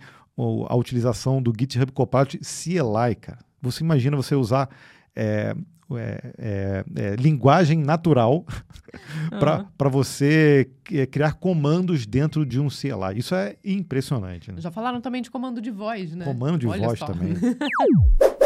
a 0.68 0.76
utilização 0.76 1.40
do 1.40 1.52
GitHub 1.58 1.92
Copilot 1.92 2.38
CLI, 2.38 3.14
cara. 3.14 3.38
Você 3.62 3.82
imagina 3.82 4.16
você 4.16 4.34
usar 4.34 4.68
é, 5.14 5.54
é, 5.92 6.32
é, 6.38 6.84
é, 6.96 7.16
linguagem 7.16 7.78
natural 7.78 8.44
uhum. 9.32 9.66
para 9.76 9.88
você 9.88 10.68
criar 11.10 11.34
comandos 11.34 12.06
dentro 12.06 12.44
de 12.44 12.58
um 12.58 12.68
CLI. 12.68 13.18
Isso 13.18 13.34
é 13.34 13.56
impressionante. 13.64 14.50
Né? 14.50 14.60
Já 14.60 14.70
falaram 14.70 15.00
também 15.00 15.22
de 15.22 15.30
comando 15.30 15.60
de 15.60 15.70
voz, 15.70 16.14
né? 16.14 16.24
Comando 16.24 16.58
de 16.58 16.66
Olha 16.66 16.86
voz 16.86 16.98
só. 16.98 17.06
também. 17.06 17.34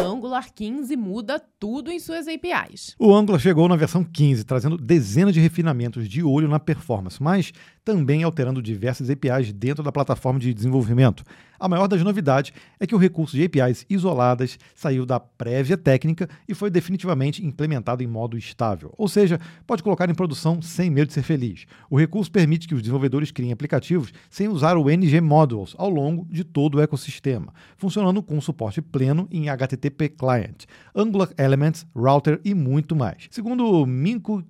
Angular 0.02 0.52
15 0.52 0.96
muda 0.96 1.40
tudo 1.58 1.90
em 1.90 1.98
suas 1.98 2.26
APIs. 2.26 2.94
O 2.98 3.14
Angular 3.14 3.40
chegou 3.40 3.68
na 3.68 3.76
versão 3.76 4.02
15, 4.02 4.44
trazendo 4.44 4.78
dezenas 4.78 5.34
de 5.34 5.40
refinamentos 5.40 6.08
de 6.08 6.22
olho 6.22 6.48
na 6.48 6.58
performance, 6.58 7.22
mas 7.22 7.52
também 7.84 8.22
alterando 8.22 8.62
diversas 8.62 9.10
APIs 9.10 9.52
dentro 9.52 9.82
da 9.82 9.92
plataforma 9.92 10.38
de 10.38 10.52
desenvolvimento. 10.52 11.24
A 11.58 11.68
maior 11.68 11.86
das 11.86 12.02
novidades 12.02 12.52
é 12.78 12.86
que 12.86 12.94
o 12.94 12.98
recurso 12.98 13.36
de 13.36 13.44
APIs 13.44 13.84
isoladas 13.88 14.58
saiu 14.74 15.04
da 15.04 15.20
prévia 15.20 15.76
técnica 15.76 16.26
e 16.48 16.54
foi 16.54 16.70
definitivamente 16.70 17.44
implementado 17.44 18.02
em 18.02 18.06
modo 18.06 18.38
estável, 18.38 18.94
ou 18.96 19.08
seja, 19.08 19.38
pode 19.66 19.82
colocar 19.82 20.08
em 20.08 20.14
produção 20.14 20.62
sem 20.62 20.88
medo 20.88 21.08
de 21.08 21.14
ser 21.14 21.22
feliz. 21.22 21.66
O 21.90 21.98
recurso 21.98 22.32
permite 22.32 22.66
que 22.66 22.74
os 22.74 22.80
desenvolvedores 22.80 23.30
criem 23.30 23.52
aplicativos 23.52 24.10
sem 24.30 24.48
usar 24.48 24.78
o 24.78 24.88
NG 24.88 25.20
Modules 25.20 25.74
ao 25.76 25.90
longo 25.90 26.26
de 26.30 26.44
todo 26.44 26.76
o 26.76 26.80
ecossistema, 26.80 27.52
funcionando 27.76 28.22
com 28.22 28.40
suporte 28.40 28.80
pleno 28.80 29.28
em 29.30 29.50
HTTP 29.50 30.08
Client, 30.08 30.64
Angular 30.94 31.28
Elements, 31.36 31.86
Router 31.94 32.40
e 32.42 32.54
muito 32.54 32.96
mais. 32.96 33.28
Segundo 33.30 33.84
Minko 33.84 34.42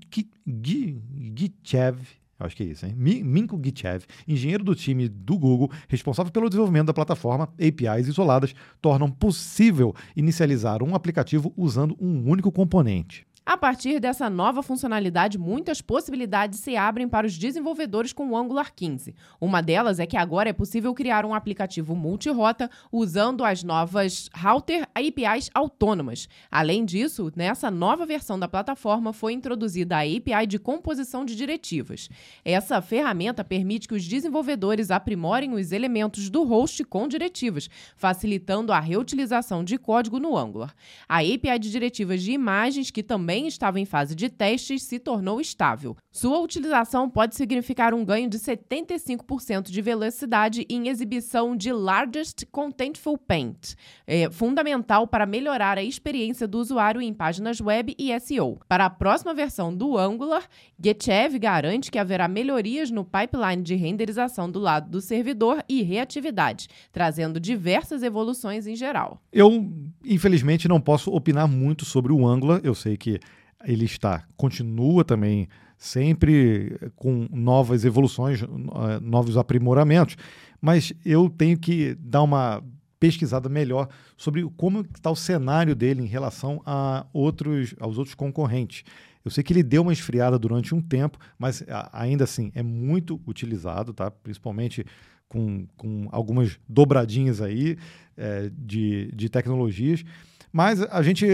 Gichev, 0.46 2.19
Acho 2.40 2.56
que 2.56 2.62
é 2.62 2.66
isso, 2.66 2.86
hein? 2.86 2.94
Minko 2.96 3.60
Gichev, 3.62 4.04
engenheiro 4.26 4.64
do 4.64 4.74
time 4.74 5.08
do 5.08 5.38
Google, 5.38 5.70
responsável 5.88 6.32
pelo 6.32 6.48
desenvolvimento 6.48 6.86
da 6.86 6.94
plataforma, 6.94 7.52
APIs 7.54 8.08
isoladas 8.08 8.54
tornam 8.80 9.10
possível 9.10 9.94
inicializar 10.16 10.82
um 10.82 10.94
aplicativo 10.94 11.52
usando 11.56 11.94
um 12.00 12.28
único 12.30 12.50
componente. 12.50 13.26
A 13.44 13.56
partir 13.56 13.98
dessa 13.98 14.28
nova 14.28 14.62
funcionalidade, 14.62 15.38
muitas 15.38 15.80
possibilidades 15.80 16.60
se 16.60 16.76
abrem 16.76 17.08
para 17.08 17.26
os 17.26 17.36
desenvolvedores 17.36 18.12
com 18.12 18.30
o 18.30 18.36
Angular 18.36 18.72
15. 18.72 19.14
Uma 19.40 19.62
delas 19.62 19.98
é 19.98 20.06
que 20.06 20.16
agora 20.16 20.50
é 20.50 20.52
possível 20.52 20.94
criar 20.94 21.24
um 21.24 21.34
aplicativo 21.34 21.96
multirota 21.96 22.70
usando 22.92 23.42
as 23.42 23.64
novas 23.64 24.28
Router 24.34 24.86
APIs 24.94 25.50
autônomas. 25.54 26.28
Além 26.50 26.84
disso, 26.84 27.32
nessa 27.34 27.70
nova 27.70 28.04
versão 28.04 28.38
da 28.38 28.46
plataforma 28.46 29.12
foi 29.12 29.32
introduzida 29.32 29.96
a 29.96 30.02
API 30.02 30.46
de 30.46 30.58
composição 30.58 31.24
de 31.24 31.34
diretivas. 31.34 32.08
Essa 32.44 32.80
ferramenta 32.82 33.42
permite 33.42 33.88
que 33.88 33.94
os 33.94 34.06
desenvolvedores 34.06 34.90
aprimorem 34.90 35.54
os 35.54 35.72
elementos 35.72 36.28
do 36.28 36.44
host 36.44 36.84
com 36.84 37.08
diretivas, 37.08 37.68
facilitando 37.96 38.72
a 38.72 38.78
reutilização 38.78 39.64
de 39.64 39.78
código 39.78 40.20
no 40.20 40.36
Angular. 40.36 40.74
A 41.08 41.18
API 41.20 41.58
de 41.58 41.70
diretivas 41.70 42.22
de 42.22 42.32
imagens, 42.32 42.90
que 42.90 43.02
também 43.02 43.29
também 43.30 43.46
estava 43.46 43.78
em 43.78 43.84
fase 43.84 44.12
de 44.16 44.28
testes, 44.28 44.82
se 44.82 44.98
tornou 44.98 45.40
estável. 45.40 45.96
Sua 46.10 46.40
utilização 46.40 47.08
pode 47.08 47.36
significar 47.36 47.94
um 47.94 48.04
ganho 48.04 48.28
de 48.28 48.36
75% 48.36 49.70
de 49.70 49.80
velocidade 49.80 50.66
em 50.68 50.88
exibição 50.88 51.56
de 51.56 51.72
Largest 51.72 52.44
Contentful 52.50 53.16
Paint, 53.16 53.74
é 54.04 54.28
fundamental 54.28 55.06
para 55.06 55.24
melhorar 55.24 55.78
a 55.78 55.82
experiência 55.84 56.48
do 56.48 56.58
usuário 56.58 57.00
em 57.00 57.14
páginas 57.14 57.60
web 57.60 57.94
e 57.96 58.18
SEO. 58.18 58.58
Para 58.66 58.86
a 58.86 58.90
próxima 58.90 59.32
versão 59.32 59.72
do 59.72 59.96
Angular, 59.96 60.42
Getchev 60.82 61.38
garante 61.38 61.92
que 61.92 61.98
haverá 61.98 62.26
melhorias 62.26 62.90
no 62.90 63.04
pipeline 63.04 63.62
de 63.62 63.76
renderização 63.76 64.50
do 64.50 64.58
lado 64.58 64.90
do 64.90 65.00
servidor 65.00 65.62
e 65.68 65.82
reatividade, 65.82 66.66
trazendo 66.90 67.38
diversas 67.38 68.02
evoluções 68.02 68.66
em 68.66 68.74
geral. 68.74 69.22
Eu, 69.32 69.72
infelizmente, 70.04 70.66
não 70.66 70.80
posso 70.80 71.12
opinar 71.14 71.46
muito 71.46 71.84
sobre 71.84 72.12
o 72.12 72.26
Angular. 72.26 72.60
Eu 72.64 72.74
sei 72.74 72.96
que 72.96 73.20
ele 73.64 73.84
está, 73.84 74.24
continua 74.36 75.04
também 75.04 75.48
sempre 75.76 76.78
com 76.94 77.26
novas 77.30 77.84
evoluções, 77.84 78.42
eh, 78.42 79.00
novos 79.00 79.36
aprimoramentos, 79.36 80.16
mas 80.60 80.92
eu 81.04 81.30
tenho 81.30 81.58
que 81.58 81.94
dar 81.94 82.22
uma 82.22 82.62
pesquisada 82.98 83.48
melhor 83.48 83.88
sobre 84.16 84.46
como 84.58 84.82
está 84.82 85.10
o 85.10 85.16
cenário 85.16 85.74
dele 85.74 86.02
em 86.02 86.06
relação 86.06 86.60
a 86.66 87.06
outros, 87.14 87.74
aos 87.80 87.96
outros 87.96 88.14
concorrentes. 88.14 88.84
Eu 89.24 89.30
sei 89.30 89.42
que 89.42 89.52
ele 89.52 89.62
deu 89.62 89.82
uma 89.82 89.92
esfriada 89.92 90.38
durante 90.38 90.74
um 90.74 90.82
tempo, 90.82 91.18
mas 91.38 91.64
ainda 91.92 92.24
assim 92.24 92.52
é 92.54 92.62
muito 92.62 93.20
utilizado, 93.26 93.94
tá? 93.94 94.10
principalmente 94.10 94.84
com, 95.28 95.66
com 95.76 96.08
algumas 96.10 96.58
dobradinhas 96.68 97.40
aí 97.40 97.78
é, 98.16 98.50
de, 98.54 99.10
de 99.14 99.28
tecnologias. 99.30 100.04
Mas 100.52 100.82
a 100.82 101.02
gente 101.02 101.24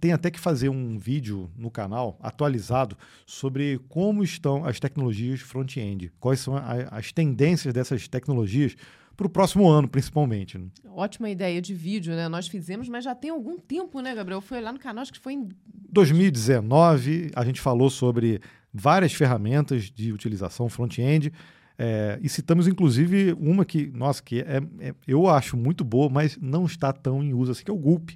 tem 0.00 0.12
até 0.12 0.30
que 0.30 0.40
fazer 0.40 0.68
um 0.68 0.98
vídeo 0.98 1.50
no 1.56 1.70
canal 1.70 2.18
atualizado 2.20 2.96
sobre 3.24 3.78
como 3.88 4.24
estão 4.24 4.64
as 4.64 4.80
tecnologias 4.80 5.40
front-end, 5.40 6.12
quais 6.18 6.40
são 6.40 6.54
as 6.90 7.12
tendências 7.12 7.72
dessas 7.72 8.08
tecnologias 8.08 8.76
para 9.16 9.26
o 9.26 9.30
próximo 9.30 9.68
ano, 9.68 9.88
principalmente. 9.88 10.58
Né? 10.58 10.66
Ótima 10.90 11.30
ideia 11.30 11.62
de 11.62 11.74
vídeo, 11.74 12.14
né? 12.14 12.28
Nós 12.28 12.48
fizemos, 12.48 12.88
mas 12.88 13.04
já 13.04 13.14
tem 13.14 13.30
algum 13.30 13.56
tempo, 13.58 14.00
né, 14.00 14.14
Gabriel? 14.14 14.40
Foi 14.40 14.60
lá 14.60 14.72
no 14.72 14.78
canal, 14.78 15.02
acho 15.02 15.12
que 15.12 15.18
foi 15.18 15.32
em 15.32 15.48
2019. 15.90 17.30
A 17.34 17.44
gente 17.44 17.60
falou 17.60 17.88
sobre 17.88 18.40
várias 18.72 19.14
ferramentas 19.14 19.84
de 19.84 20.12
utilização 20.12 20.68
front-end. 20.68 21.32
É, 21.78 22.18
e 22.22 22.28
citamos 22.28 22.66
inclusive 22.66 23.34
uma 23.38 23.64
que, 23.64 23.86
nossa, 23.88 24.22
que 24.22 24.40
é, 24.40 24.62
é, 24.80 24.94
eu 25.06 25.28
acho 25.28 25.56
muito 25.56 25.84
boa, 25.84 26.08
mas 26.08 26.38
não 26.40 26.64
está 26.64 26.90
tão 26.90 27.22
em 27.22 27.34
uso 27.34 27.52
assim, 27.52 27.64
que 27.64 27.70
é 27.70 27.74
o 27.74 27.78
Gulp. 27.78 28.10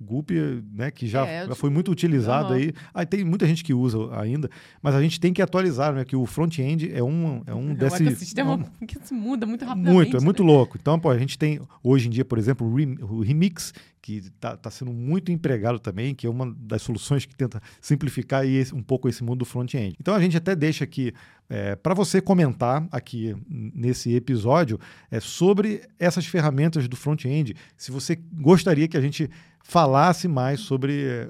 Gulp, 0.00 0.30
né, 0.72 0.90
que 0.90 1.06
já, 1.06 1.26
é, 1.26 1.54
foi 1.54 1.68
muito 1.68 1.90
utilizado 1.90 2.54
uhum. 2.54 2.58
aí. 2.58 2.72
aí. 2.94 3.06
Tem 3.06 3.24
muita 3.24 3.46
gente 3.46 3.62
que 3.62 3.74
usa 3.74 3.98
ainda, 4.18 4.50
mas 4.82 4.94
a 4.94 5.02
gente 5.02 5.20
tem 5.20 5.32
que 5.32 5.42
atualizar, 5.42 5.92
né, 5.92 6.04
que 6.04 6.16
o 6.16 6.24
front-end 6.24 6.90
é 6.92 7.02
um, 7.02 7.42
é 7.46 7.54
um 7.54 7.72
é 7.72 7.74
desse... 7.74 8.02
um 8.02 8.16
sistema 8.16 8.54
um, 8.54 8.86
que 8.86 8.96
se 9.02 9.12
muda 9.12 9.46
muito 9.46 9.64
rapidamente. 9.64 9.94
Muito, 9.94 10.16
é 10.16 10.20
né? 10.20 10.24
muito 10.24 10.42
louco. 10.42 10.78
Então, 10.80 10.98
pô, 10.98 11.10
a 11.10 11.18
gente 11.18 11.38
tem, 11.38 11.60
hoje 11.82 12.08
em 12.08 12.10
dia, 12.10 12.24
por 12.24 12.38
exemplo, 12.38 12.66
o 12.66 13.20
Remix, 13.20 13.74
que 14.00 14.16
está 14.16 14.56
tá 14.56 14.70
sendo 14.70 14.92
muito 14.92 15.30
empregado 15.30 15.78
também, 15.78 16.14
que 16.14 16.26
é 16.26 16.30
uma 16.30 16.54
das 16.58 16.82
soluções 16.82 17.26
que 17.26 17.36
tenta 17.36 17.60
simplificar 17.80 18.46
esse, 18.46 18.74
um 18.74 18.82
pouco 18.82 19.08
esse 19.08 19.22
mundo 19.22 19.40
do 19.40 19.44
front-end. 19.44 19.96
Então, 20.00 20.14
a 20.14 20.20
gente 20.20 20.36
até 20.36 20.56
deixa 20.56 20.84
aqui 20.84 21.12
é, 21.48 21.74
para 21.74 21.94
você 21.94 22.20
comentar 22.20 22.86
aqui 22.92 23.36
nesse 23.48 24.14
episódio 24.14 24.78
é, 25.10 25.18
sobre 25.18 25.82
essas 25.98 26.24
ferramentas 26.24 26.86
do 26.88 26.96
front-end, 26.96 27.56
se 27.76 27.90
você 27.90 28.18
gostaria 28.32 28.86
que 28.86 28.96
a 28.96 29.00
gente 29.00 29.28
falasse 29.62 30.26
mais 30.26 30.60
sobre 30.60 31.04
eh, 31.04 31.28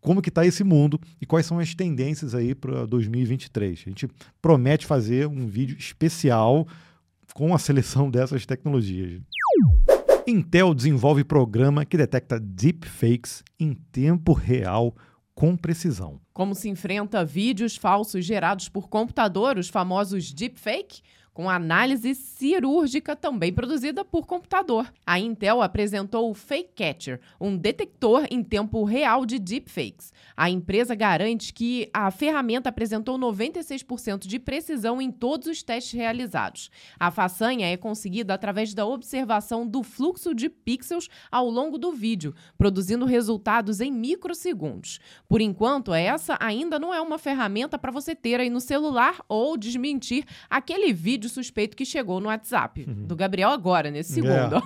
como 0.00 0.22
que 0.22 0.28
está 0.28 0.44
esse 0.46 0.62
mundo 0.62 1.00
e 1.20 1.26
quais 1.26 1.46
são 1.46 1.58
as 1.58 1.74
tendências 1.74 2.34
aí 2.34 2.54
para 2.54 2.86
2023. 2.86 3.84
A 3.86 3.88
gente 3.88 4.08
promete 4.40 4.86
fazer 4.86 5.26
um 5.26 5.46
vídeo 5.46 5.76
especial 5.78 6.66
com 7.34 7.54
a 7.54 7.58
seleção 7.58 8.10
dessas 8.10 8.44
tecnologias. 8.46 9.20
Intel 10.26 10.74
desenvolve 10.74 11.24
programa 11.24 11.86
que 11.86 11.96
detecta 11.96 12.38
deepfakes 12.38 13.42
em 13.58 13.72
tempo 13.90 14.32
real 14.32 14.94
com 15.34 15.56
precisão. 15.56 16.20
Como 16.34 16.54
se 16.54 16.68
enfrenta 16.68 17.24
vídeos 17.24 17.76
falsos 17.76 18.24
gerados 18.24 18.68
por 18.68 18.88
computador, 18.88 19.56
os 19.56 19.68
famosos 19.68 20.32
deepfake? 20.32 21.00
Com 21.38 21.48
análise 21.48 22.16
cirúrgica 22.16 23.14
também 23.14 23.52
produzida 23.52 24.04
por 24.04 24.26
computador. 24.26 24.92
A 25.06 25.20
Intel 25.20 25.62
apresentou 25.62 26.28
o 26.28 26.34
Fake 26.34 26.70
Catcher, 26.74 27.20
um 27.40 27.56
detector 27.56 28.26
em 28.28 28.42
tempo 28.42 28.82
real 28.82 29.24
de 29.24 29.38
deepfakes. 29.38 30.12
A 30.36 30.50
empresa 30.50 30.96
garante 30.96 31.52
que 31.52 31.88
a 31.94 32.10
ferramenta 32.10 32.70
apresentou 32.70 33.16
96% 33.16 34.26
de 34.26 34.40
precisão 34.40 35.00
em 35.00 35.12
todos 35.12 35.46
os 35.46 35.62
testes 35.62 35.92
realizados. 35.92 36.72
A 36.98 37.08
façanha 37.08 37.72
é 37.72 37.76
conseguida 37.76 38.34
através 38.34 38.74
da 38.74 38.84
observação 38.84 39.64
do 39.64 39.84
fluxo 39.84 40.34
de 40.34 40.48
pixels 40.48 41.08
ao 41.30 41.48
longo 41.48 41.78
do 41.78 41.92
vídeo, 41.92 42.34
produzindo 42.56 43.04
resultados 43.04 43.80
em 43.80 43.92
microsegundos. 43.92 44.98
Por 45.28 45.40
enquanto, 45.40 45.94
essa 45.94 46.36
ainda 46.40 46.80
não 46.80 46.92
é 46.92 47.00
uma 47.00 47.16
ferramenta 47.16 47.78
para 47.78 47.92
você 47.92 48.12
ter 48.12 48.40
aí 48.40 48.50
no 48.50 48.60
celular 48.60 49.20
ou 49.28 49.56
desmentir 49.56 50.24
aquele 50.50 50.92
vídeo 50.92 51.27
vídeo 51.28 51.34
suspeito 51.34 51.76
que 51.76 51.84
chegou 51.84 52.20
no 52.20 52.26
WhatsApp 52.26 52.84
uhum. 52.88 53.06
do 53.06 53.14
Gabriel 53.14 53.50
agora, 53.50 53.90
nesse 53.90 54.14
segundo. 54.14 54.56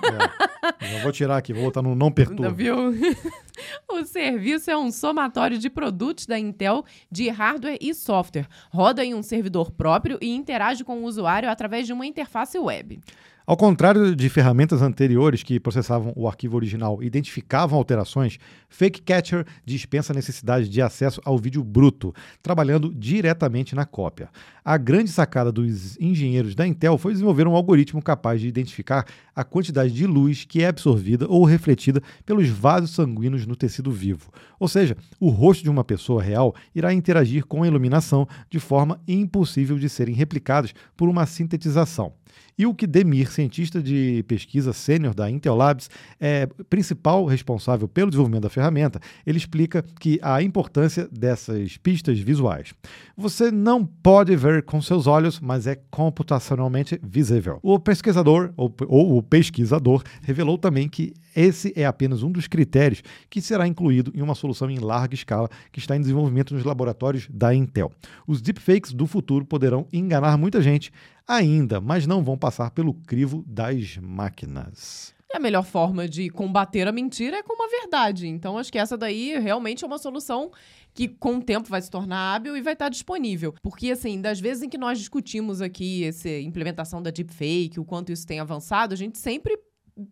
É, 0.81 0.95
é. 0.95 1.01
vou 1.01 1.11
tirar 1.11 1.37
aqui, 1.37 1.53
vou 1.53 1.65
botar 1.65 1.81
no 1.81 1.93
não 1.93 2.11
perturba. 2.11 2.49
Viu? 2.49 2.75
o 3.89 4.05
serviço 4.05 4.71
é 4.71 4.77
um 4.77 4.91
somatório 4.91 5.57
de 5.57 5.69
produtos 5.69 6.25
da 6.25 6.39
Intel 6.39 6.83
de 7.11 7.29
hardware 7.29 7.77
e 7.79 7.93
software. 7.93 8.47
Roda 8.71 9.05
em 9.05 9.13
um 9.13 9.21
servidor 9.21 9.71
próprio 9.71 10.17
e 10.21 10.33
interage 10.33 10.83
com 10.83 11.03
o 11.03 11.05
usuário 11.05 11.49
através 11.49 11.85
de 11.85 11.93
uma 11.93 12.05
interface 12.05 12.57
web. 12.57 12.99
Ao 13.45 13.57
contrário 13.57 14.15
de 14.15 14.29
ferramentas 14.29 14.81
anteriores 14.81 15.43
que 15.43 15.59
processavam 15.59 16.13
o 16.15 16.29
arquivo 16.29 16.55
original 16.55 17.03
e 17.03 17.07
identificavam 17.07 17.77
alterações, 17.77 18.39
Fake 18.69 19.01
Catcher 19.01 19.45
dispensa 19.65 20.13
a 20.13 20.15
necessidade 20.15 20.69
de 20.69 20.81
acesso 20.81 21.19
ao 21.25 21.37
vídeo 21.37 21.61
bruto, 21.61 22.15
trabalhando 22.41 22.93
diretamente 22.93 23.75
na 23.75 23.85
cópia. 23.85 24.29
A 24.63 24.77
grande 24.77 25.09
sacada 25.09 25.51
dos 25.51 25.99
engenheiros 25.99 26.55
da 26.55 26.65
Intel 26.65 26.97
foi 26.97 27.11
desenvolver 27.11 27.45
um 27.45 27.53
algoritmo 27.53 28.01
capaz 28.01 28.39
de 28.39 28.47
identificar 28.47 29.05
a 29.35 29.43
quantidade 29.43 29.91
de 29.91 30.07
luz 30.07 30.45
que 30.45 30.63
é 30.63 30.67
absorvida 30.67 31.27
ou 31.27 31.43
refletida 31.43 32.01
pelos 32.25 32.47
vasos 32.47 32.91
sanguíneos 32.91 33.45
no 33.45 33.57
tecido 33.57 33.91
vivo. 33.91 34.31
Ou 34.57 34.69
seja, 34.69 34.95
o 35.19 35.27
rosto 35.27 35.63
de 35.63 35.69
uma 35.69 35.83
pessoa 35.83 36.23
real 36.23 36.55
irá 36.73 36.93
interagir 36.93 37.45
com 37.45 37.63
a 37.63 37.67
iluminação 37.67 38.25
de 38.49 38.57
forma 38.57 39.01
impossível 39.05 39.77
de 39.77 39.89
serem 39.89 40.15
replicados 40.15 40.73
por 40.95 41.09
uma 41.09 41.25
sintetização. 41.25 42.13
E 42.57 42.65
o 42.65 42.73
que 42.73 42.85
Demir, 42.85 43.31
cientista 43.31 43.81
de 43.81 44.23
pesquisa 44.27 44.73
sênior 44.73 45.13
da 45.13 45.29
Intel 45.29 45.55
Labs, 45.55 45.89
é 46.19 46.45
principal 46.69 47.25
responsável 47.25 47.87
pelo 47.87 48.09
desenvolvimento 48.09 48.43
da 48.43 48.49
ferramenta, 48.49 48.99
ele 49.25 49.37
explica 49.37 49.83
que 49.99 50.19
a 50.21 50.41
importância 50.41 51.07
dessas 51.11 51.77
pistas 51.77 52.19
visuais. 52.19 52.73
Você 53.17 53.51
não 53.51 53.85
pode 53.85 54.35
ver 54.35 54.63
com 54.63 54.81
seus 54.81 55.07
olhos, 55.07 55.39
mas 55.39 55.67
é 55.67 55.75
computacionalmente 55.89 56.99
visível. 57.03 57.59
O 57.61 57.79
pesquisador, 57.79 58.53
ou, 58.55 58.73
ou 58.87 59.17
o 59.17 59.23
pesquisador, 59.23 60.03
revelou 60.21 60.57
também 60.57 60.87
que 60.87 61.13
esse 61.35 61.73
é 61.75 61.85
apenas 61.85 62.21
um 62.21 62.31
dos 62.31 62.47
critérios 62.47 63.01
que 63.29 63.41
será 63.41 63.67
incluído 63.67 64.11
em 64.15 64.21
uma 64.21 64.35
solução 64.35 64.69
em 64.69 64.77
larga 64.77 65.15
escala 65.15 65.49
que 65.71 65.79
está 65.79 65.95
em 65.95 66.01
desenvolvimento 66.01 66.53
nos 66.53 66.63
laboratórios 66.63 67.27
da 67.29 67.53
Intel. 67.53 67.91
Os 68.27 68.41
deepfakes 68.41 68.93
do 68.93 69.07
futuro 69.07 69.45
poderão 69.45 69.87
enganar 69.91 70.37
muita 70.37 70.61
gente 70.61 70.91
ainda, 71.27 71.79
mas 71.79 72.05
não 72.05 72.23
vão 72.23 72.37
passar 72.43 72.71
pelo 72.71 72.93
crivo 72.93 73.41
das 73.47 73.95
máquinas. 73.95 75.15
E 75.33 75.37
a 75.37 75.39
melhor 75.39 75.63
forma 75.63 76.09
de 76.09 76.29
combater 76.29 76.85
a 76.85 76.91
mentira 76.91 77.37
é 77.37 77.41
com 77.41 77.53
uma 77.53 77.69
verdade. 77.69 78.27
Então, 78.27 78.57
acho 78.57 78.69
que 78.69 78.77
essa 78.77 78.97
daí 78.97 79.39
realmente 79.39 79.85
é 79.85 79.87
uma 79.87 79.97
solução 79.97 80.51
que 80.93 81.07
com 81.07 81.37
o 81.37 81.41
tempo 81.41 81.69
vai 81.69 81.81
se 81.81 81.89
tornar 81.89 82.35
hábil 82.35 82.57
e 82.57 82.61
vai 82.61 82.73
estar 82.73 82.89
disponível. 82.89 83.55
Porque, 83.63 83.91
assim, 83.91 84.19
das 84.19 84.41
vezes 84.41 84.61
em 84.61 84.67
que 84.67 84.77
nós 84.77 84.99
discutimos 84.99 85.61
aqui 85.61 86.03
essa 86.03 86.29
implementação 86.29 87.01
da 87.01 87.11
deepfake, 87.11 87.79
o 87.79 87.85
quanto 87.85 88.11
isso 88.11 88.27
tem 88.27 88.41
avançado, 88.41 88.93
a 88.93 88.97
gente 88.97 89.17
sempre 89.17 89.57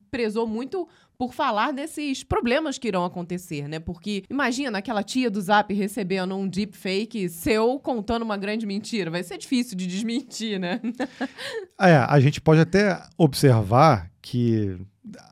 prezou 0.10 0.48
muito 0.48 0.88
por 1.22 1.36
falar 1.36 1.72
desses 1.72 2.24
problemas 2.24 2.80
que 2.80 2.88
irão 2.88 3.06
acontecer, 3.06 3.68
né? 3.68 3.80
Porque 3.80 4.24
imagina 4.28 4.80
aquela 4.80 5.04
tia 5.04 5.30
do 5.30 5.40
Zap 5.40 5.72
recebendo 5.72 6.36
um 6.36 6.48
deepfake 6.48 7.30
seu 7.30 7.80
contando 7.80 8.24
uma 8.24 8.36
grande 8.36 8.66
mentira. 8.66 9.12
Vai 9.12 9.22
ser 9.22 9.38
difícil 9.38 9.78
de 9.78 9.86
desmentir, 9.86 10.60
né? 10.60 10.82
é, 11.80 11.96
a 11.96 12.20
gente 12.20 12.42
pode 12.42 12.60
até 12.60 13.00
observar 13.20 14.10
que, 14.20 14.76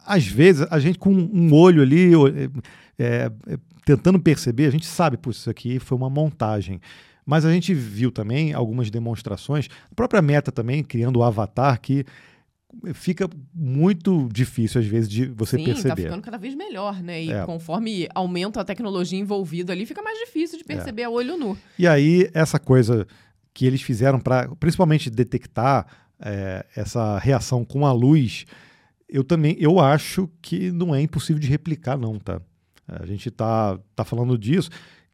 às 0.06 0.28
vezes, 0.28 0.67
a 0.69 0.78
gente 0.78 0.99
com 0.99 1.10
um 1.12 1.52
olho 1.56 1.82
ali, 1.82 2.12
é, 2.99 3.32
é, 3.47 3.58
tentando 3.84 4.19
perceber, 4.19 4.67
a 4.67 4.71
gente 4.71 4.86
sabe, 4.86 5.17
por 5.17 5.32
isso 5.32 5.49
aqui 5.49 5.80
foi 5.80 5.97
uma 5.97 6.08
montagem. 6.08 6.80
Mas 7.25 7.45
a 7.45 7.52
gente 7.52 7.73
viu 7.73 8.12
também 8.12 8.54
algumas 8.54 8.91
demonstrações, 8.91 9.67
a 9.91 9.95
própria 9.95 10.21
Meta 10.21 10.52
também, 10.52 10.84
criando 10.84 11.17
o 11.17 11.23
avatar, 11.23 11.82
que 11.82 12.06
fica 12.93 13.29
muito 13.53 14.29
difícil 14.32 14.79
às 14.79 14.88
vezes 14.88 15.10
de 15.10 15.25
você 15.25 15.58
Sim, 15.58 15.65
perceber. 15.65 15.82
Sim, 15.82 15.89
tá 15.89 15.95
ficando 15.95 16.21
cada 16.21 16.38
vez 16.38 16.55
melhor, 16.55 17.01
né? 17.01 17.23
E 17.23 17.32
é. 17.32 17.45
conforme 17.45 18.08
aumenta 18.13 18.62
a 18.62 18.65
tecnologia 18.65 19.19
envolvida 19.19 19.73
ali, 19.73 19.86
fica 19.86 20.01
mais 20.01 20.17
difícil 20.19 20.58
de 20.58 20.63
perceber 20.63 21.03
é. 21.03 21.05
a 21.05 21.10
olho 21.10 21.38
nu. 21.38 21.58
E 21.77 21.88
aí 21.88 22.29
essa 22.34 22.60
coisa 22.60 23.08
que 23.53 23.65
eles 23.65 23.82
fizeram 23.82 24.19
para, 24.19 24.47
principalmente 24.55 25.10
detectar 25.10 25.86
é, 26.19 26.65
essa 26.75 27.17
reação 27.17 27.65
com 27.65 27.86
a 27.86 27.91
luz, 27.91 28.45
eu 29.08 29.23
também, 29.23 29.55
eu 29.60 29.79
acho 29.79 30.29
que 30.41 30.71
não 30.71 30.93
é 30.93 31.01
impossível 31.01 31.39
de 31.39 31.47
replicar 31.47 31.97
não, 31.97 32.19
tá? 32.19 32.41
A 32.88 33.05
gente 33.05 33.29
tá 33.29 33.79
tá 33.95 34.03
falando 34.03 34.38
disso 34.38 34.69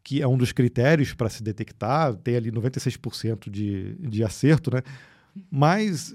que 0.05 0.21
é 0.21 0.27
um 0.27 0.37
dos 0.37 0.51
critérios 0.51 1.15
para 1.15 1.29
se 1.29 1.41
detectar, 1.41 2.13
tem 2.17 2.35
ali 2.35 2.51
96% 2.51 3.49
de, 3.49 3.95
de 3.95 4.23
acerto, 4.23 4.69
né? 4.71 4.83
Mas 5.49 6.13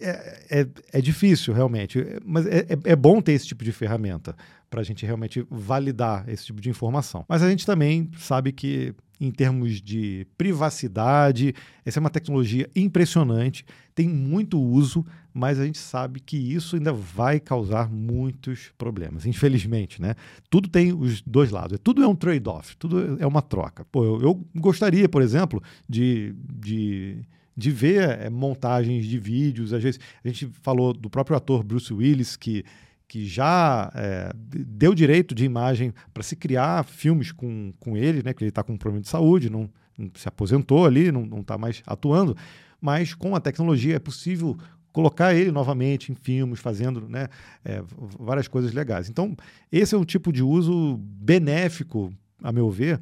é, 0.00 0.60
é, 0.60 0.66
é, 0.92 1.00
difícil, 1.00 1.52
realmente. 1.52 2.04
Mas 2.24 2.46
é, 2.46 2.58
é, 2.60 2.92
é 2.92 2.96
bom 2.96 3.20
ter 3.20 3.32
esse 3.32 3.46
tipo 3.46 3.64
de 3.64 3.72
ferramenta 3.72 4.36
para 4.70 4.80
a 4.80 4.84
gente 4.84 5.04
realmente 5.04 5.46
validar 5.50 6.28
esse 6.28 6.46
tipo 6.46 6.60
de 6.60 6.70
informação. 6.70 7.24
Mas 7.28 7.42
a 7.42 7.50
gente 7.50 7.64
também 7.64 8.10
sabe 8.18 8.52
que, 8.52 8.94
em 9.20 9.30
termos 9.30 9.80
de 9.80 10.26
privacidade, 10.36 11.54
essa 11.84 11.98
é 11.98 12.00
uma 12.00 12.10
tecnologia 12.10 12.68
impressionante, 12.76 13.64
tem 13.94 14.08
muito 14.08 14.60
uso, 14.60 15.04
mas 15.34 15.58
a 15.58 15.64
gente 15.64 15.78
sabe 15.78 16.20
que 16.20 16.36
isso 16.36 16.76
ainda 16.76 16.92
vai 16.92 17.40
causar 17.40 17.90
muitos 17.90 18.70
problemas, 18.78 19.26
infelizmente, 19.26 20.00
né? 20.00 20.14
Tudo 20.48 20.68
tem 20.68 20.92
os 20.92 21.22
dois 21.22 21.50
lados, 21.50 21.78
tudo 21.82 22.02
é 22.02 22.06
um 22.06 22.14
trade-off, 22.14 22.76
tudo 22.76 23.16
é 23.18 23.26
uma 23.26 23.42
troca. 23.42 23.84
Pô, 23.86 24.04
eu, 24.04 24.20
eu 24.20 24.46
gostaria, 24.54 25.08
por 25.08 25.22
exemplo, 25.22 25.62
de, 25.88 26.34
de 26.60 27.24
de 27.58 27.72
ver 27.72 28.20
é, 28.20 28.30
montagens 28.30 29.04
de 29.04 29.18
vídeos. 29.18 29.72
Às 29.72 29.82
vezes, 29.82 30.00
a 30.24 30.28
gente 30.28 30.48
falou 30.62 30.92
do 30.92 31.10
próprio 31.10 31.36
ator 31.36 31.64
Bruce 31.64 31.92
Willis, 31.92 32.36
que, 32.36 32.64
que 33.08 33.26
já 33.26 33.90
é, 33.96 34.30
deu 34.36 34.94
direito 34.94 35.34
de 35.34 35.44
imagem 35.44 35.92
para 36.14 36.22
se 36.22 36.36
criar 36.36 36.84
filmes 36.84 37.32
com, 37.32 37.72
com 37.80 37.96
ele, 37.96 38.22
né? 38.22 38.32
Que 38.32 38.44
ele 38.44 38.50
está 38.50 38.62
com 38.62 38.74
um 38.74 38.78
problema 38.78 39.02
de 39.02 39.08
saúde, 39.08 39.50
não, 39.50 39.68
não 39.98 40.08
se 40.14 40.28
aposentou 40.28 40.86
ali, 40.86 41.10
não 41.10 41.40
está 41.40 41.58
mais 41.58 41.82
atuando. 41.84 42.36
Mas 42.80 43.12
com 43.12 43.34
a 43.34 43.40
tecnologia 43.40 43.96
é 43.96 43.98
possível 43.98 44.56
colocar 44.92 45.34
ele 45.34 45.50
novamente 45.50 46.12
em 46.12 46.14
filmes, 46.14 46.60
fazendo 46.60 47.08
né, 47.08 47.26
é, 47.64 47.82
várias 48.20 48.46
coisas 48.46 48.72
legais. 48.72 49.10
Então, 49.10 49.36
esse 49.70 49.96
é 49.96 49.98
um 49.98 50.04
tipo 50.04 50.32
de 50.32 50.44
uso 50.44 50.96
benéfico, 50.96 52.12
a 52.40 52.52
meu 52.52 52.70
ver, 52.70 53.00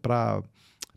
para 0.00 0.42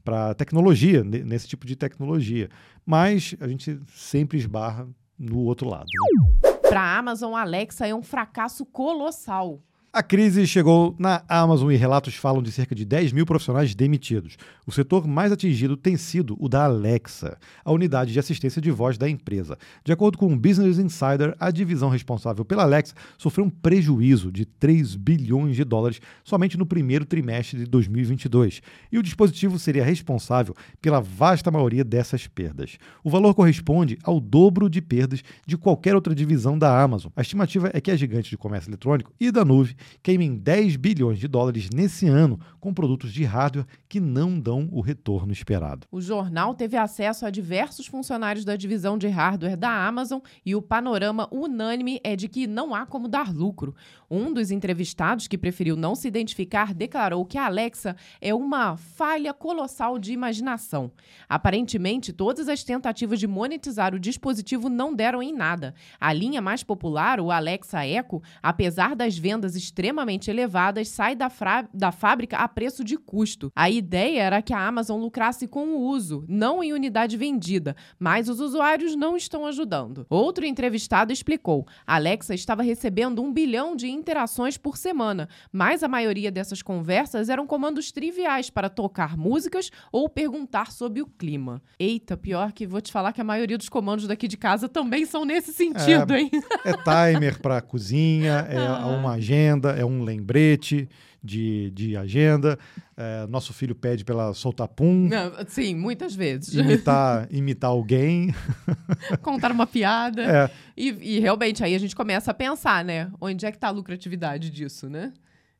para 0.03 0.33
tecnologia, 0.33 1.03
nesse 1.03 1.47
tipo 1.47 1.65
de 1.65 1.75
tecnologia. 1.75 2.49
Mas 2.85 3.35
a 3.39 3.47
gente 3.47 3.79
sempre 3.93 4.37
esbarra 4.37 4.87
no 5.17 5.39
outro 5.39 5.69
lado. 5.69 5.85
Né? 5.85 6.51
Para 6.61 6.81
a 6.81 6.97
Amazon, 6.97 7.35
Alexa 7.35 7.87
é 7.87 7.93
um 7.93 8.01
fracasso 8.01 8.65
colossal. 8.65 9.61
A 9.95 10.01
crise 10.01 10.47
chegou 10.47 10.95
na 10.97 11.23
Amazon 11.29 11.71
e 11.71 11.75
relatos 11.75 12.15
falam 12.15 12.41
de 12.41 12.51
cerca 12.51 12.73
de 12.73 12.83
10 12.83 13.13
mil 13.13 13.27
profissionais 13.27 13.75
demitidos. 13.75 14.37
O 14.65 14.71
setor 14.71 15.05
mais 15.05 15.31
atingido 15.31 15.77
tem 15.77 15.97
sido 15.97 16.35
o 16.39 16.49
da 16.49 16.63
Alexa, 16.63 17.37
a 17.63 17.71
unidade 17.71 18.11
de 18.11 18.17
assistência 18.17 18.59
de 18.59 18.71
voz 18.71 18.97
da 18.97 19.07
empresa. 19.07 19.55
De 19.85 19.91
acordo 19.91 20.17
com 20.17 20.33
o 20.33 20.35
Business 20.35 20.79
Insider, 20.79 21.35
a 21.39 21.51
divisão 21.51 21.89
responsável 21.89 22.43
pela 22.43 22.63
Alexa 22.63 22.95
sofreu 23.19 23.45
um 23.45 23.51
prejuízo 23.51 24.31
de 24.31 24.45
3 24.45 24.95
bilhões 24.95 25.55
de 25.55 25.63
dólares 25.63 26.01
somente 26.23 26.57
no 26.57 26.65
primeiro 26.65 27.05
trimestre 27.05 27.59
de 27.59 27.65
2022, 27.67 28.63
e 28.91 28.97
o 28.97 29.03
dispositivo 29.03 29.59
seria 29.59 29.85
responsável 29.85 30.55
pela 30.81 31.01
vasta 31.01 31.51
maioria 31.51 31.83
dessas 31.83 32.25
perdas. 32.25 32.79
O 33.03 33.11
valor 33.11 33.35
corresponde 33.35 33.99
ao 34.01 34.19
dobro 34.19 34.71
de 34.71 34.81
perdas 34.81 35.21
de 35.45 35.55
qualquer 35.55 35.93
outra 35.93 36.15
divisão 36.15 36.57
da 36.57 36.81
Amazon. 36.81 37.11
A 37.15 37.21
estimativa 37.21 37.69
é 37.71 37.79
que 37.79 37.91
a 37.91 37.95
gigante 37.95 38.31
de 38.31 38.37
comércio 38.37 38.71
eletrônico 38.71 39.13
e 39.19 39.31
da 39.31 39.45
nuvem 39.45 39.75
queimem 40.01 40.35
10 40.35 40.75
bilhões 40.75 41.19
de 41.19 41.27
dólares 41.27 41.69
nesse 41.73 42.07
ano 42.07 42.39
com 42.59 42.73
produtos 42.73 43.13
de 43.13 43.23
hardware 43.23 43.65
que 43.87 43.99
não 43.99 44.39
dão 44.39 44.69
o 44.71 44.81
retorno 44.81 45.31
esperado. 45.31 45.87
O 45.91 46.01
jornal 46.01 46.53
teve 46.53 46.77
acesso 46.77 47.25
a 47.25 47.29
diversos 47.29 47.85
funcionários 47.87 48.45
da 48.45 48.55
divisão 48.55 48.97
de 48.97 49.07
hardware 49.07 49.57
da 49.57 49.69
Amazon 49.69 50.19
e 50.45 50.55
o 50.55 50.61
panorama 50.61 51.27
unânime 51.31 51.99
é 52.03 52.15
de 52.15 52.27
que 52.27 52.47
não 52.47 52.73
há 52.73 52.85
como 52.85 53.07
dar 53.07 53.33
lucro. 53.33 53.75
Um 54.09 54.31
dos 54.31 54.51
entrevistados, 54.51 55.27
que 55.27 55.37
preferiu 55.37 55.75
não 55.75 55.95
se 55.95 56.07
identificar, 56.07 56.73
declarou 56.73 57.25
que 57.25 57.37
a 57.37 57.45
Alexa 57.45 57.95
é 58.21 58.33
uma 58.33 58.77
falha 58.77 59.33
colossal 59.33 59.97
de 59.97 60.13
imaginação. 60.13 60.91
Aparentemente, 61.27 62.13
todas 62.13 62.47
as 62.47 62.63
tentativas 62.63 63.19
de 63.19 63.27
monetizar 63.27 63.95
o 63.95 63.99
dispositivo 63.99 64.69
não 64.69 64.93
deram 64.93 65.21
em 65.21 65.33
nada. 65.33 65.73
A 65.99 66.13
linha 66.13 66.41
mais 66.41 66.63
popular, 66.63 67.19
o 67.19 67.31
Alexa 67.31 67.87
Echo, 67.87 68.21
apesar 68.41 68.95
das 68.95 69.17
vendas 69.17 69.55
extremamente 69.73 70.29
elevadas, 70.29 70.87
sai 70.87 71.15
da, 71.15 71.31
da 71.73 71.91
fábrica 71.91 72.37
a 72.37 72.47
preço 72.47 72.83
de 72.83 72.95
custo. 72.95 73.51
A 73.55 73.71
ideia 73.71 74.21
era 74.21 74.41
que 74.41 74.53
a 74.53 74.67
Amazon 74.67 75.01
lucrasse 75.01 75.47
com 75.47 75.69
o 75.69 75.81
uso, 75.81 76.23
não 76.27 76.63
em 76.63 76.71
unidade 76.71 77.17
vendida, 77.17 77.75
mas 77.97 78.29
os 78.29 78.39
usuários 78.39 78.95
não 78.95 79.17
estão 79.17 79.47
ajudando. 79.47 80.05
Outro 80.09 80.45
entrevistado 80.45 81.11
explicou: 81.11 81.65
Alexa 81.87 82.35
estava 82.35 82.61
recebendo 82.61 83.23
um 83.23 83.33
bilhão 83.33 83.75
de 83.75 83.89
interações 83.89 84.57
por 84.57 84.77
semana, 84.77 85.27
mas 85.51 85.81
a 85.81 85.87
maioria 85.87 86.31
dessas 86.31 86.61
conversas 86.61 87.27
eram 87.27 87.47
comandos 87.47 87.91
triviais 87.91 88.51
para 88.51 88.69
tocar 88.69 89.17
músicas 89.17 89.71
ou 89.91 90.07
perguntar 90.07 90.71
sobre 90.71 91.01
o 91.01 91.07
clima. 91.07 91.63
Eita, 91.79 92.15
pior 92.15 92.51
que 92.51 92.67
vou 92.67 92.79
te 92.79 92.91
falar 92.91 93.11
que 93.11 93.21
a 93.21 93.23
maioria 93.23 93.57
dos 93.57 93.69
comandos 93.69 94.07
daqui 94.07 94.27
de 94.27 94.37
casa 94.37 94.69
também 94.69 95.03
são 95.05 95.25
nesse 95.25 95.51
sentido, 95.51 96.13
é, 96.13 96.21
hein? 96.21 96.31
É 96.63 96.73
timer 97.13 97.41
para 97.41 97.59
cozinha, 97.59 98.45
é 98.47 98.57
ah. 98.67 98.85
uma 98.87 99.13
agenda 99.13 99.62
agenda, 99.63 99.71
é 99.71 99.85
um 99.85 100.03
lembrete 100.03 100.89
de, 101.23 101.71
de 101.71 101.95
agenda. 101.95 102.59
É, 102.97 103.25
nosso 103.27 103.53
filho 103.53 103.73
pede 103.73 104.03
pela 104.03 104.33
soltar 104.33 104.67
pum. 104.67 105.09
sim, 105.47 105.75
muitas 105.75 106.13
vezes. 106.13 106.53
Imitar, 106.53 107.27
imitar 107.31 107.69
alguém. 107.69 108.33
Contar 109.21 109.51
uma 109.51 109.65
piada. 109.65 110.23
É. 110.23 110.51
E, 110.75 111.15
e 111.17 111.19
realmente 111.19 111.63
aí 111.63 111.73
a 111.75 111.79
gente 111.79 111.95
começa 111.95 112.31
a 112.31 112.33
pensar, 112.33 112.83
né? 112.83 113.09
Onde 113.21 113.45
é 113.45 113.51
que 113.51 113.57
está 113.57 113.67
a 113.69 113.71
lucratividade 113.71 114.49
disso, 114.49 114.89
né? 114.89 115.13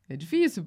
É 0.06 0.16
difícil, 0.16 0.62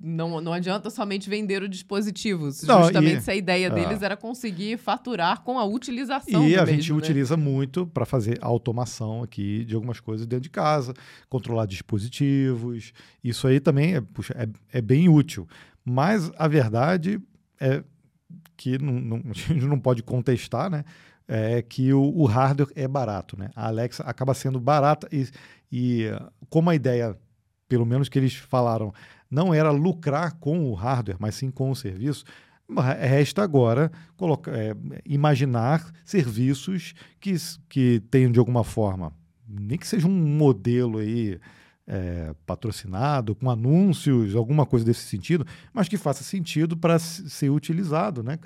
não, 0.00 0.40
não 0.40 0.52
adianta 0.52 0.90
somente 0.90 1.30
vender 1.30 1.62
o 1.62 1.68
dispositivo. 1.68 2.46
Não, 2.64 2.82
Justamente 2.82 3.18
e, 3.18 3.20
se 3.20 3.30
a 3.30 3.34
ideia 3.36 3.70
deles 3.70 4.02
era 4.02 4.16
conseguir 4.16 4.78
faturar 4.78 5.42
com 5.42 5.60
a 5.60 5.64
utilização. 5.64 6.48
E 6.48 6.56
a 6.56 6.66
mesmo, 6.66 6.76
gente 6.76 6.92
né? 6.92 6.98
utiliza 6.98 7.36
muito 7.36 7.86
para 7.86 8.04
fazer 8.04 8.36
automação 8.40 9.22
aqui 9.22 9.64
de 9.64 9.76
algumas 9.76 10.00
coisas 10.00 10.26
dentro 10.26 10.42
de 10.42 10.50
casa, 10.50 10.92
controlar 11.28 11.66
dispositivos. 11.66 12.92
Isso 13.22 13.46
aí 13.46 13.60
também 13.60 13.94
é, 13.94 14.00
puxa, 14.00 14.34
é, 14.36 14.78
é 14.78 14.82
bem 14.82 15.08
útil. 15.08 15.46
Mas 15.84 16.32
a 16.36 16.48
verdade 16.48 17.20
é 17.60 17.84
que 18.56 18.76
não, 18.82 18.94
não, 18.94 19.16
a 19.30 19.32
gente 19.32 19.66
não 19.66 19.78
pode 19.78 20.02
contestar, 20.02 20.68
né? 20.68 20.84
é 21.26 21.62
que 21.62 21.92
o, 21.92 22.02
o 22.02 22.26
hardware 22.26 22.70
é 22.74 22.86
barato, 22.86 23.38
né? 23.38 23.50
A 23.54 23.68
Alexa 23.68 24.02
acaba 24.02 24.34
sendo 24.34 24.60
barata 24.60 25.08
e, 25.10 25.26
e 25.72 26.10
como 26.48 26.70
a 26.70 26.74
ideia, 26.74 27.16
pelo 27.68 27.86
menos 27.86 28.08
que 28.08 28.18
eles 28.18 28.34
falaram, 28.34 28.92
não 29.30 29.52
era 29.52 29.70
lucrar 29.70 30.34
com 30.38 30.70
o 30.70 30.74
hardware, 30.74 31.16
mas 31.18 31.34
sim 31.34 31.50
com 31.50 31.70
o 31.70 31.76
serviço, 31.76 32.24
resta 32.98 33.42
agora 33.42 33.90
colocar, 34.16 34.52
é, 34.54 34.74
imaginar 35.04 35.92
serviços 36.04 36.94
que, 37.20 37.34
que 37.68 38.02
tenham 38.10 38.32
de 38.32 38.38
alguma 38.38 38.64
forma, 38.64 39.12
nem 39.46 39.78
que 39.78 39.86
seja 39.86 40.06
um 40.06 40.10
modelo 40.10 40.98
aí 40.98 41.38
é, 41.86 42.34
patrocinado, 42.46 43.34
com 43.34 43.50
anúncios, 43.50 44.34
alguma 44.34 44.64
coisa 44.64 44.84
desse 44.84 45.02
sentido, 45.02 45.46
mas 45.72 45.88
que 45.88 45.96
faça 45.96 46.24
sentido 46.24 46.76
para 46.76 46.98
ser 46.98 47.50
utilizado, 47.50 48.22
né? 48.22 48.38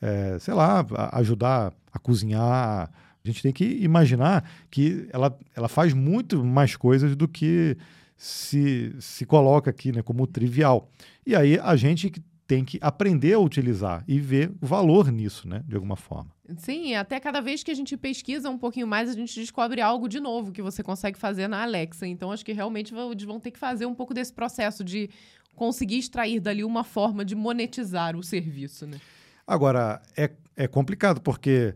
É, 0.00 0.38
sei 0.38 0.54
lá, 0.54 0.86
ajudar 1.12 1.72
a 1.92 1.98
cozinhar. 1.98 2.90
A 3.24 3.28
gente 3.28 3.42
tem 3.42 3.52
que 3.52 3.64
imaginar 3.82 4.48
que 4.70 5.08
ela, 5.12 5.36
ela 5.54 5.68
faz 5.68 5.92
muito 5.92 6.44
mais 6.44 6.76
coisas 6.76 7.16
do 7.16 7.26
que 7.26 7.76
se, 8.18 8.94
se 8.98 9.24
coloca 9.24 9.70
aqui 9.70 9.92
né, 9.92 10.02
como 10.02 10.26
trivial. 10.26 10.90
E 11.24 11.36
aí 11.36 11.56
a 11.58 11.76
gente 11.76 12.12
tem 12.48 12.64
que 12.64 12.78
aprender 12.80 13.34
a 13.34 13.38
utilizar 13.38 14.02
e 14.08 14.18
ver 14.18 14.50
o 14.60 14.66
valor 14.66 15.12
nisso, 15.12 15.46
né, 15.46 15.62
de 15.68 15.76
alguma 15.76 15.96
forma. 15.96 16.30
Sim, 16.56 16.94
até 16.94 17.20
cada 17.20 17.40
vez 17.40 17.62
que 17.62 17.70
a 17.70 17.74
gente 17.74 17.96
pesquisa 17.96 18.50
um 18.50 18.58
pouquinho 18.58 18.86
mais, 18.86 19.10
a 19.10 19.12
gente 19.12 19.38
descobre 19.38 19.80
algo 19.80 20.08
de 20.08 20.18
novo 20.18 20.50
que 20.50 20.62
você 20.62 20.82
consegue 20.82 21.18
fazer 21.18 21.46
na 21.46 21.62
Alexa. 21.62 22.06
Então, 22.06 22.32
acho 22.32 22.44
que 22.44 22.52
realmente 22.52 22.92
vão 22.92 23.38
ter 23.38 23.50
que 23.50 23.58
fazer 23.58 23.86
um 23.86 23.94
pouco 23.94 24.12
desse 24.12 24.32
processo 24.32 24.82
de 24.82 25.10
conseguir 25.54 25.98
extrair 25.98 26.40
dali 26.40 26.64
uma 26.64 26.82
forma 26.82 27.24
de 27.24 27.34
monetizar 27.34 28.16
o 28.16 28.22
serviço, 28.22 28.86
né? 28.86 28.98
Agora, 29.46 30.00
é, 30.16 30.30
é 30.56 30.66
complicado, 30.66 31.20
porque, 31.20 31.74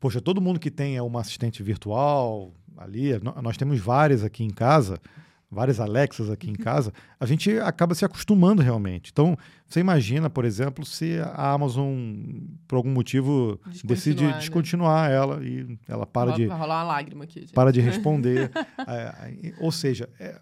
poxa, 0.00 0.20
todo 0.20 0.40
mundo 0.40 0.58
que 0.58 0.70
tem 0.70 1.00
uma 1.00 1.20
assistente 1.20 1.62
virtual 1.62 2.52
ali, 2.76 3.10
nós 3.42 3.56
temos 3.56 3.78
várias 3.78 4.24
aqui 4.24 4.42
em 4.42 4.50
casa, 4.50 5.00
várias 5.50 5.80
Alexas 5.80 6.30
aqui 6.30 6.48
em 6.48 6.50
uhum. 6.50 6.56
casa, 6.56 6.92
a 7.18 7.24
gente 7.24 7.50
acaba 7.58 7.94
se 7.94 8.04
acostumando 8.04 8.62
realmente. 8.62 9.10
Então, 9.10 9.36
você 9.66 9.80
imagina, 9.80 10.28
por 10.28 10.44
exemplo, 10.44 10.84
se 10.84 11.18
a 11.20 11.52
Amazon, 11.52 12.16
por 12.66 12.76
algum 12.76 12.90
motivo, 12.90 13.58
decide 13.84 14.24
né? 14.24 14.38
descontinuar 14.38 15.10
ela 15.10 15.42
e 15.42 15.78
ela 15.88 16.06
para 16.06 16.30
vai, 16.30 16.40
de. 16.40 16.46
Vai 16.46 16.58
rolar 16.58 16.76
uma 16.76 16.84
lágrima 16.84 17.24
aqui. 17.24 17.40
Gente. 17.40 17.52
Para 17.52 17.72
de 17.72 17.80
responder. 17.80 18.50
é, 18.86 19.54
ou 19.58 19.72
seja, 19.72 20.08
é, 20.20 20.38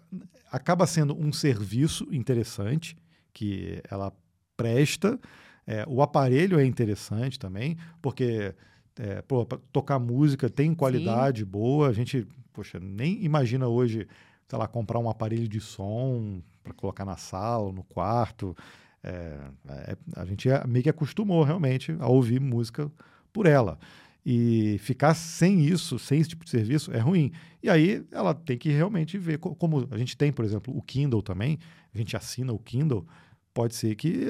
acaba 0.51 0.85
sendo 0.85 1.17
um 1.17 1.31
serviço 1.31 2.07
interessante 2.11 2.97
que 3.33 3.81
ela 3.89 4.11
presta. 4.57 5.19
É, 5.65 5.85
o 5.87 6.01
aparelho 6.01 6.59
é 6.59 6.65
interessante 6.65 7.37
também, 7.37 7.77
porque 8.01 8.53
é, 8.99 9.21
pô, 9.21 9.45
tocar 9.45 9.99
música 9.99 10.49
tem 10.49 10.73
qualidade 10.73 11.41
Sim. 11.41 11.45
boa. 11.45 11.89
A 11.89 11.93
gente, 11.93 12.27
poxa, 12.51 12.79
nem 12.79 13.23
imagina 13.23 13.67
hoje 13.67 14.07
sei 14.47 14.57
lá, 14.57 14.67
comprar 14.67 14.99
um 14.99 15.09
aparelho 15.09 15.47
de 15.47 15.59
som 15.59 16.41
para 16.63 16.73
colocar 16.73 17.05
na 17.05 17.17
sala, 17.17 17.71
no 17.71 17.83
quarto. 17.83 18.55
É, 19.03 19.37
é, 19.69 19.97
a 20.15 20.25
gente 20.25 20.49
meio 20.67 20.83
que 20.83 20.89
acostumou 20.89 21.43
realmente 21.43 21.95
a 21.99 22.07
ouvir 22.07 22.39
música 22.39 22.91
por 23.31 23.45
ela. 23.45 23.77
E 24.25 24.77
ficar 24.79 25.13
sem 25.13 25.61
isso, 25.61 25.97
sem 25.97 26.19
esse 26.19 26.29
tipo 26.29 26.43
de 26.43 26.49
serviço, 26.49 26.91
é 26.91 26.99
ruim. 26.99 27.31
E 27.63 27.69
aí 27.69 28.05
ela 28.11 28.33
tem 28.33 28.57
que 28.57 28.69
realmente 28.69 29.17
ver 29.17 29.37
como 29.37 29.87
a 29.89 29.97
gente 29.97 30.17
tem, 30.17 30.33
por 30.33 30.43
exemplo, 30.43 30.75
o 30.75 30.81
Kindle 30.81 31.21
também, 31.21 31.57
a 31.93 31.97
gente 31.97 32.15
assina 32.17 32.51
o 32.51 32.59
Kindle, 32.59 33.07
pode 33.53 33.73
ser 33.75 33.95
que 33.95 34.27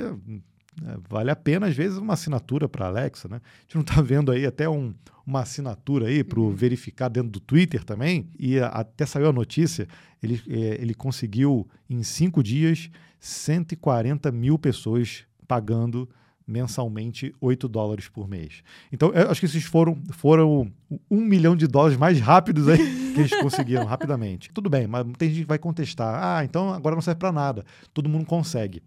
vale 1.10 1.32
a 1.32 1.36
pena, 1.36 1.68
às 1.68 1.76
vezes, 1.76 1.98
uma 1.98 2.14
assinatura 2.14 2.70
para 2.70 2.88
Alexa, 2.88 3.28
né? 3.28 3.42
A 3.44 3.62
gente 3.62 3.76
não 3.76 3.82
está 3.82 4.02
vendo 4.02 4.32
aí 4.32 4.46
até 4.46 4.70
um, 4.70 4.94
uma 5.26 5.42
assinatura 5.42 6.08
aí 6.08 6.24
para 6.24 6.40
uhum. 6.40 6.54
verificar 6.54 7.10
dentro 7.10 7.30
do 7.30 7.40
Twitter 7.40 7.84
também, 7.84 8.30
e 8.38 8.60
a, 8.60 8.68
até 8.68 9.06
saiu 9.06 9.30
a 9.30 9.34
notícia, 9.34 9.88
ele, 10.22 10.42
é, 10.48 10.82
ele 10.82 10.94
conseguiu, 10.94 11.68
em 11.90 12.04
cinco 12.04 12.44
dias, 12.44 12.90
140 13.20 14.32
mil 14.32 14.58
pessoas 14.60 15.26
pagando 15.48 16.08
mensalmente 16.48 17.36
8 17.42 17.68
dólares 17.68 18.08
por 18.08 18.28
mês. 18.28 18.64
Então, 18.92 19.10
eu 19.10 19.30
acho 19.30 19.42
que 19.42 19.46
esses 19.46 19.66
foram, 19.66 20.02
foram 20.12 20.72
um 21.12 21.20
milhão 21.20 21.58
de 21.58 21.68
dólares 21.68 21.98
mais 21.98 22.20
rápidos 22.22 22.70
aí 22.70 22.78
que 23.14 23.20
eles 23.20 23.36
conseguiram 23.42 23.86
rapidamente. 23.86 24.50
Tudo 24.54 24.70
bem, 24.70 24.88
mas 24.88 25.06
tem 25.18 25.30
gente 25.30 25.42
que 25.42 25.48
vai 25.48 25.60
contestar. 25.60 26.24
Ah, 26.24 26.46
então 26.46 26.72
agora 26.72 26.96
não 26.96 27.02
serve 27.02 27.20
para 27.20 27.34
nada. 27.34 27.66
Todo 27.94 28.08
mundo 28.08 28.26
consegue. 28.26 28.82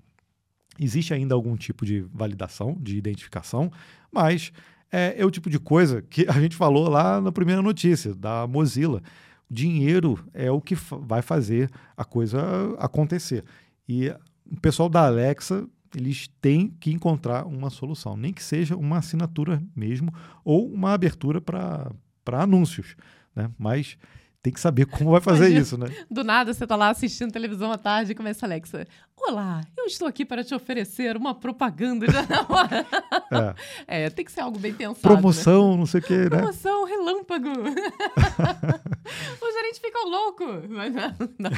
Existe 0.78 1.12
ainda 1.12 1.34
algum 1.34 1.56
tipo 1.56 1.84
de 1.84 2.00
validação, 2.12 2.76
de 2.80 2.96
identificação, 2.96 3.70
mas 4.10 4.52
é, 4.90 5.14
é 5.18 5.24
o 5.24 5.30
tipo 5.30 5.50
de 5.50 5.58
coisa 5.58 6.02
que 6.02 6.26
a 6.28 6.40
gente 6.40 6.56
falou 6.56 6.88
lá 6.88 7.20
na 7.20 7.32
primeira 7.32 7.62
notícia 7.62 8.14
da 8.14 8.46
Mozilla. 8.46 9.02
Dinheiro 9.50 10.24
é 10.32 10.50
o 10.50 10.60
que 10.60 10.74
vai 10.74 11.22
fazer 11.22 11.70
a 11.96 12.04
coisa 12.04 12.40
acontecer. 12.78 13.44
E 13.88 14.08
o 14.50 14.60
pessoal 14.60 14.88
da 14.88 15.06
Alexa 15.06 15.66
eles 15.96 16.28
têm 16.40 16.68
que 16.68 16.92
encontrar 16.92 17.46
uma 17.46 17.70
solução, 17.70 18.16
nem 18.16 18.32
que 18.32 18.42
seja 18.42 18.76
uma 18.76 18.98
assinatura 18.98 19.62
mesmo 19.74 20.12
ou 20.44 20.72
uma 20.72 20.92
abertura 20.92 21.40
para 21.40 21.92
anúncios. 22.32 22.94
Né? 23.34 23.50
Mas 23.58 23.98
tem 24.42 24.52
que 24.52 24.60
saber 24.60 24.86
como 24.86 25.10
vai 25.10 25.20
fazer 25.20 25.50
Imagina, 25.50 25.60
isso, 25.60 25.78
né? 25.78 25.86
Do 26.10 26.24
nada 26.24 26.54
você 26.54 26.66
tá 26.66 26.74
lá 26.76 26.88
assistindo 26.90 27.32
televisão 27.32 27.70
à 27.70 27.76
tarde 27.76 28.12
e 28.12 28.14
começa 28.14 28.46
a 28.46 28.48
Alexa. 28.48 28.86
Olá, 29.22 29.60
eu 29.76 29.84
estou 29.84 30.08
aqui 30.08 30.24
para 30.24 30.42
te 30.42 30.54
oferecer 30.54 31.16
uma 31.16 31.34
propaganda 31.34 32.06
de 32.06 32.16
é. 33.86 34.04
é, 34.04 34.10
tem 34.10 34.24
que 34.24 34.32
ser 34.32 34.40
algo 34.40 34.58
bem 34.58 34.72
pensado. 34.72 35.00
Promoção, 35.02 35.72
né? 35.72 35.76
não 35.76 35.86
sei 35.86 36.00
o 36.00 36.02
quê, 36.02 36.16
né? 36.16 36.28
Promoção, 36.30 36.84
relâmpago. 36.84 37.48
o 39.40 39.52
gerente 39.52 39.80
fica 39.80 39.98
louco. 40.06 40.44
Mas, 40.68 40.94
não, 40.94 41.50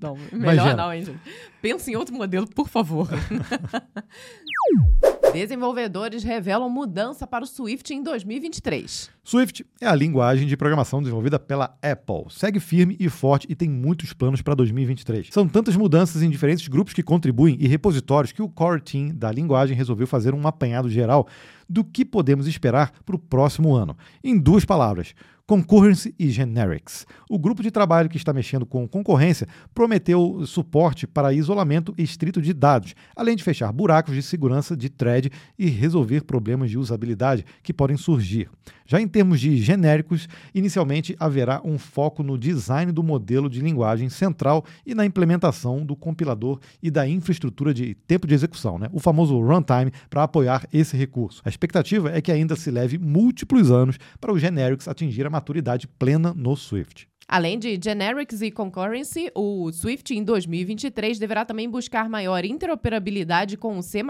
não, 0.00 0.16
melhor 0.32 0.54
Imagina. 0.54 0.76
não, 0.76 0.92
hein, 0.92 1.04
gente. 1.04 1.20
Pensa 1.60 1.90
em 1.90 1.96
outro 1.96 2.14
modelo, 2.14 2.48
por 2.48 2.68
favor. 2.68 3.08
Desenvolvedores 5.32 6.24
revelam 6.24 6.68
mudança 6.68 7.24
para 7.26 7.44
o 7.44 7.46
Swift 7.46 7.94
em 7.94 8.02
2023. 8.02 9.10
Swift 9.22 9.64
é 9.80 9.86
a 9.86 9.94
linguagem 9.94 10.46
de 10.48 10.56
programação 10.56 11.00
desenvolvida 11.00 11.38
pela 11.38 11.76
Apple. 11.80 12.24
Segue 12.30 12.58
firme 12.58 12.96
e 12.98 13.08
forte 13.08 13.46
e 13.48 13.54
tem 13.54 13.68
muitos 13.70 14.12
planos 14.12 14.42
para 14.42 14.54
2023. 14.56 15.28
São 15.30 15.46
tantas 15.46 15.76
mudanças 15.76 16.22
em 16.22 16.30
diferentes 16.30 16.66
grupos 16.66 16.92
que 16.92 17.02
contribuem 17.10 17.56
e 17.58 17.66
repositórios 17.66 18.30
que 18.30 18.40
o 18.40 18.48
core 18.48 18.80
team 18.80 19.08
da 19.12 19.32
linguagem 19.32 19.76
resolveu 19.76 20.06
fazer 20.06 20.32
um 20.32 20.46
apanhado 20.46 20.88
geral 20.88 21.26
do 21.68 21.82
que 21.82 22.04
podemos 22.04 22.46
esperar 22.46 22.92
para 23.04 23.16
o 23.16 23.18
próximo 23.18 23.74
ano. 23.74 23.96
Em 24.22 24.38
duas 24.38 24.64
palavras, 24.64 25.12
Concurrency 25.50 26.14
e 26.16 26.30
Generics. 26.30 27.04
O 27.28 27.36
grupo 27.36 27.60
de 27.60 27.72
trabalho 27.72 28.08
que 28.08 28.16
está 28.16 28.32
mexendo 28.32 28.64
com 28.64 28.86
concorrência 28.86 29.48
prometeu 29.74 30.46
suporte 30.46 31.08
para 31.08 31.32
isolamento 31.32 31.92
estrito 31.98 32.40
de 32.40 32.52
dados, 32.52 32.94
além 33.16 33.34
de 33.34 33.42
fechar 33.42 33.72
buracos 33.72 34.14
de 34.14 34.22
segurança 34.22 34.76
de 34.76 34.88
thread 34.88 35.28
e 35.58 35.66
resolver 35.66 36.22
problemas 36.22 36.70
de 36.70 36.78
usabilidade 36.78 37.44
que 37.64 37.72
podem 37.72 37.96
surgir. 37.96 38.48
Já 38.86 39.00
em 39.00 39.08
termos 39.08 39.40
de 39.40 39.56
genéricos, 39.56 40.28
inicialmente 40.52 41.16
haverá 41.18 41.60
um 41.64 41.78
foco 41.78 42.24
no 42.24 42.36
design 42.36 42.90
do 42.90 43.02
modelo 43.02 43.48
de 43.48 43.60
linguagem 43.60 44.08
central 44.08 44.64
e 44.84 44.96
na 44.96 45.06
implementação 45.06 45.84
do 45.84 45.94
compilador 45.94 46.58
e 46.82 46.90
da 46.90 47.08
infraestrutura 47.08 47.72
de 47.72 47.94
tempo 47.94 48.26
de 48.26 48.34
execução, 48.34 48.78
né? 48.78 48.88
o 48.92 48.98
famoso 48.98 49.40
runtime, 49.40 49.92
para 50.08 50.24
apoiar 50.24 50.66
esse 50.72 50.96
recurso. 50.96 51.40
A 51.44 51.48
expectativa 51.48 52.10
é 52.10 52.20
que 52.20 52.32
ainda 52.32 52.56
se 52.56 52.68
leve 52.68 52.98
múltiplos 52.98 53.70
anos 53.70 53.96
para 54.20 54.32
os 54.32 54.40
generics 54.40 54.88
atingir 54.88 55.24
a 55.24 55.30
maturidade 55.40 55.88
plena 55.88 56.34
no 56.36 56.54
Swift. 56.54 57.10
Além 57.32 57.60
de 57.60 57.78
generics 57.80 58.42
e 58.42 58.50
concurrency, 58.50 59.30
o 59.36 59.70
Swift 59.70 60.12
em 60.12 60.24
2023 60.24 61.16
deverá 61.16 61.44
também 61.44 61.70
buscar 61.70 62.08
maior 62.08 62.44
interoperabilidade 62.44 63.56
com 63.56 63.78
o 63.78 63.82
C++, 63.84 64.02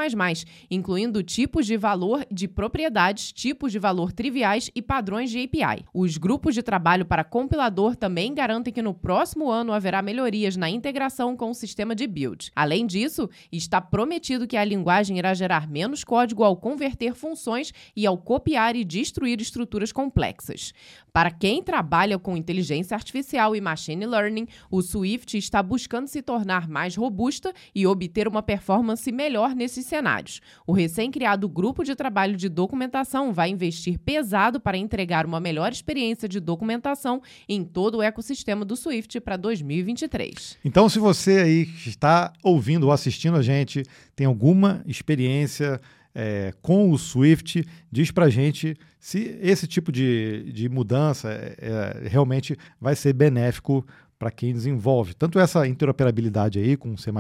incluindo 0.71 1.23
tipos 1.23 1.67
de 1.67 1.77
valor 1.77 2.25
de 2.33 2.49
propriedades, 2.49 3.31
tipos 3.31 3.73
de 3.73 3.79
valor 3.79 4.11
triviais 4.11 4.71
e 4.75 4.81
padrões 4.81 5.31
de 5.31 5.39
API. 5.43 5.85
Os 5.93 6.17
grupos 6.17 6.55
de 6.55 6.63
trabalho 6.63 7.05
para 7.05 7.23
compilador 7.23 7.95
também 7.95 8.33
garantem 8.33 8.73
que 8.73 8.81
no 8.81 8.95
próximo 8.95 9.51
ano 9.51 9.75
haverá 9.75 10.01
melhorias 10.01 10.57
na 10.57 10.71
integração 10.71 11.37
com 11.37 11.51
o 11.51 11.55
sistema 11.55 11.95
de 11.95 12.07
build. 12.07 12.51
Além 12.57 12.87
disso, 12.87 13.29
está 13.53 13.83
prometido 13.83 14.47
que 14.47 14.57
a 14.57 14.65
linguagem 14.65 15.19
irá 15.19 15.35
gerar 15.35 15.69
menos 15.69 16.05
código 16.05 16.43
ao 16.43 16.57
converter 16.57 17.15
funções 17.15 17.71
e 17.95 18.07
ao 18.07 18.17
copiar 18.17 18.75
e 18.77 18.83
destruir 18.83 19.43
estruturas 19.43 19.93
complexas. 19.93 20.73
Para 21.13 21.31
quem 21.31 21.63
trabalha 21.63 22.19
com 22.19 22.37
inteligência 22.37 22.95
artificial, 22.95 23.57
e 23.57 23.61
machine 23.61 24.07
learning, 24.07 24.47
o 24.71 24.83
Swift 24.83 25.37
está 25.37 25.63
buscando 25.63 26.07
se 26.07 26.23
tornar 26.23 26.69
mais 26.69 26.97
robusta 26.97 27.53
e 27.75 27.87
obter 27.87 28.29
uma 28.29 28.43
performance 28.43 29.11
melhor 29.11 29.55
nesses 29.55 29.87
cenários. 29.87 30.41
O 30.67 30.73
recém-criado 30.73 31.49
grupo 31.49 31.85
de 31.85 31.95
trabalho 31.95 32.37
de 32.37 32.49
documentação 32.49 33.33
vai 33.33 33.51
investir 33.51 33.99
pesado 33.99 34.61
para 34.61 34.77
entregar 34.77 35.27
uma 35.27 35.41
melhor 35.41 35.73
experiência 35.73 36.29
de 36.29 36.39
documentação 36.39 37.23
em 37.49 37.65
todo 37.65 37.99
o 37.99 38.03
ecossistema 38.03 38.65
do 38.65 38.77
Swift 38.77 39.21
para 39.21 39.37
2023. 39.37 40.59
Então, 40.65 40.89
se 40.89 40.99
você 40.99 41.39
aí 41.39 41.69
está 41.87 42.33
ouvindo 42.43 42.85
ou 42.85 42.93
assistindo 42.93 43.37
a 43.37 43.43
gente, 43.43 43.83
tem 44.15 44.27
alguma 44.27 44.83
experiência 44.87 45.81
é, 46.15 46.53
com 46.63 46.91
o 46.91 46.99
Swift. 46.99 47.67
Diz 47.91 48.11
para 48.11 48.29
gente 48.29 48.77
se 48.99 49.39
esse 49.41 49.67
tipo 49.67 49.91
de, 49.91 50.51
de 50.53 50.69
mudança 50.69 51.31
é, 51.31 51.57
é 52.05 52.09
realmente 52.09 52.57
vai 52.81 52.95
ser 52.95 53.13
benéfico 53.13 53.87
para 54.21 54.31
quem 54.31 54.53
desenvolve. 54.53 55.15
Tanto 55.15 55.39
essa 55.39 55.67
interoperabilidade 55.67 56.59
aí 56.59 56.77
com 56.77 56.95
C++, 56.95 57.11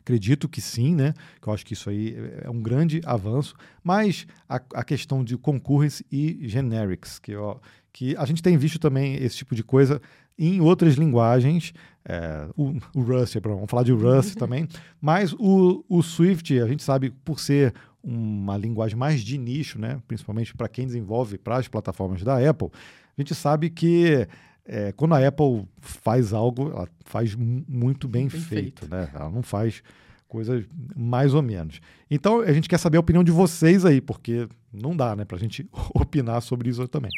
acredito 0.00 0.48
que 0.48 0.62
sim, 0.62 0.94
né? 0.94 1.12
Que 1.42 1.48
eu 1.48 1.52
acho 1.52 1.64
que 1.64 1.74
isso 1.74 1.90
aí 1.90 2.16
é 2.42 2.48
um 2.48 2.62
grande 2.62 3.02
avanço, 3.04 3.54
mas 3.84 4.26
a, 4.48 4.56
a 4.72 4.82
questão 4.82 5.22
de 5.22 5.36
concurrence 5.36 6.02
e 6.10 6.48
generics, 6.48 7.18
que, 7.18 7.36
ó, 7.36 7.58
que 7.92 8.16
a 8.16 8.24
gente 8.24 8.42
tem 8.42 8.56
visto 8.56 8.78
também 8.78 9.22
esse 9.22 9.36
tipo 9.36 9.54
de 9.54 9.62
coisa 9.62 10.00
em 10.38 10.58
outras 10.60 10.94
linguagens, 10.94 11.74
é, 12.02 12.48
o, 12.56 12.78
o, 12.94 13.02
Rust, 13.02 13.36
vamos 13.42 13.68
falar 13.68 13.82
de 13.82 13.92
Rust 13.92 14.36
também, 14.38 14.66
mas 14.98 15.34
o, 15.34 15.84
o 15.86 16.02
Swift, 16.02 16.58
a 16.60 16.66
gente 16.66 16.82
sabe, 16.82 17.10
por 17.10 17.40
ser 17.40 17.74
uma 18.02 18.56
linguagem 18.56 18.96
mais 18.96 19.20
de 19.20 19.36
nicho, 19.36 19.78
né, 19.78 20.00
principalmente 20.06 20.54
para 20.54 20.68
quem 20.68 20.86
desenvolve 20.86 21.38
para 21.38 21.56
as 21.56 21.68
plataformas 21.68 22.22
da 22.22 22.36
Apple, 22.48 22.68
a 23.16 23.20
gente 23.20 23.34
sabe 23.34 23.68
que 23.70 24.26
é, 24.64 24.92
quando 24.92 25.14
a 25.14 25.26
Apple 25.26 25.66
faz 25.80 26.32
algo, 26.32 26.70
ela 26.70 26.88
faz 27.04 27.34
muito 27.34 28.06
bem, 28.06 28.28
bem 28.28 28.40
feito, 28.40 28.80
feito, 28.80 28.88
né? 28.88 29.08
Ela 29.14 29.30
não 29.30 29.42
faz 29.42 29.82
coisas 30.28 30.66
mais 30.94 31.32
ou 31.32 31.42
menos. 31.42 31.80
Então 32.10 32.40
a 32.40 32.52
gente 32.52 32.68
quer 32.68 32.78
saber 32.78 32.98
a 32.98 33.00
opinião 33.00 33.24
de 33.24 33.32
vocês 33.32 33.84
aí, 33.84 34.00
porque 34.00 34.46
não 34.70 34.94
dá, 34.94 35.16
né, 35.16 35.24
para 35.24 35.38
a 35.38 35.40
gente 35.40 35.66
opinar 35.94 36.42
sobre 36.42 36.68
isso 36.68 36.86
também. 36.86 37.10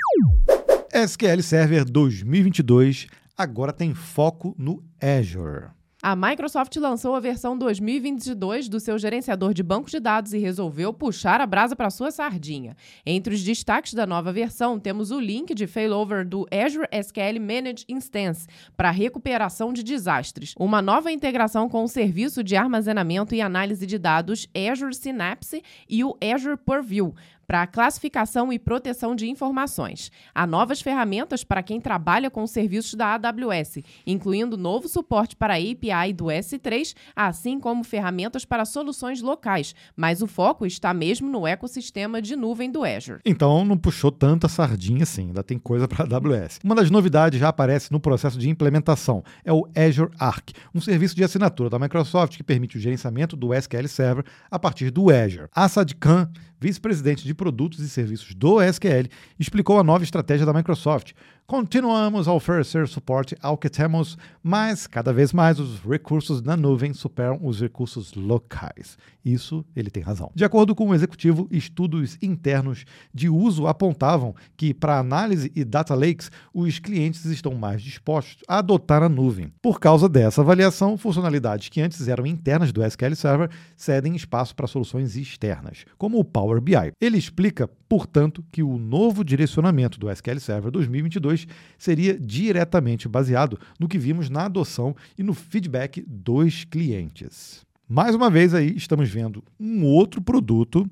SQL 0.92 1.42
Server 1.42 1.84
2022 1.84 3.08
agora 3.36 3.72
tem 3.72 3.94
foco 3.94 4.54
no 4.56 4.82
Azure. 5.00 5.70
A 6.02 6.16
Microsoft 6.16 6.74
lançou 6.76 7.14
a 7.14 7.20
versão 7.20 7.58
2022 7.58 8.70
do 8.70 8.80
seu 8.80 8.98
gerenciador 8.98 9.52
de 9.52 9.62
banco 9.62 9.90
de 9.90 10.00
dados 10.00 10.32
e 10.32 10.38
resolveu 10.38 10.94
puxar 10.94 11.42
a 11.42 11.46
brasa 11.46 11.76
para 11.76 11.90
sua 11.90 12.10
sardinha. 12.10 12.74
Entre 13.04 13.34
os 13.34 13.42
destaques 13.42 13.92
da 13.92 14.06
nova 14.06 14.32
versão, 14.32 14.80
temos 14.80 15.10
o 15.10 15.20
link 15.20 15.54
de 15.54 15.66
failover 15.66 16.26
do 16.26 16.46
Azure 16.50 16.88
SQL 16.90 17.38
Managed 17.38 17.84
Instance 17.86 18.46
para 18.74 18.90
recuperação 18.90 19.74
de 19.74 19.82
desastres, 19.82 20.54
uma 20.58 20.80
nova 20.80 21.12
integração 21.12 21.68
com 21.68 21.84
o 21.84 21.88
serviço 21.88 22.42
de 22.42 22.56
armazenamento 22.56 23.34
e 23.34 23.42
análise 23.42 23.84
de 23.84 23.98
dados 23.98 24.48
Azure 24.70 24.94
Synapse 24.94 25.62
e 25.86 26.02
o 26.02 26.16
Azure 26.18 26.56
Purview, 26.56 27.14
para 27.50 27.66
classificação 27.66 28.52
e 28.52 28.60
proteção 28.60 29.16
de 29.16 29.28
informações. 29.28 30.12
Há 30.32 30.46
novas 30.46 30.80
ferramentas 30.80 31.42
para 31.42 31.64
quem 31.64 31.80
trabalha 31.80 32.30
com 32.30 32.46
serviços 32.46 32.94
da 32.94 33.14
AWS, 33.14 33.78
incluindo 34.06 34.56
novo 34.56 34.88
suporte 34.88 35.34
para 35.34 35.54
a 35.54 35.56
API 35.56 36.12
do 36.12 36.26
S3, 36.26 36.94
assim 37.16 37.58
como 37.58 37.82
ferramentas 37.82 38.44
para 38.44 38.64
soluções 38.64 39.20
locais, 39.20 39.74
mas 39.96 40.22
o 40.22 40.28
foco 40.28 40.64
está 40.64 40.94
mesmo 40.94 41.28
no 41.28 41.44
ecossistema 41.44 42.22
de 42.22 42.36
nuvem 42.36 42.70
do 42.70 42.84
Azure. 42.84 43.18
Então 43.24 43.64
não 43.64 43.76
puxou 43.76 44.12
tanta 44.12 44.46
sardinha 44.46 45.02
assim, 45.02 45.22
ainda 45.22 45.42
tem 45.42 45.58
coisa 45.58 45.88
para 45.88 46.04
a 46.04 46.06
AWS. 46.06 46.60
Uma 46.62 46.76
das 46.76 46.88
novidades 46.88 47.40
já 47.40 47.48
aparece 47.48 47.90
no 47.90 47.98
processo 47.98 48.38
de 48.38 48.48
implementação, 48.48 49.24
é 49.44 49.52
o 49.52 49.66
Azure 49.74 50.12
Arc, 50.20 50.52
um 50.72 50.80
serviço 50.80 51.16
de 51.16 51.24
assinatura 51.24 51.68
da 51.68 51.80
Microsoft 51.80 52.36
que 52.36 52.44
permite 52.44 52.76
o 52.76 52.80
gerenciamento 52.80 53.34
do 53.34 53.52
SQL 53.52 53.88
Server 53.88 54.24
a 54.48 54.56
partir 54.56 54.92
do 54.92 55.10
Azure. 55.10 55.48
Assad 55.52 55.92
Khan 55.96 56.30
vice-presidente 56.60 57.24
de 57.24 57.34
produtos 57.34 57.80
e 57.80 57.88
serviços 57.88 58.34
do 58.34 58.60
SQL, 58.62 59.08
explicou 59.38 59.78
a 59.78 59.84
nova 59.84 60.04
estratégia 60.04 60.44
da 60.44 60.52
Microsoft, 60.52 61.12
Continuamos 61.50 62.28
a 62.28 62.32
oferecer 62.32 62.86
suporte 62.86 63.36
ao 63.42 63.58
que 63.58 63.68
temos, 63.68 64.16
mas 64.40 64.86
cada 64.86 65.12
vez 65.12 65.32
mais 65.32 65.58
os 65.58 65.80
recursos 65.80 66.40
na 66.40 66.56
nuvem 66.56 66.94
superam 66.94 67.40
os 67.42 67.60
recursos 67.60 68.14
locais. 68.14 68.96
Isso 69.24 69.64
ele 69.74 69.90
tem 69.90 70.00
razão. 70.00 70.30
De 70.32 70.44
acordo 70.44 70.76
com 70.76 70.88
o 70.88 70.94
executivo, 70.94 71.48
estudos 71.50 72.16
internos 72.22 72.84
de 73.12 73.28
uso 73.28 73.66
apontavam 73.66 74.32
que, 74.56 74.72
para 74.72 75.00
análise 75.00 75.50
e 75.52 75.64
data 75.64 75.92
lakes, 75.92 76.30
os 76.54 76.78
clientes 76.78 77.24
estão 77.24 77.52
mais 77.56 77.82
dispostos 77.82 78.44
a 78.46 78.58
adotar 78.58 79.02
a 79.02 79.08
nuvem. 79.08 79.52
Por 79.60 79.80
causa 79.80 80.08
dessa 80.08 80.42
avaliação, 80.42 80.96
funcionalidades 80.96 81.68
que 81.68 81.80
antes 81.80 82.06
eram 82.06 82.26
internas 82.26 82.70
do 82.70 82.80
SQL 82.84 83.16
Server 83.16 83.50
cedem 83.76 84.14
espaço 84.14 84.54
para 84.54 84.68
soluções 84.68 85.16
externas, 85.16 85.84
como 85.98 86.20
o 86.20 86.24
Power 86.24 86.60
BI. 86.60 86.92
Ele 87.00 87.18
explica, 87.18 87.68
portanto, 87.90 88.44
que 88.52 88.62
o 88.62 88.78
novo 88.78 89.24
direcionamento 89.24 89.98
do 89.98 90.08
SQL 90.08 90.38
Server 90.38 90.70
2022 90.70 91.48
seria 91.76 92.16
diretamente 92.16 93.08
baseado 93.08 93.58
no 93.80 93.88
que 93.88 93.98
vimos 93.98 94.30
na 94.30 94.44
adoção 94.44 94.94
e 95.18 95.24
no 95.24 95.34
feedback 95.34 96.00
dos 96.06 96.62
clientes. 96.62 97.66
Mais 97.88 98.14
uma 98.14 98.30
vez 98.30 98.54
aí 98.54 98.76
estamos 98.76 99.08
vendo 99.10 99.42
um 99.58 99.84
outro 99.84 100.22
produto 100.22 100.88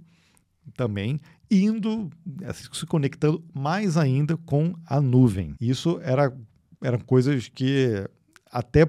também 0.77 1.21
indo 1.49 2.11
assim, 2.45 2.67
se 2.73 2.85
conectando 2.85 3.45
mais 3.55 3.97
ainda 3.97 4.37
com 4.37 4.75
a 4.85 5.01
nuvem. 5.01 5.55
Isso 5.61 6.01
era 6.03 6.37
eram 6.83 6.99
coisas 6.99 7.49
que 7.49 8.09
até 8.51 8.89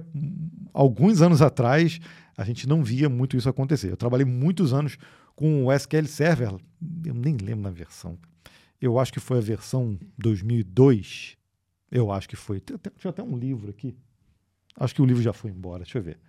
alguns 0.74 1.22
anos 1.22 1.44
atrás 1.44 2.00
a 2.36 2.44
gente 2.44 2.68
não 2.68 2.84
via 2.84 3.08
muito 3.08 3.38
isso 3.38 3.50
acontecer. 3.50 3.92
Eu 3.92 3.98
trabalhei 3.98 4.26
muitos 4.26 4.74
anos 4.74 4.98
com 5.40 5.66
o 5.66 5.72
SQL 5.72 6.06
Server, 6.06 6.56
eu 7.06 7.14
nem 7.14 7.38
lembro 7.38 7.62
na 7.62 7.70
versão. 7.70 8.18
Eu 8.82 9.00
acho 9.00 9.14
que 9.14 9.22
foi 9.22 9.38
a 9.38 9.42
versão 9.42 9.98
2002 10.18 11.40
eu 11.92 12.12
acho 12.12 12.30
que 12.30 12.36
foi. 12.36 12.60
Tinha 12.60 13.10
até 13.10 13.24
um 13.24 13.38
livro 13.38 13.70
aqui. 13.70 13.96
Acho 14.76 14.94
que 14.94 15.02
o 15.02 15.06
livro 15.06 15.24
já 15.24 15.34
foi 15.34 15.50
embora. 15.50 15.84
Deixa 15.84 15.98
eu 15.98 16.04
ver. 16.04 16.20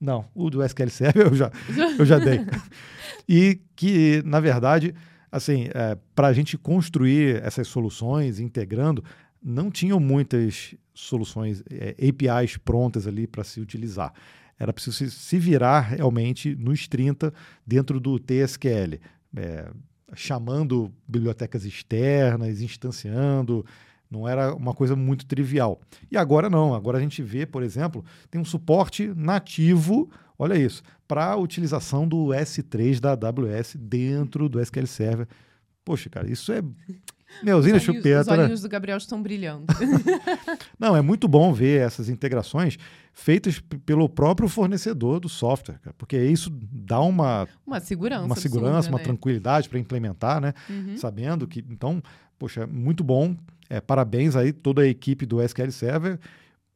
Não, 0.00 0.26
o 0.34 0.48
do 0.48 0.62
SQL 0.62 0.90
Server 0.90 1.26
eu 1.26 1.34
já, 1.34 1.50
eu 1.98 2.04
já 2.04 2.18
dei. 2.18 2.40
e 3.26 3.60
que, 3.74 4.22
na 4.24 4.40
verdade, 4.40 4.94
assim, 5.32 5.68
é, 5.74 5.98
para 6.14 6.28
a 6.28 6.32
gente 6.32 6.56
construir 6.56 7.42
essas 7.42 7.66
soluções 7.66 8.40
integrando, 8.40 9.02
não 9.42 9.70
tinham 9.70 9.98
muitas 9.98 10.74
soluções, 10.94 11.62
é, 11.70 11.94
APIs 12.08 12.56
prontas 12.56 13.06
ali 13.06 13.26
para 13.26 13.42
se 13.42 13.58
utilizar. 13.60 14.12
Era 14.60 14.74
preciso 14.74 14.96
se, 14.98 15.10
se, 15.10 15.38
virar 15.38 15.80
realmente 15.80 16.54
nos 16.54 16.86
30 16.86 17.32
dentro 17.66 17.98
do 17.98 18.18
TSQL, 18.18 19.00
é, 19.34 19.70
chamando 20.14 20.92
bibliotecas 21.08 21.64
externas, 21.64 22.60
instanciando, 22.60 23.64
não 24.10 24.28
era 24.28 24.54
uma 24.54 24.74
coisa 24.74 24.94
muito 24.94 25.24
trivial. 25.24 25.80
E 26.10 26.18
agora 26.18 26.50
não. 26.50 26.74
Agora 26.74 26.98
a 26.98 27.00
gente 27.00 27.22
vê, 27.22 27.46
por 27.46 27.62
exemplo, 27.62 28.04
tem 28.30 28.38
um 28.38 28.44
suporte 28.44 29.10
nativo, 29.16 30.10
olha 30.38 30.58
isso, 30.58 30.82
para 31.08 31.26
a 31.26 31.36
utilização 31.36 32.06
do 32.06 32.26
S3 32.26 33.00
da 33.00 33.12
AWS 33.12 33.76
dentro 33.78 34.46
do 34.46 34.60
SQL 34.60 34.86
Server. 34.86 35.28
Poxa, 35.84 36.10
cara, 36.10 36.30
isso 36.30 36.52
é 36.52 36.62
Neuzinha 37.42 37.76
os 37.76 37.82
chupeta. 37.82 38.20
Os 38.20 38.26
né? 38.26 38.42
olhinhos 38.42 38.60
do 38.60 38.68
Gabriel 38.68 38.98
estão 38.98 39.22
brilhando. 39.22 39.64
Não, 40.78 40.96
é 40.96 41.00
muito 41.00 41.26
bom 41.28 41.52
ver 41.52 41.80
essas 41.80 42.08
integrações 42.08 42.76
feitas 43.12 43.60
pelo 43.84 44.08
próprio 44.08 44.48
fornecedor 44.48 45.20
do 45.20 45.28
software, 45.28 45.78
cara, 45.82 45.94
porque 45.98 46.16
isso 46.16 46.50
dá 46.50 47.00
uma 47.00 47.48
uma 47.66 47.80
segurança, 47.80 48.24
uma 48.24 48.36
segurança, 48.36 48.68
absurda, 48.76 48.92
uma 48.92 48.98
né? 48.98 49.04
tranquilidade 49.04 49.68
para 49.68 49.78
implementar, 49.78 50.40
né? 50.40 50.54
Uhum. 50.68 50.96
Sabendo 50.96 51.46
que 51.46 51.64
então, 51.68 52.02
poxa, 52.38 52.66
muito 52.66 53.02
bom 53.02 53.36
é, 53.70 53.80
parabéns 53.80 54.34
aí 54.34 54.52
toda 54.52 54.82
a 54.82 54.86
equipe 54.86 55.24
do 55.24 55.40
SQL 55.40 55.70
Server. 55.70 56.18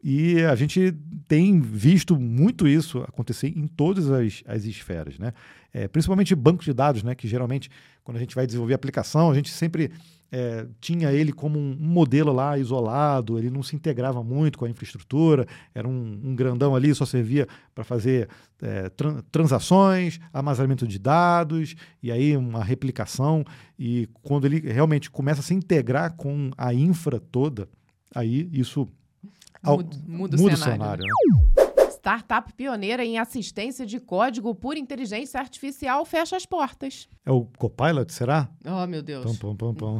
E 0.07 0.42
a 0.42 0.55
gente 0.55 0.94
tem 1.26 1.59
visto 1.59 2.20
muito 2.20 2.68
isso 2.68 3.00
acontecer 3.00 3.48
em 3.48 3.66
todas 3.66 4.11
as, 4.11 4.44
as 4.46 4.64
esferas, 4.64 5.18
né? 5.18 5.32
É, 5.72 5.88
principalmente 5.88 6.34
banco 6.34 6.62
de 6.62 6.74
dados, 6.74 7.02
né? 7.02 7.14
Que 7.14 7.26
geralmente, 7.26 7.70
quando 8.05 8.18
a 8.18 8.20
gente 8.20 8.34
vai 8.34 8.46
desenvolver 8.46 8.74
aplicação, 8.74 9.30
a 9.30 9.34
gente 9.34 9.50
sempre 9.50 9.90
é, 10.37 10.66
tinha 10.80 11.12
ele 11.12 11.32
como 11.32 11.61
um, 11.61 11.76
modelo 11.78 12.32
lá 12.32 12.59
isolado, 12.59 13.39
ele 13.39 13.49
não 13.49 13.62
se 13.62 13.76
integrava 13.76 14.20
muito 14.24 14.59
com 14.59 14.64
a 14.64 14.68
infraestrutura, 14.68 15.47
era 15.72 15.87
um, 15.87 16.20
um 16.24 16.35
grandão 16.35 16.74
ali, 16.74 16.93
só 16.93 17.07
servia 17.07 17.47
para 17.72 17.85
fazer 17.85 18.28
é, 18.61 18.91
transações, 19.30 20.18
armazenamento 20.32 20.89
de 20.89 20.99
dados, 20.99 21.76
e 22.03 22.11
aí 22.11 22.37
uma 22.37 22.64
replicação. 22.64 23.45
E 23.78 24.09
quando 24.24 24.47
ele 24.47 24.59
realmente 24.59 25.09
começa 25.09 25.39
a 25.39 25.45
se 25.45 25.55
integrar 25.55 26.14
com 26.16 26.51
a 26.59 26.74
infra 26.74 27.20
toda, 27.20 27.68
aí 28.12 28.49
isso 28.53 28.89
Muda, 29.64 29.97
muda, 30.07 30.37
muda 30.37 30.55
o 30.55 30.57
cenário. 30.59 30.59
O 30.59 30.59
cenário 30.59 31.05
né? 31.05 31.43
Startup 32.05 32.52
pioneira 32.52 33.02
em 33.02 33.16
assistência 33.16 33.86
de 33.86 33.98
código 33.98 34.55
por 34.55 34.76
inteligência 34.76 35.40
artificial 35.40 36.05
fecha 36.05 36.36
as 36.36 36.44
portas. 36.44 37.09
É 37.24 37.32
o 37.32 37.46
Copilot, 37.57 38.12
será? 38.12 38.50
Oh, 38.62 38.86
meu 38.86 39.02
Deus. 39.02 39.38
Tom, 39.38 39.57
tom, 39.57 39.72
tom. 39.72 39.98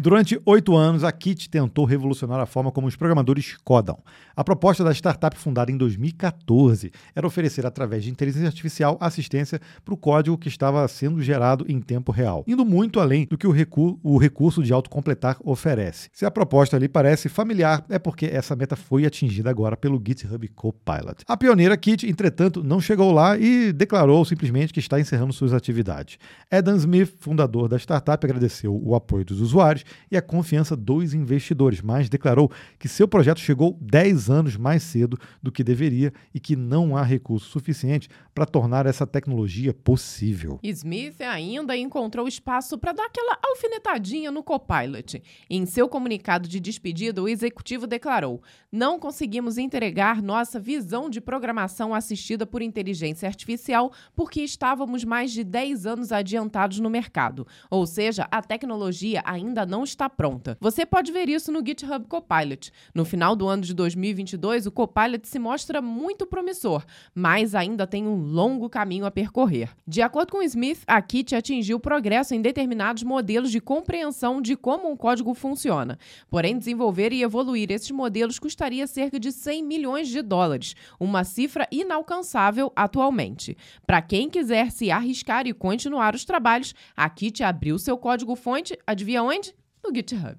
Durante 0.00 0.40
oito 0.46 0.74
anos, 0.74 1.04
a 1.04 1.12
Kit 1.12 1.50
tentou 1.50 1.84
revolucionar 1.84 2.40
a 2.40 2.46
forma 2.46 2.72
como 2.72 2.86
os 2.86 2.96
programadores 2.96 3.58
codam. 3.62 3.98
A 4.34 4.42
proposta 4.42 4.82
da 4.82 4.90
startup, 4.92 5.36
fundada 5.36 5.70
em 5.70 5.76
2014, 5.76 6.90
era 7.14 7.26
oferecer, 7.26 7.66
através 7.66 8.04
de 8.04 8.10
inteligência 8.10 8.46
artificial, 8.46 8.96
assistência 8.98 9.60
para 9.84 9.92
o 9.92 9.98
código 9.98 10.38
que 10.38 10.48
estava 10.48 10.88
sendo 10.88 11.20
gerado 11.20 11.66
em 11.68 11.78
tempo 11.82 12.10
real, 12.10 12.42
indo 12.46 12.64
muito 12.64 12.98
além 12.98 13.26
do 13.26 13.36
que 13.36 13.46
o, 13.46 13.50
recu 13.50 14.00
o 14.02 14.16
recurso 14.16 14.62
de 14.62 14.72
autocompletar 14.72 15.36
oferece. 15.44 16.08
Se 16.14 16.24
a 16.24 16.30
proposta 16.30 16.76
ali 16.76 16.88
parece 16.88 17.28
familiar, 17.28 17.84
é 17.90 17.98
porque 17.98 18.24
essa 18.24 18.56
meta 18.56 18.76
foi 18.76 19.04
atingida 19.04 19.50
agora 19.50 19.76
pelo 19.76 20.02
GitHub 20.02 20.48
Copilot. 20.48 20.77
A 21.26 21.36
pioneira 21.36 21.76
Kit, 21.76 22.06
entretanto, 22.06 22.62
não 22.62 22.80
chegou 22.80 23.12
lá 23.12 23.36
e 23.36 23.72
declarou 23.72 24.24
simplesmente 24.24 24.72
que 24.72 24.80
está 24.80 24.98
encerrando 25.00 25.32
suas 25.32 25.52
atividades. 25.52 26.18
Adam 26.50 26.76
Smith, 26.76 27.14
fundador 27.18 27.68
da 27.68 27.76
startup, 27.76 28.24
agradeceu 28.24 28.74
o 28.74 28.94
apoio 28.94 29.24
dos 29.24 29.40
usuários 29.40 29.84
e 30.10 30.16
a 30.16 30.22
confiança 30.22 30.76
dos 30.76 31.14
investidores, 31.14 31.80
mas 31.80 32.08
declarou 32.08 32.50
que 32.78 32.88
seu 32.88 33.06
projeto 33.06 33.40
chegou 33.40 33.76
10 33.80 34.30
anos 34.30 34.56
mais 34.56 34.82
cedo 34.82 35.18
do 35.42 35.52
que 35.52 35.64
deveria 35.64 36.12
e 36.34 36.40
que 36.40 36.56
não 36.56 36.96
há 36.96 37.02
recursos 37.02 37.48
suficientes 37.50 38.08
para 38.34 38.46
tornar 38.46 38.86
essa 38.86 39.06
tecnologia 39.06 39.74
possível. 39.74 40.58
Smith 40.62 41.20
ainda 41.20 41.76
encontrou 41.76 42.28
espaço 42.28 42.78
para 42.78 42.92
dar 42.92 43.06
aquela 43.06 43.38
alfinetadinha 43.42 44.30
no 44.30 44.42
Copilot. 44.42 45.22
Em 45.50 45.66
seu 45.66 45.88
comunicado 45.88 46.48
de 46.48 46.60
despedida, 46.60 47.22
o 47.22 47.28
executivo 47.28 47.86
declarou: 47.86 48.42
Não 48.70 48.98
conseguimos 48.98 49.58
entregar 49.58 50.22
nossa 50.22 50.60
visão 50.68 51.08
de 51.08 51.18
programação 51.18 51.94
assistida 51.94 52.44
por 52.44 52.60
inteligência 52.60 53.26
artificial 53.26 53.90
porque 54.14 54.42
estávamos 54.42 55.02
mais 55.02 55.32
de 55.32 55.42
10 55.42 55.86
anos 55.86 56.12
adiantados 56.12 56.78
no 56.78 56.90
mercado. 56.90 57.46
Ou 57.70 57.86
seja, 57.86 58.28
a 58.30 58.42
tecnologia 58.42 59.22
ainda 59.24 59.64
não 59.64 59.82
está 59.82 60.10
pronta. 60.10 60.58
Você 60.60 60.84
pode 60.84 61.10
ver 61.10 61.30
isso 61.30 61.50
no 61.50 61.64
GitHub 61.64 62.06
Copilot. 62.06 62.70
No 62.94 63.06
final 63.06 63.34
do 63.34 63.48
ano 63.48 63.62
de 63.62 63.72
2022, 63.72 64.66
o 64.66 64.70
Copilot 64.70 65.26
se 65.26 65.38
mostra 65.38 65.80
muito 65.80 66.26
promissor, 66.26 66.84
mas 67.14 67.54
ainda 67.54 67.86
tem 67.86 68.06
um 68.06 68.16
longo 68.16 68.68
caminho 68.68 69.06
a 69.06 69.10
percorrer. 69.10 69.70
De 69.86 70.02
acordo 70.02 70.32
com 70.32 70.42
Smith, 70.42 70.82
a 70.86 71.00
Kit 71.00 71.34
atingiu 71.34 71.80
progresso 71.80 72.34
em 72.34 72.42
determinados 72.42 73.02
modelos 73.04 73.50
de 73.50 73.58
compreensão 73.58 74.42
de 74.42 74.54
como 74.54 74.90
um 74.90 74.96
código 74.98 75.32
funciona. 75.32 75.98
Porém, 76.28 76.58
desenvolver 76.58 77.10
e 77.10 77.22
evoluir 77.22 77.70
esses 77.70 77.90
modelos 77.90 78.38
custaria 78.38 78.86
cerca 78.86 79.18
de 79.18 79.32
100 79.32 79.64
milhões 79.64 80.08
de 80.08 80.20
dólares, 80.20 80.57
uma 80.98 81.24
cifra 81.24 81.66
inalcançável 81.70 82.72
atualmente. 82.74 83.56
Para 83.86 84.02
quem 84.02 84.28
quiser 84.28 84.70
se 84.70 84.90
arriscar 84.90 85.46
e 85.46 85.52
continuar 85.52 86.14
os 86.14 86.24
trabalhos, 86.24 86.74
a 86.96 87.08
Kit 87.08 87.42
abriu 87.42 87.78
seu 87.78 87.96
código-fonte, 87.96 88.78
adivinha 88.86 89.22
onde? 89.22 89.54
no 89.84 89.94
GitHub. 89.94 90.36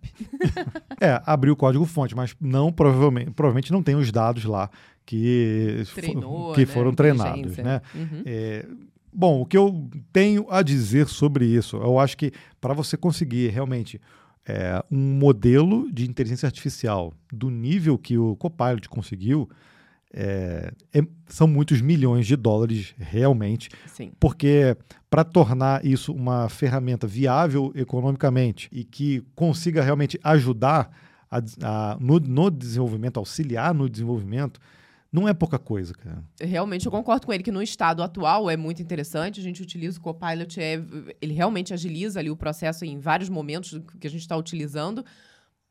é, 1.00 1.22
abriu 1.26 1.54
o 1.54 1.56
código-fonte, 1.56 2.16
mas 2.16 2.36
não 2.40 2.72
provavelmente, 2.72 3.32
provavelmente 3.32 3.72
não 3.72 3.82
tem 3.82 3.96
os 3.96 4.12
dados 4.12 4.44
lá 4.44 4.70
que, 5.06 5.84
Treinou, 5.96 6.54
que 6.54 6.62
né? 6.62 6.66
foram 6.66 6.94
treinados, 6.94 7.58
né? 7.58 7.82
Uhum. 7.96 8.22
É, 8.26 8.66
bom, 9.12 9.42
o 9.42 9.46
que 9.46 9.58
eu 9.58 9.90
tenho 10.14 10.46
a 10.50 10.62
dizer 10.62 11.08
sobre 11.08 11.46
isso, 11.46 11.78
eu 11.78 11.98
acho 11.98 12.16
que 12.16 12.32
para 12.62 12.74
você 12.74 12.96
conseguir 12.96 13.50
realmente 13.50 14.00
é, 14.48 14.84
um 14.92 15.18
modelo 15.18 15.92
de 15.92 16.08
inteligência 16.08 16.46
artificial 16.46 17.14
do 17.32 17.50
nível 17.50 17.98
que 17.98 18.18
o 18.18 18.36
Copilot 18.36 18.88
conseguiu, 18.88 19.50
é, 20.14 20.72
é, 20.94 21.02
são 21.28 21.48
muitos 21.48 21.82
milhões 21.82 22.26
de 22.26 22.36
dólares 22.36 22.96
realmente, 22.98 23.70
Sim. 23.88 24.12
porque 24.20 24.76
para 25.10 25.24
tornar 25.24 25.86
isso 25.86 26.12
uma 26.12 26.50
ferramenta 26.50 27.06
viável 27.06 27.72
economicamente 27.76 28.68
e 28.72 28.84
que 28.84 29.24
consiga 29.36 29.84
realmente 29.84 30.20
ajudar 30.24 30.92
a, 31.30 31.42
a, 31.64 31.98
no, 32.00 32.20
no, 32.20 32.50
desenvolvimento, 32.50 33.18
auxiliar 33.18 33.74
no 33.74 33.88
desenvolvimento, 33.88 34.60
não 35.12 35.28
é 35.28 35.34
pouca 35.34 35.58
coisa, 35.58 35.94
cara. 35.94 36.24
Realmente, 36.40 36.86
eu 36.86 36.92
concordo 36.92 37.26
com 37.26 37.34
ele 37.34 37.44
que 37.44 37.52
no 37.52 37.62
estado 37.62 38.04
atual 38.04 38.50
é 38.50 38.56
muito 38.56 38.82
interessante. 38.82 39.40
A 39.40 39.44
gente 39.44 39.62
utiliza 39.62 39.98
o 39.98 40.02
Copilot, 40.02 40.60
é, 40.60 40.82
ele 41.20 41.34
realmente 41.34 41.74
agiliza 41.74 42.20
ali 42.20 42.30
o 42.30 42.36
processo 42.36 42.86
em 42.86 43.00
vários 43.00 43.30
momentos 43.30 43.80
que 44.00 44.08
a 44.08 44.10
gente 44.10 44.22
está 44.22 44.38
utilizando. 44.38 45.04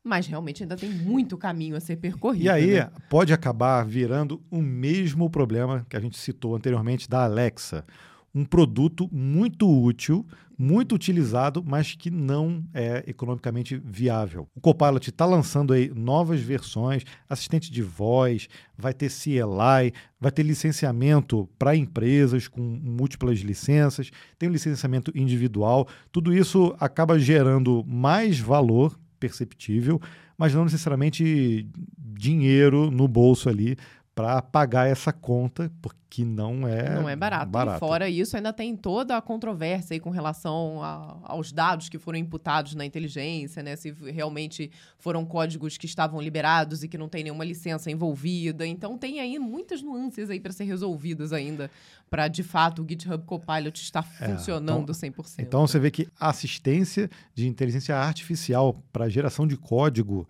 Mas 0.03 0.27
realmente 0.27 0.63
ainda 0.63 0.77
tem 0.77 0.89
muito 0.89 1.37
caminho 1.37 1.75
a 1.75 1.79
ser 1.79 1.97
percorrido. 1.97 2.45
E 2.45 2.49
aí 2.49 2.75
né? 2.75 2.89
pode 3.09 3.33
acabar 3.33 3.85
virando 3.85 4.41
o 4.49 4.61
mesmo 4.61 5.29
problema 5.29 5.85
que 5.89 5.97
a 5.97 5.99
gente 5.99 6.17
citou 6.17 6.55
anteriormente 6.55 7.09
da 7.09 7.23
Alexa. 7.23 7.85
Um 8.33 8.45
produto 8.45 9.09
muito 9.11 9.67
útil, 9.67 10.25
muito 10.57 10.93
utilizado, 10.93 11.63
mas 11.65 11.95
que 11.95 12.11
não 12.11 12.63
é 12.73 13.03
economicamente 13.07 13.81
viável. 13.83 14.47
O 14.55 14.61
Copilot 14.61 15.09
está 15.09 15.25
lançando 15.25 15.73
aí 15.73 15.91
novas 15.95 16.39
versões, 16.39 17.03
assistente 17.27 17.71
de 17.71 17.81
voz, 17.81 18.47
vai 18.77 18.93
ter 18.93 19.09
CLI, 19.09 19.93
vai 20.19 20.31
ter 20.31 20.43
licenciamento 20.43 21.49
para 21.57 21.75
empresas 21.75 22.47
com 22.47 22.61
múltiplas 22.61 23.39
licenças, 23.39 24.11
tem 24.37 24.47
o 24.47 24.51
licenciamento 24.51 25.11
individual. 25.15 25.87
Tudo 26.11 26.33
isso 26.33 26.75
acaba 26.79 27.17
gerando 27.17 27.83
mais 27.87 28.39
valor 28.39 28.97
perceptível, 29.19 30.01
mas 30.37 30.53
não 30.53 30.63
necessariamente 30.63 31.67
dinheiro 31.97 32.89
no 32.89 33.07
bolso 33.07 33.49
ali 33.49 33.77
para 34.19 34.41
pagar 34.41 34.85
essa 34.85 35.13
conta, 35.13 35.71
porque 35.81 36.25
não 36.25 36.67
é 36.67 36.93
não 36.93 37.07
é 37.07 37.15
barato. 37.15 37.49
barato. 37.49 37.77
E 37.77 37.79
fora 37.79 38.09
isso, 38.09 38.35
ainda 38.35 38.51
tem 38.51 38.75
toda 38.75 39.15
a 39.15 39.21
controvérsia 39.21 39.93
aí 39.93 39.99
com 40.01 40.09
relação 40.09 40.83
a, 40.83 41.19
aos 41.23 41.53
dados 41.53 41.87
que 41.87 41.97
foram 41.97 42.19
imputados 42.19 42.75
na 42.75 42.85
inteligência, 42.85 43.63
né? 43.63 43.77
Se 43.77 43.91
realmente 43.91 44.69
foram 44.97 45.23
códigos 45.25 45.77
que 45.77 45.85
estavam 45.85 46.19
liberados 46.19 46.83
e 46.83 46.89
que 46.89 46.97
não 46.97 47.07
tem 47.07 47.23
nenhuma 47.23 47.45
licença 47.45 47.89
envolvida. 47.89 48.67
Então 48.67 48.97
tem 48.97 49.21
aí 49.21 49.39
muitas 49.39 49.81
nuances 49.81 50.29
aí 50.29 50.41
para 50.41 50.51
ser 50.51 50.65
resolvidas 50.65 51.31
ainda, 51.31 51.71
para 52.09 52.27
de 52.27 52.43
fato 52.43 52.81
o 52.83 52.85
GitHub 52.87 53.23
Copilot 53.25 53.81
estar 53.81 54.05
É, 54.19 54.29
funcionando 54.29 54.83
então- 54.91 54.93
100%. 54.95 55.39
Então 55.39 55.67
você 55.67 55.79
vê 55.79 55.91
que 55.91 56.07
a 56.19 56.29
assistência 56.29 57.09
de 57.35 57.47
inteligência 57.47 57.95
artificial 57.95 58.81
para 58.91 59.07
geração 59.09 59.45
de 59.47 59.55
código 59.57 60.27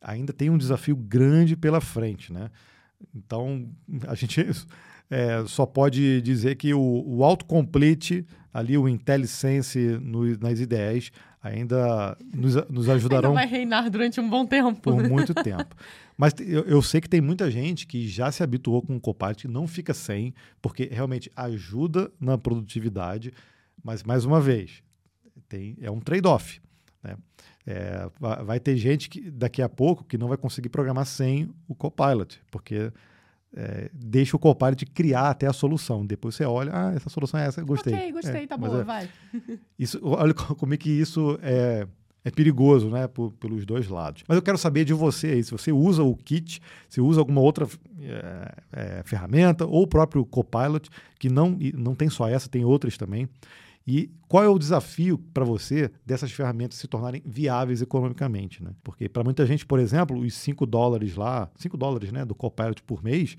ainda 0.00 0.32
tem 0.32 0.50
um 0.50 0.58
desafio 0.58 0.94
grande 0.96 1.56
pela 1.56 1.80
frente, 1.80 2.32
né? 2.32 2.50
Então 3.14 3.68
a 4.06 4.14
gente 4.14 4.40
é, 5.10 5.44
só 5.46 5.64
pode 5.66 6.20
dizer 6.22 6.56
que 6.56 6.72
o, 6.74 7.02
o 7.06 7.24
autocomplete 7.24 8.26
ali, 8.52 8.76
o 8.78 8.88
IntelliSense 8.88 9.78
no- 10.00 10.36
nas 10.38 10.60
ideias 10.60 11.10
ainda 11.46 12.16
nos, 12.34 12.54
nos 12.68 12.88
Ainda 12.88 12.94
ajudarão 12.94 13.34
vai 13.34 13.46
reinar 13.46 13.90
durante 13.90 14.20
um 14.20 14.28
bom 14.28 14.44
tempo. 14.46 14.80
por 14.80 15.02
né? 15.02 15.08
muito 15.08 15.32
tempo. 15.42 15.74
Mas 16.16 16.34
eu, 16.40 16.62
eu 16.64 16.80
sei 16.82 17.00
que 17.00 17.08
tem 17.08 17.20
muita 17.20 17.50
gente 17.50 17.86
que 17.86 18.08
já 18.08 18.30
se 18.32 18.42
habituou 18.42 18.82
com 18.82 18.96
o 18.96 19.00
Copilot 19.00 19.46
não 19.48 19.66
fica 19.66 19.92
sem, 19.92 20.32
porque 20.62 20.88
realmente 20.90 21.30
ajuda 21.36 22.10
na 22.20 22.38
produtividade, 22.38 23.32
mas 23.84 24.02
mais 24.02 24.24
uma 24.24 24.40
vez, 24.40 24.82
tem, 25.48 25.76
é 25.80 25.90
um 25.90 26.00
trade-off. 26.00 26.60
Né? 27.02 27.16
É, 27.66 28.08
va- 28.18 28.42
vai 28.42 28.58
ter 28.60 28.76
gente 28.76 29.08
que 29.10 29.30
daqui 29.30 29.60
a 29.60 29.68
pouco 29.68 30.04
que 30.04 30.16
não 30.16 30.28
vai 30.28 30.36
conseguir 30.38 30.68
programar 30.70 31.04
sem 31.04 31.50
o 31.68 31.74
Copilot, 31.74 32.40
porque 32.50 32.90
é, 33.56 33.88
deixa 33.92 34.36
o 34.36 34.38
Copilot 34.38 34.84
criar 34.86 35.30
até 35.30 35.46
a 35.46 35.52
solução. 35.52 36.04
Depois 36.04 36.34
você 36.34 36.44
olha, 36.44 36.70
ah, 36.74 36.92
essa 36.94 37.08
solução 37.08 37.40
é 37.40 37.46
essa, 37.46 37.62
gostei. 37.64 37.94
Ok, 37.94 38.12
gostei, 38.12 38.42
É, 38.44 38.46
tá 38.46 38.56
bom, 38.56 38.80
é- 38.80 38.84
vai. 38.84 39.08
isso, 39.78 39.98
olha 40.02 40.34
co- 40.34 40.54
como 40.54 40.74
é 40.74 40.76
que 40.76 40.90
isso 40.90 41.38
é, 41.42 41.86
é 42.24 42.30
perigoso, 42.30 42.90
né? 42.90 43.06
por- 43.08 43.32
pelos 43.32 43.64
dois 43.64 43.88
lados. 43.88 44.22
Mas 44.28 44.36
eu 44.36 44.42
quero 44.42 44.58
saber 44.58 44.84
de 44.84 44.92
você 44.92 45.28
aí, 45.28 45.42
se 45.44 45.50
você 45.52 45.72
usa 45.72 46.02
o 46.02 46.14
Kit, 46.16 46.60
se 46.88 47.00
usa 47.00 47.20
alguma 47.20 47.40
outra 47.40 47.66
é, 48.00 48.52
é, 48.72 49.02
ferramenta, 49.04 49.64
ou 49.64 49.82
o 49.84 49.86
próprio 49.86 50.24
Copilot, 50.26 50.88
que 51.18 51.28
não, 51.30 51.56
não 51.74 51.94
tem 51.94 52.10
só 52.10 52.28
essa, 52.28 52.48
tem 52.48 52.64
outras 52.64 52.96
também. 52.98 53.28
E 53.86 54.10
qual 54.26 54.42
é 54.42 54.48
o 54.48 54.58
desafio 54.58 55.16
para 55.32 55.44
você 55.44 55.90
dessas 56.04 56.32
ferramentas 56.32 56.76
se 56.78 56.88
tornarem 56.88 57.22
viáveis 57.24 57.80
economicamente? 57.80 58.62
Né? 58.62 58.70
Porque 58.82 59.08
para 59.08 59.22
muita 59.22 59.46
gente, 59.46 59.64
por 59.64 59.78
exemplo, 59.78 60.18
os 60.18 60.34
5 60.34 60.66
dólares 60.66 61.14
lá, 61.14 61.48
5 61.56 61.76
dólares 61.76 62.10
né, 62.10 62.24
do 62.24 62.34
Copilot 62.34 62.82
por 62.82 63.04
mês, 63.04 63.36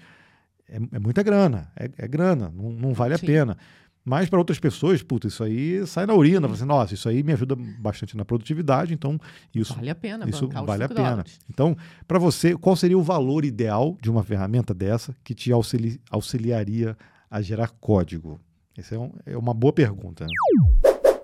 é, 0.70 0.78
é 0.94 1.00
muita 1.00 1.22
grana, 1.22 1.70
é, 1.76 1.90
é 1.98 2.08
grana, 2.08 2.50
não, 2.56 2.72
não 2.72 2.94
vale 2.94 3.14
a 3.14 3.18
Sim. 3.18 3.26
pena. 3.26 3.58
Mas 4.06 4.30
para 4.30 4.40
outras 4.40 4.58
pessoas, 4.58 5.04
puta, 5.04 5.28
isso 5.28 5.44
aí 5.44 5.86
sai 5.86 6.06
na 6.06 6.14
urina. 6.14 6.40
Fala 6.44 6.54
assim, 6.54 6.64
Nossa, 6.66 6.94
isso 6.94 7.10
aí 7.10 7.22
me 7.24 7.34
ajuda 7.34 7.58
bastante 7.58 8.16
na 8.16 8.24
produtividade, 8.24 8.94
então 8.94 9.20
isso, 9.54 9.74
Vale 9.74 9.90
a 9.90 9.96
pena 9.96 10.30
isso 10.30 10.48
vale 10.48 10.84
a 10.84 10.88
5 10.88 10.96
pena. 10.96 11.10
dólares. 11.10 11.40
Então, 11.50 11.76
para 12.08 12.18
você, 12.18 12.56
qual 12.56 12.74
seria 12.78 12.98
o 12.98 13.04
valor 13.04 13.44
ideal 13.44 13.98
de 14.02 14.10
uma 14.10 14.24
ferramenta 14.24 14.74
dessa 14.74 15.14
que 15.26 15.36
te 15.36 15.52
auxili- 15.52 16.00
auxiliaria 16.10 16.98
a 17.30 17.42
gerar 17.42 17.68
código? 17.82 18.40
Essa 18.78 18.96
é, 18.96 19.00
um- 19.00 19.12
é 19.26 19.38
uma 19.38 19.54
boa 19.54 19.74
pergunta. 19.74 20.26
né? 20.26 20.30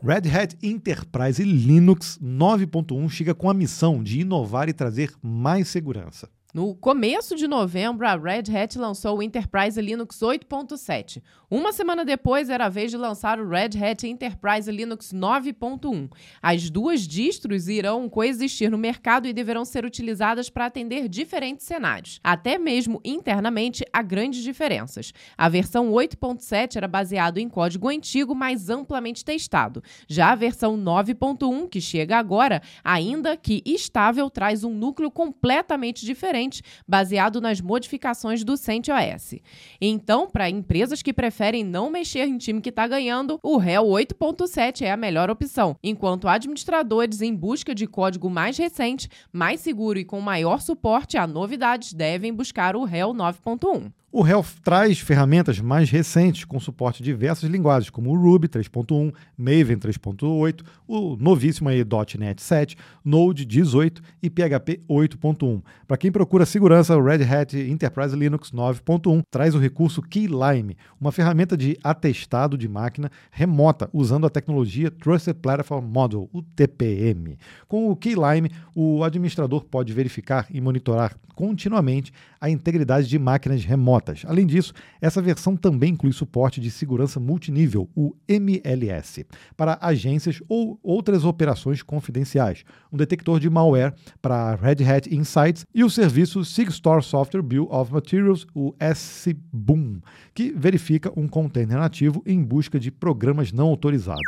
Red 0.01 0.29
Hat 0.29 0.57
Enterprise 0.61 1.41
Linux 1.43 2.19
9.1 2.21 3.07
chega 3.09 3.33
com 3.33 3.49
a 3.49 3.53
missão 3.53 4.03
de 4.03 4.19
inovar 4.21 4.67
e 4.67 4.73
trazer 4.73 5.11
mais 5.21 5.67
segurança. 5.69 6.29
No 6.53 6.75
começo 6.75 7.35
de 7.35 7.47
novembro, 7.47 8.05
a 8.05 8.15
Red 8.15 8.55
Hat 8.55 8.77
lançou 8.77 9.17
o 9.17 9.23
Enterprise 9.23 9.81
Linux 9.81 10.19
8.7. 10.19 11.19
Uma 11.49 11.73
semana 11.73 12.05
depois, 12.05 12.47
era 12.47 12.65
a 12.65 12.69
vez 12.69 12.91
de 12.91 12.97
lançar 12.97 13.39
o 13.39 13.49
Red 13.49 13.71
Hat 13.83 14.05
Enterprise 14.05 14.71
Linux 14.71 15.11
9.1. 15.11 16.11
As 16.39 16.69
duas 16.69 17.07
distros 17.07 17.67
irão 17.67 18.07
coexistir 18.07 18.69
no 18.69 18.77
mercado 18.77 19.27
e 19.27 19.33
deverão 19.33 19.65
ser 19.65 19.83
utilizadas 19.83 20.47
para 20.47 20.67
atender 20.67 21.09
diferentes 21.09 21.65
cenários. 21.65 22.19
Até 22.23 22.59
mesmo 22.59 23.01
internamente, 23.03 23.83
há 23.91 24.03
grandes 24.03 24.43
diferenças. 24.43 25.11
A 25.35 25.49
versão 25.49 25.91
8.7 25.91 26.75
era 26.75 26.87
baseado 26.87 27.39
em 27.39 27.49
código 27.49 27.89
antigo, 27.89 28.35
mas 28.35 28.69
amplamente 28.69 29.25
testado. 29.25 29.81
Já 30.07 30.31
a 30.31 30.35
versão 30.35 30.77
9.1, 30.77 31.67
que 31.67 31.81
chega 31.81 32.15
agora, 32.15 32.61
ainda 32.83 33.35
que 33.35 33.63
estável, 33.65 34.29
traz 34.29 34.63
um 34.63 34.71
núcleo 34.71 35.09
completamente 35.09 36.05
diferente 36.05 36.42
baseado 36.87 37.39
nas 37.39 37.61
modificações 37.61 38.43
do 38.43 38.57
CentOS. 38.57 39.35
Então, 39.79 40.29
para 40.29 40.49
empresas 40.49 41.01
que 41.01 41.13
preferem 41.13 41.63
não 41.63 41.89
mexer 41.89 42.27
em 42.27 42.37
time 42.37 42.61
que 42.61 42.69
está 42.69 42.87
ganhando, 42.87 43.39
o 43.43 43.57
RHEL 43.57 43.83
8.7 43.83 44.81
é 44.81 44.91
a 44.91 44.97
melhor 44.97 45.29
opção, 45.29 45.75
enquanto 45.83 46.27
administradores 46.27 47.21
em 47.21 47.35
busca 47.35 47.73
de 47.73 47.87
código 47.87 48.29
mais 48.29 48.57
recente, 48.57 49.09
mais 49.31 49.59
seguro 49.61 49.99
e 49.99 50.05
com 50.05 50.19
maior 50.19 50.61
suporte 50.61 51.17
a 51.17 51.27
novidades 51.27 51.93
devem 51.93 52.33
buscar 52.33 52.75
o 52.75 52.83
RHEL 52.83 53.13
9.1. 53.13 54.02
O 54.15 54.23
Health 54.23 54.61
traz 54.63 54.99
ferramentas 54.99 55.59
mais 55.59 55.89
recentes 55.89 56.45
com 56.45 56.59
suporte 56.59 57.01
de 57.01 57.05
diversas 57.05 57.49
linguagens, 57.49 57.89
como 57.89 58.11
o 58.11 58.15
Ruby 58.15 58.47
3.1, 58.47 59.11
Maven 59.35 59.77
3.8, 59.77 60.61
o 60.87 61.15
novíssimo 61.15 61.67
aí 61.67 61.83
.NET 62.19 62.39
7, 62.39 62.77
Node 63.03 63.43
18 63.43 64.03
e 64.21 64.29
PHP 64.29 64.81
8.1. 64.87 65.63
Para 65.87 65.97
quem 65.97 66.11
procura 66.11 66.45
segurança, 66.45 66.95
o 66.95 67.03
Red 67.03 67.23
Hat 67.23 67.57
Enterprise 67.57 68.15
Linux 68.15 68.51
9.1 68.51 69.23
traz 69.31 69.55
o 69.55 69.59
recurso 69.59 69.99
Keylime, 69.99 70.77
uma 71.01 71.11
ferramenta 71.11 71.57
de 71.57 71.75
atestado 71.83 72.55
de 72.55 72.67
máquina 72.67 73.09
remota 73.31 73.89
usando 73.91 74.27
a 74.27 74.29
tecnologia 74.29 74.91
Trusted 74.91 75.39
Platform 75.41 75.85
Model, 75.85 76.29
o 76.31 76.43
TPM. 76.43 77.35
Com 77.67 77.89
o 77.89 77.95
Keylime, 77.95 78.51
o 78.75 79.03
administrador 79.03 79.63
pode 79.65 79.91
verificar 79.91 80.45
e 80.51 80.61
monitorar 80.61 81.15
continuamente 81.33 82.13
a 82.39 82.47
integridade 82.47 83.07
de 83.07 83.17
máquinas 83.17 83.65
remotas. 83.65 84.02
Além 84.27 84.45
disso, 84.45 84.73
essa 85.01 85.21
versão 85.21 85.55
também 85.55 85.93
inclui 85.93 86.11
suporte 86.11 86.59
de 86.59 86.69
segurança 86.69 87.19
multinível, 87.19 87.89
o 87.95 88.15
MLS, 88.27 89.25
para 89.55 89.77
agências 89.81 90.41
ou 90.47 90.79
outras 90.83 91.23
operações 91.23 91.81
confidenciais, 91.81 92.63
um 92.91 92.97
detector 92.97 93.39
de 93.39 93.49
malware 93.49 93.93
para 94.21 94.55
Red 94.55 94.83
Hat 94.83 95.13
Insights 95.13 95.65
e 95.73 95.83
o 95.83 95.89
serviço 95.89 96.43
SigStore 96.43 97.03
Software 97.03 97.41
Bill 97.41 97.67
of 97.71 97.91
Materials, 97.91 98.45
o 98.53 98.75
SBOOM, 98.79 100.01
que 100.33 100.51
verifica 100.51 101.11
um 101.15 101.27
container 101.27 101.77
nativo 101.77 102.21
em 102.25 102.43
busca 102.43 102.79
de 102.79 102.91
programas 102.91 103.51
não 103.51 103.67
autorizados. 103.67 104.21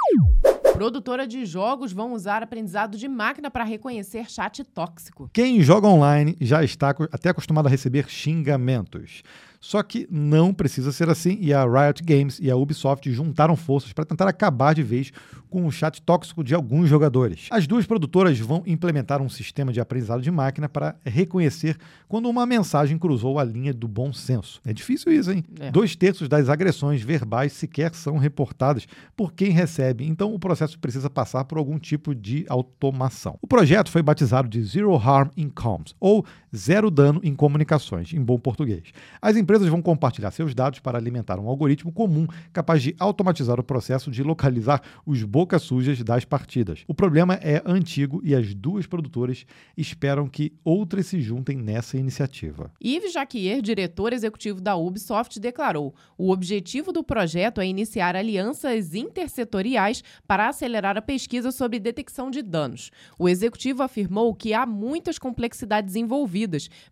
Produtora 0.75 1.25
de 1.25 1.45
jogos 1.45 1.93
vão 1.93 2.11
usar 2.11 2.43
aprendizado 2.43 2.97
de 2.97 3.07
máquina 3.07 3.49
para 3.49 3.63
reconhecer 3.63 4.29
chat 4.29 4.61
tóxico. 4.65 5.29
Quem 5.31 5.61
joga 5.61 5.87
online 5.87 6.35
já 6.41 6.65
está 6.65 6.93
até 7.13 7.29
acostumado 7.29 7.67
a 7.67 7.69
receber 7.69 8.09
xingamentos. 8.09 9.23
Só 9.65 9.81
que 9.81 10.07
não 10.11 10.53
precisa 10.53 10.91
ser 10.91 11.09
assim 11.09 11.39
e 11.41 11.51
a 11.51 11.63
Riot 11.63 12.03
Games 12.03 12.37
e 12.39 12.51
a 12.51 12.55
Ubisoft 12.55 13.11
juntaram 13.11 13.55
forças 13.55 13.91
para 13.91 14.05
tentar 14.05 14.27
acabar 14.27 14.75
de 14.75 14.83
vez 14.83 15.11
com 15.49 15.65
o 15.65 15.71
chat 15.71 15.99
tóxico 16.03 16.43
de 16.43 16.53
alguns 16.53 16.87
jogadores. 16.87 17.47
As 17.49 17.65
duas 17.65 17.85
produtoras 17.87 18.37
vão 18.37 18.61
implementar 18.67 19.23
um 19.23 19.29
sistema 19.29 19.73
de 19.73 19.79
aprendizado 19.79 20.21
de 20.21 20.29
máquina 20.29 20.69
para 20.69 20.95
reconhecer 21.03 21.77
quando 22.07 22.29
uma 22.29 22.45
mensagem 22.45 22.95
cruzou 22.99 23.39
a 23.39 23.43
linha 23.43 23.73
do 23.73 23.87
bom 23.87 24.13
senso. 24.13 24.61
É 24.63 24.71
difícil 24.71 25.11
isso, 25.11 25.31
hein? 25.31 25.43
É. 25.59 25.71
Dois 25.71 25.95
terços 25.95 26.29
das 26.29 26.47
agressões 26.47 27.01
verbais 27.01 27.51
sequer 27.53 27.95
são 27.95 28.17
reportadas 28.17 28.85
por 29.15 29.33
quem 29.33 29.49
recebe, 29.49 30.05
então 30.05 30.31
o 30.31 30.37
processo 30.37 30.77
precisa 30.77 31.09
passar 31.09 31.43
por 31.45 31.57
algum 31.57 31.79
tipo 31.79 32.13
de 32.13 32.45
automação. 32.49 33.39
O 33.41 33.47
projeto 33.47 33.89
foi 33.89 34.03
batizado 34.03 34.47
de 34.47 34.61
Zero 34.61 34.93
Harm 34.95 35.29
in 35.35 35.49
Comms, 35.49 35.95
ou 35.99 36.23
Zero 36.55 36.89
Dano 36.89 37.19
em 37.23 37.35
Comunicações, 37.35 38.13
em 38.13 38.21
bom 38.21 38.39
português. 38.39 38.91
As 39.21 39.35
empresas 39.35 39.67
vão 39.67 39.81
compartilhar 39.81 40.31
seus 40.31 40.55
dados 40.55 40.79
para 40.79 40.97
alimentar 40.97 41.39
um 41.39 41.47
algoritmo 41.47 41.91
comum 41.91 42.27
capaz 42.53 42.81
de 42.81 42.95
automatizar 42.97 43.59
o 43.59 43.63
processo 43.63 44.09
de 44.09 44.23
localizar 44.23 44.81
os 45.05 45.23
bocas 45.23 45.61
sujas 45.63 46.01
das 46.03 46.23
partidas. 46.23 46.83
O 46.87 46.93
problema 46.93 47.35
é 47.35 47.61
antigo 47.65 48.21
e 48.23 48.33
as 48.33 48.53
duas 48.53 48.87
produtoras 48.87 49.45
esperam 49.75 50.27
que 50.27 50.53
outras 50.63 51.07
se 51.07 51.21
juntem 51.21 51.57
nessa 51.57 51.97
iniciativa. 51.97 52.71
Yves 52.83 53.13
Jacquier, 53.13 53.61
diretor 53.61 54.13
executivo 54.13 54.61
da 54.61 54.75
Ubisoft, 54.75 55.39
declarou: 55.39 55.93
o 56.17 56.31
objetivo 56.31 56.91
do 56.91 57.03
projeto 57.03 57.59
é 57.59 57.67
iniciar 57.67 58.15
alianças 58.15 58.93
intersetoriais 58.93 60.03
para 60.27 60.47
acelerar 60.47 60.97
a 60.97 61.01
pesquisa 61.01 61.51
sobre 61.51 61.79
detecção 61.79 62.31
de 62.31 62.41
danos. 62.41 62.91
O 63.19 63.27
executivo 63.27 63.83
afirmou 63.83 64.33
que 64.33 64.53
há 64.53 64.65
muitas 64.65 65.19
complexidades 65.19 65.95
envolvidas, 65.95 66.44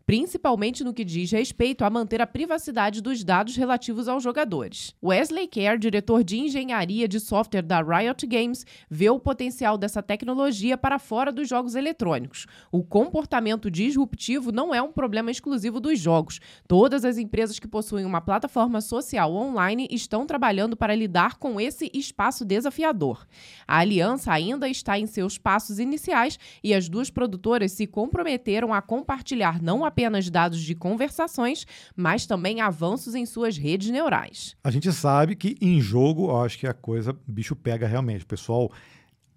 principalmente 0.06 0.84
no 0.84 0.94
que 0.94 1.04
diz 1.04 1.32
respeito 1.32 1.84
a 1.84 1.90
manter 1.90 2.22
a 2.22 2.28
privacidade 2.28 3.02
dos 3.02 3.24
dados 3.24 3.56
relativos 3.56 4.08
aos 4.08 4.24
jogadores. 4.24 4.96
Wesley 5.04 5.48
Kerr, 5.48 5.78
diretor 5.78 6.24
de 6.24 6.38
engenharia 6.38 7.08
de 7.08 7.20
software 7.20 7.62
da 7.62 7.82
Riot 7.82 8.26
Games, 8.26 8.66
vê 8.90 9.10
o 9.10 9.20
potencial 9.20 9.78
dessa 9.78 10.02
tecnologia 10.02 10.78
para 10.78 11.00
fora 11.00 11.32
dos 11.32 11.48
jogos 11.48 11.76
eletrônicos. 11.76 12.46
O 12.72 12.84
comportamento 12.84 13.70
disruptivo 13.70 14.52
não 14.52 14.74
é 14.74 14.82
um 14.82 14.92
problema 14.92 15.32
exclusivo 15.32 15.80
dos 15.80 16.00
jogos. 16.00 16.40
Todas 16.68 17.06
as 17.06 17.18
empresas 17.18 17.60
que 17.60 17.68
possuem 17.68 18.06
uma 18.06 18.22
plataforma 18.22 18.82
social 18.82 19.34
online 19.34 19.88
estão 19.92 20.26
trabalhando 20.26 20.78
para 20.78 20.96
lidar 20.96 21.38
com 21.38 21.60
esse 21.60 21.90
espaço 21.94 22.46
desafiador. 22.46 23.26
A 23.68 23.80
aliança 23.80 24.32
ainda 24.32 24.68
está 24.70 24.98
em 24.98 25.06
seus 25.06 25.38
passos 25.38 25.80
iniciais 25.80 26.40
e 26.64 26.74
as 26.74 26.88
duas 26.88 27.10
produtoras 27.10 27.72
se 27.72 27.86
comprometeram 27.86 28.74
a 28.74 28.82
compartilhar 28.82 29.43
não 29.62 29.84
apenas 29.84 30.30
dados 30.30 30.62
de 30.62 30.76
conversações, 30.76 31.66
mas 31.96 32.26
também 32.26 32.62
avanços 32.62 33.16
em 33.16 33.26
suas 33.26 33.58
redes 33.58 33.90
neurais. 33.90 34.56
A 34.64 34.72
gente 34.72 34.92
sabe 34.92 35.36
que 35.36 35.58
em 35.62 35.82
jogo, 35.82 36.30
eu 36.30 36.42
acho 36.42 36.58
que 36.58 36.68
a 36.68 36.74
coisa, 36.74 37.16
bicho 37.28 37.56
pega 37.56 37.88
realmente. 37.88 38.24
O 38.24 38.28
pessoal 38.28 38.72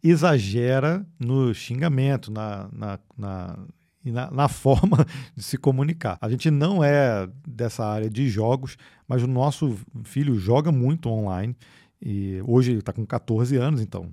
exagera 0.03 1.07
no 1.19 1.53
xingamento, 1.53 2.31
na, 2.31 2.69
na, 2.73 2.99
na 3.17 3.59
na, 4.13 4.31
na, 4.31 4.47
forma 4.49 5.05
de 5.35 5.43
se 5.43 5.59
comunicar. 5.59 6.17
A 6.21 6.29
gente 6.29 6.51
não 6.51 6.83
é 6.83 7.29
dessa 7.47 7.85
área 7.85 8.09
de 8.09 8.29
jogos, 8.29 8.77
mas 9.09 9.23
o 9.23 9.27
nosso 9.27 9.77
filho 10.05 10.39
joga 10.39 10.71
muito 10.71 11.09
online 11.09 11.57
e 12.01 12.41
hoje 12.47 12.73
ele 12.73 12.81
está 12.81 12.93
com 12.93 13.07
14 13.07 13.57
anos, 13.57 13.81
então. 13.81 14.11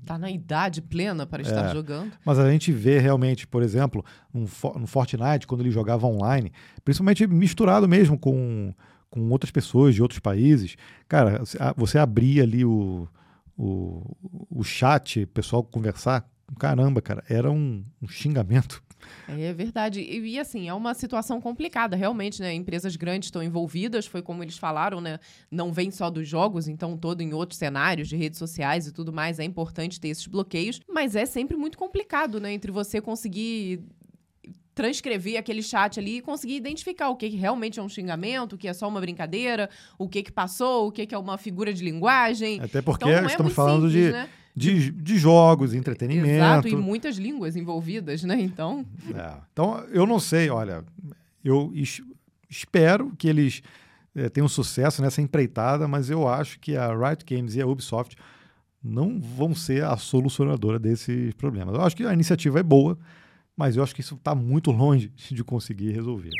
Está 0.00 0.16
na 0.18 0.30
idade 0.30 0.80
plena 0.80 1.26
para 1.26 1.42
estar 1.42 1.70
é, 1.70 1.72
jogando. 1.72 2.12
Mas 2.24 2.38
a 2.38 2.50
gente 2.50 2.70
vê 2.70 2.98
realmente, 2.98 3.46
por 3.46 3.62
exemplo, 3.62 4.04
no, 4.32 4.42
no 4.42 4.86
Fortnite, 4.86 5.46
quando 5.46 5.62
ele 5.62 5.70
jogava 5.70 6.06
online, 6.06 6.52
principalmente 6.84 7.26
misturado 7.26 7.88
mesmo 7.88 8.16
com, 8.16 8.72
com 9.10 9.28
outras 9.30 9.50
pessoas 9.50 9.94
de 9.94 10.02
outros 10.02 10.20
países. 10.20 10.76
Cara, 11.08 11.42
você 11.76 11.98
abria 11.98 12.44
ali 12.44 12.64
o, 12.64 13.08
o, 13.56 14.16
o 14.48 14.62
chat, 14.62 15.22
o 15.22 15.26
pessoal 15.26 15.64
conversar. 15.64 16.28
Caramba, 16.60 17.02
cara, 17.02 17.24
era 17.28 17.50
um, 17.50 17.84
um 18.00 18.06
xingamento 18.06 18.80
é 19.28 19.52
verdade. 19.52 20.00
E, 20.00 20.34
e, 20.34 20.38
assim, 20.38 20.68
é 20.68 20.74
uma 20.74 20.94
situação 20.94 21.40
complicada, 21.40 21.96
realmente, 21.96 22.40
né? 22.40 22.52
Empresas 22.52 22.96
grandes 22.96 23.28
estão 23.28 23.42
envolvidas, 23.42 24.06
foi 24.06 24.22
como 24.22 24.42
eles 24.42 24.58
falaram, 24.58 25.00
né? 25.00 25.18
Não 25.50 25.72
vem 25.72 25.90
só 25.90 26.10
dos 26.10 26.28
jogos, 26.28 26.68
então 26.68 26.96
todo 26.96 27.20
em 27.20 27.32
outros 27.32 27.58
cenários 27.58 28.08
de 28.08 28.16
redes 28.16 28.38
sociais 28.38 28.86
e 28.86 28.92
tudo 28.92 29.12
mais, 29.12 29.38
é 29.38 29.44
importante 29.44 30.00
ter 30.00 30.08
esses 30.08 30.26
bloqueios, 30.26 30.80
mas 30.88 31.16
é 31.16 31.26
sempre 31.26 31.56
muito 31.56 31.78
complicado, 31.78 32.40
né? 32.40 32.52
Entre 32.52 32.70
você 32.70 33.00
conseguir 33.00 33.82
transcrever 34.76 35.38
aquele 35.38 35.62
chat 35.62 35.98
ali 35.98 36.18
e 36.18 36.20
conseguir 36.20 36.56
identificar 36.56 37.08
o 37.08 37.16
que, 37.16 37.30
que, 37.30 37.36
realmente 37.36 37.80
é 37.80 37.82
um 37.82 37.88
xingamento, 37.88 38.52
o 38.52 38.58
que 38.58 38.68
é 38.68 38.74
só 38.74 38.86
uma 38.86 39.00
brincadeira, 39.00 39.70
o 39.98 40.06
que 40.06 40.22
que 40.22 40.30
passou, 40.30 40.88
o 40.88 40.92
que, 40.92 41.06
que 41.06 41.14
é 41.14 41.18
uma 41.18 41.38
figura 41.38 41.72
de 41.72 41.82
linguagem. 41.82 42.60
Até 42.60 42.82
porque 42.82 43.08
então, 43.08 43.24
é 43.24 43.26
estamos 43.26 43.54
falando 43.54 43.90
simples, 43.90 44.06
de, 44.08 44.12
né? 44.12 44.28
De, 44.56 44.90
de 44.90 45.18
jogos, 45.18 45.74
entretenimento. 45.74 46.28
Exato, 46.28 46.68
e 46.68 46.74
muitas 46.74 47.16
línguas 47.16 47.54
envolvidas, 47.56 48.24
né? 48.24 48.40
Então. 48.40 48.86
É. 49.14 49.34
Então, 49.52 49.84
eu 49.92 50.06
não 50.06 50.18
sei, 50.18 50.48
olha, 50.48 50.82
eu 51.44 51.70
es 51.74 52.00
espero 52.48 53.12
que 53.18 53.28
eles 53.28 53.60
é, 54.14 54.30
tenham 54.30 54.48
sucesso 54.48 55.02
nessa 55.02 55.20
empreitada, 55.20 55.86
mas 55.86 56.08
eu 56.08 56.26
acho 56.26 56.58
que 56.58 56.74
a 56.74 56.88
Riot 56.96 57.24
Games 57.26 57.54
e 57.54 57.60
a 57.60 57.66
Ubisoft 57.66 58.16
não 58.82 59.20
vão 59.20 59.54
ser 59.54 59.84
a 59.84 59.96
solucionadora 59.96 60.78
desses 60.78 61.34
problemas. 61.34 61.74
Eu 61.74 61.82
acho 61.82 61.96
que 61.96 62.04
a 62.04 62.12
iniciativa 62.12 62.58
é 62.58 62.62
boa, 62.62 62.96
mas 63.54 63.76
eu 63.76 63.82
acho 63.82 63.94
que 63.94 64.00
isso 64.00 64.14
está 64.14 64.34
muito 64.34 64.70
longe 64.70 65.12
de 65.30 65.44
conseguir 65.44 65.90
resolver. 65.90 66.30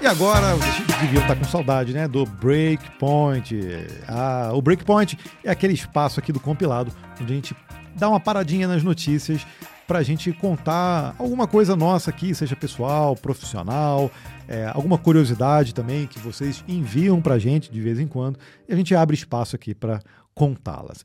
E 0.00 0.06
agora, 0.06 0.54
vocês 0.54 1.00
deviam 1.00 1.22
estar 1.22 1.36
com 1.36 1.44
saudade, 1.44 1.92
né? 1.92 2.06
Do 2.06 2.26
Breakpoint. 2.26 3.58
Ah, 4.06 4.50
o 4.52 4.60
Breakpoint 4.60 5.18
é 5.42 5.50
aquele 5.50 5.72
espaço 5.72 6.20
aqui 6.20 6.32
do 6.32 6.40
compilado 6.40 6.92
onde 7.20 7.32
a 7.32 7.36
gente 7.36 7.56
dá 7.96 8.08
uma 8.08 8.20
paradinha 8.20 8.68
nas 8.68 8.82
notícias 8.82 9.46
para 9.86 9.98
a 9.98 10.02
gente 10.02 10.32
contar 10.32 11.14
alguma 11.18 11.46
coisa 11.46 11.76
nossa 11.76 12.10
aqui, 12.10 12.34
seja 12.34 12.56
pessoal, 12.56 13.14
profissional, 13.14 14.10
é, 14.48 14.70
alguma 14.72 14.98
curiosidade 14.98 15.74
também 15.74 16.06
que 16.06 16.18
vocês 16.18 16.64
enviam 16.66 17.20
para 17.20 17.34
a 17.34 17.38
gente 17.38 17.70
de 17.70 17.80
vez 17.80 17.98
em 17.98 18.06
quando 18.06 18.38
e 18.68 18.72
a 18.72 18.76
gente 18.76 18.94
abre 18.94 19.14
espaço 19.14 19.54
aqui 19.56 19.74
para 19.74 20.00
contá-las. 20.34 21.04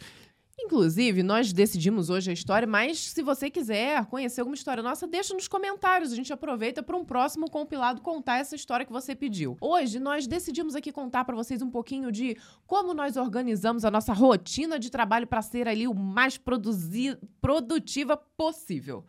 Inclusive, 0.62 1.24
nós 1.24 1.54
decidimos 1.54 2.10
hoje 2.10 2.30
a 2.30 2.34
história, 2.34 2.68
mas 2.68 3.00
se 3.12 3.24
você 3.24 3.50
quiser 3.50 4.06
conhecer 4.08 4.42
alguma 4.42 4.56
história 4.56 4.84
nossa, 4.84 5.08
deixa 5.08 5.34
nos 5.34 5.48
comentários. 5.48 6.12
A 6.12 6.16
gente 6.16 6.34
aproveita 6.34 6.84
para 6.84 6.98
um 6.98 7.06
próximo 7.06 7.50
compilado 7.50 8.02
contar 8.02 8.40
essa 8.40 8.56
história 8.56 8.86
que 8.86 8.92
você 8.92 9.16
pediu. 9.16 9.58
Hoje, 9.62 10.00
nós 10.00 10.28
decidimos 10.28 10.76
aqui 10.76 10.92
contar 10.92 11.24
para 11.24 11.36
vocês 11.36 11.62
um 11.62 11.70
pouquinho 11.70 12.12
de 12.12 12.38
como 12.68 12.94
nós 12.94 13.16
organizamos 13.16 13.86
a 13.86 13.92
nossa 13.92 14.12
rotina 14.12 14.78
de 14.78 14.90
trabalho 14.90 15.26
para 15.26 15.42
ser 15.42 15.68
ali 15.68 15.88
o 15.88 15.94
mais 15.94 16.38
produzido, 16.38 17.18
produtiva 17.42 18.18
possível. 18.18 19.06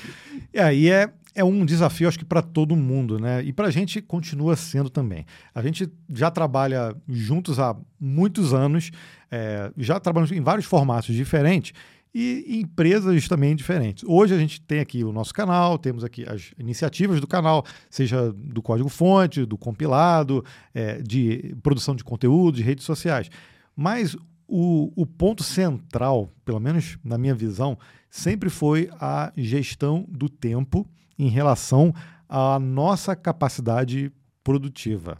e 0.52 0.58
aí 0.58 0.88
é 0.88 1.12
é 1.34 1.42
um 1.42 1.64
desafio, 1.64 2.06
acho 2.06 2.18
que 2.18 2.24
para 2.24 2.40
todo 2.40 2.76
mundo, 2.76 3.18
né? 3.18 3.42
E 3.42 3.52
para 3.52 3.66
a 3.66 3.70
gente 3.70 4.00
continua 4.00 4.54
sendo 4.54 4.88
também. 4.88 5.26
A 5.54 5.60
gente 5.60 5.90
já 6.12 6.30
trabalha 6.30 6.94
juntos 7.08 7.58
há 7.58 7.76
muitos 7.98 8.54
anos, 8.54 8.90
é, 9.30 9.70
já 9.76 9.98
trabalhamos 9.98 10.30
em 10.30 10.40
vários 10.40 10.64
formatos 10.64 11.14
diferentes 11.14 11.72
e 12.14 12.60
empresas 12.60 13.26
também 13.26 13.56
diferentes. 13.56 14.04
Hoje 14.06 14.32
a 14.32 14.38
gente 14.38 14.60
tem 14.60 14.78
aqui 14.78 15.02
o 15.02 15.10
nosso 15.10 15.34
canal, 15.34 15.76
temos 15.76 16.04
aqui 16.04 16.24
as 16.28 16.52
iniciativas 16.56 17.20
do 17.20 17.26
canal, 17.26 17.64
seja 17.90 18.32
do 18.32 18.62
código-fonte, 18.62 19.44
do 19.44 19.58
compilado, 19.58 20.44
é, 20.72 21.02
de 21.02 21.56
produção 21.60 21.96
de 21.96 22.04
conteúdo, 22.04 22.56
de 22.56 22.62
redes 22.62 22.84
sociais. 22.84 23.28
Mas 23.74 24.16
o, 24.46 24.92
o 24.94 25.04
ponto 25.04 25.42
central, 25.42 26.30
pelo 26.44 26.60
menos 26.60 26.96
na 27.02 27.18
minha 27.18 27.34
visão, 27.34 27.76
sempre 28.08 28.48
foi 28.48 28.88
a 29.00 29.32
gestão 29.36 30.06
do 30.08 30.28
tempo 30.28 30.86
em 31.18 31.28
relação 31.28 31.94
à 32.28 32.58
nossa 32.58 33.14
capacidade 33.14 34.12
produtiva. 34.42 35.18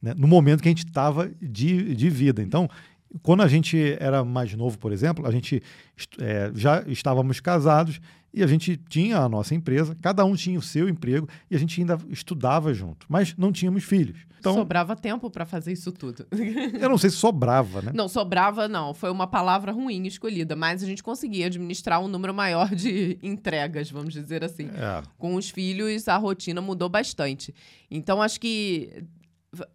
Né? 0.00 0.14
No 0.16 0.26
momento 0.26 0.62
que 0.62 0.68
a 0.68 0.70
gente 0.70 0.86
estava 0.86 1.30
de, 1.40 1.94
de 1.94 2.10
vida. 2.10 2.42
Então, 2.42 2.68
quando 3.22 3.42
a 3.42 3.48
gente 3.48 3.96
era 3.98 4.24
mais 4.24 4.52
novo, 4.54 4.78
por 4.78 4.92
exemplo, 4.92 5.26
a 5.26 5.30
gente 5.30 5.62
é, 6.20 6.50
já 6.54 6.82
estávamos 6.86 7.40
casados 7.40 8.00
e 8.36 8.42
a 8.42 8.46
gente 8.46 8.76
tinha 8.76 9.16
a 9.16 9.28
nossa 9.30 9.54
empresa, 9.54 9.96
cada 10.02 10.22
um 10.22 10.34
tinha 10.34 10.58
o 10.58 10.62
seu 10.62 10.90
emprego 10.90 11.26
e 11.50 11.56
a 11.56 11.58
gente 11.58 11.80
ainda 11.80 11.98
estudava 12.10 12.74
junto, 12.74 13.06
mas 13.08 13.34
não 13.34 13.50
tínhamos 13.50 13.82
filhos. 13.82 14.18
Então, 14.38 14.52
sobrava 14.52 14.94
tempo 14.94 15.30
para 15.30 15.46
fazer 15.46 15.72
isso 15.72 15.90
tudo. 15.90 16.26
eu 16.78 16.86
não 16.86 16.98
sei 16.98 17.08
se 17.08 17.16
sobrava, 17.16 17.80
né? 17.80 17.92
Não, 17.94 18.06
sobrava 18.08 18.68
não, 18.68 18.92
foi 18.92 19.10
uma 19.10 19.26
palavra 19.26 19.72
ruim 19.72 20.06
escolhida, 20.06 20.54
mas 20.54 20.82
a 20.82 20.86
gente 20.86 21.02
conseguia 21.02 21.46
administrar 21.46 21.98
um 22.02 22.08
número 22.08 22.34
maior 22.34 22.74
de 22.74 23.18
entregas, 23.24 23.90
vamos 23.90 24.12
dizer 24.12 24.44
assim. 24.44 24.66
É. 24.66 25.02
Com 25.16 25.34
os 25.34 25.48
filhos, 25.48 26.06
a 26.06 26.18
rotina 26.18 26.60
mudou 26.60 26.90
bastante. 26.90 27.54
Então, 27.90 28.20
acho 28.20 28.38
que 28.38 29.02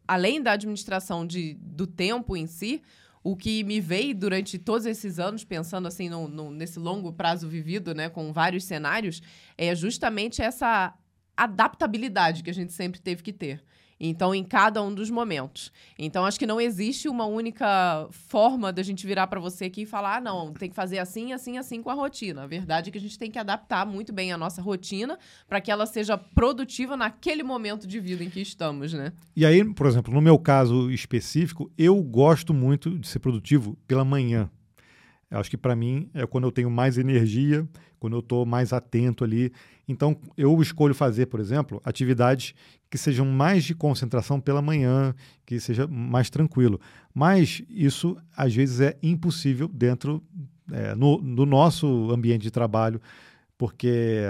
além 0.07 0.39
da 0.39 0.51
administração 0.51 1.25
de, 1.25 1.57
do 1.59 1.87
tempo 1.87 2.37
em 2.37 2.45
si, 2.45 2.83
o 3.23 3.35
que 3.35 3.63
me 3.63 3.79
veio 3.79 4.15
durante 4.15 4.57
todos 4.57 4.85
esses 4.85 5.19
anos, 5.19 5.43
pensando 5.43 5.87
assim 5.87 6.09
no, 6.09 6.27
no, 6.27 6.51
nesse 6.51 6.79
longo 6.79 7.13
prazo 7.13 7.47
vivido, 7.47 7.93
né, 7.93 8.09
com 8.09 8.33
vários 8.33 8.63
cenários, 8.63 9.21
é 9.57 9.75
justamente 9.75 10.41
essa 10.41 10.93
adaptabilidade 11.37 12.43
que 12.43 12.49
a 12.49 12.53
gente 12.53 12.73
sempre 12.73 12.99
teve 12.99 13.21
que 13.21 13.33
ter. 13.33 13.63
Então, 14.03 14.33
em 14.33 14.43
cada 14.43 14.81
um 14.81 14.91
dos 14.91 15.11
momentos. 15.11 15.71
Então, 15.97 16.25
acho 16.25 16.39
que 16.39 16.47
não 16.47 16.59
existe 16.59 17.07
uma 17.07 17.25
única 17.25 18.07
forma 18.09 18.73
da 18.73 18.81
gente 18.81 19.05
virar 19.05 19.27
para 19.27 19.39
você 19.39 19.65
aqui 19.65 19.83
e 19.83 19.85
falar: 19.85 20.17
ah, 20.17 20.21
não, 20.21 20.51
tem 20.51 20.69
que 20.69 20.75
fazer 20.75 20.97
assim, 20.97 21.33
assim, 21.33 21.59
assim 21.59 21.83
com 21.83 21.91
a 21.91 21.93
rotina. 21.93 22.41
A 22.41 22.47
verdade 22.47 22.89
é 22.89 22.91
que 22.91 22.97
a 22.97 23.01
gente 23.01 23.19
tem 23.19 23.29
que 23.29 23.37
adaptar 23.37 23.85
muito 23.85 24.11
bem 24.11 24.33
a 24.33 24.37
nossa 24.39 24.59
rotina 24.59 25.19
para 25.47 25.61
que 25.61 25.69
ela 25.69 25.85
seja 25.85 26.17
produtiva 26.17 26.97
naquele 26.97 27.43
momento 27.43 27.85
de 27.85 27.99
vida 27.99 28.23
em 28.23 28.29
que 28.31 28.41
estamos, 28.41 28.91
né? 28.91 29.13
E 29.35 29.45
aí, 29.45 29.63
por 29.71 29.85
exemplo, 29.85 30.11
no 30.11 30.19
meu 30.19 30.39
caso 30.39 30.89
específico, 30.89 31.71
eu 31.77 32.01
gosto 32.01 32.55
muito 32.55 32.97
de 32.97 33.07
ser 33.07 33.19
produtivo 33.19 33.77
pela 33.87 34.03
manhã. 34.03 34.49
Eu 35.31 35.39
acho 35.39 35.49
que 35.49 35.57
para 35.57 35.75
mim 35.75 36.09
é 36.13 36.25
quando 36.27 36.43
eu 36.43 36.51
tenho 36.51 36.69
mais 36.69 36.97
energia, 36.97 37.65
quando 37.99 38.17
eu 38.17 38.19
estou 38.19 38.45
mais 38.45 38.73
atento 38.73 39.23
ali. 39.23 39.51
Então, 39.87 40.17
eu 40.35 40.61
escolho 40.61 40.93
fazer, 40.93 41.27
por 41.27 41.39
exemplo, 41.39 41.81
atividades 41.85 42.53
que 42.89 42.97
sejam 42.97 43.25
mais 43.25 43.63
de 43.63 43.73
concentração 43.73 44.41
pela 44.41 44.61
manhã, 44.61 45.15
que 45.45 45.59
seja 45.59 45.87
mais 45.87 46.29
tranquilo. 46.29 46.79
Mas 47.13 47.63
isso, 47.69 48.17
às 48.35 48.53
vezes, 48.53 48.81
é 48.81 48.97
impossível 49.01 49.69
dentro 49.69 50.21
é, 50.71 50.93
no, 50.95 51.17
do 51.21 51.45
nosso 51.45 52.11
ambiente 52.11 52.41
de 52.41 52.51
trabalho, 52.51 53.01
porque 53.57 54.23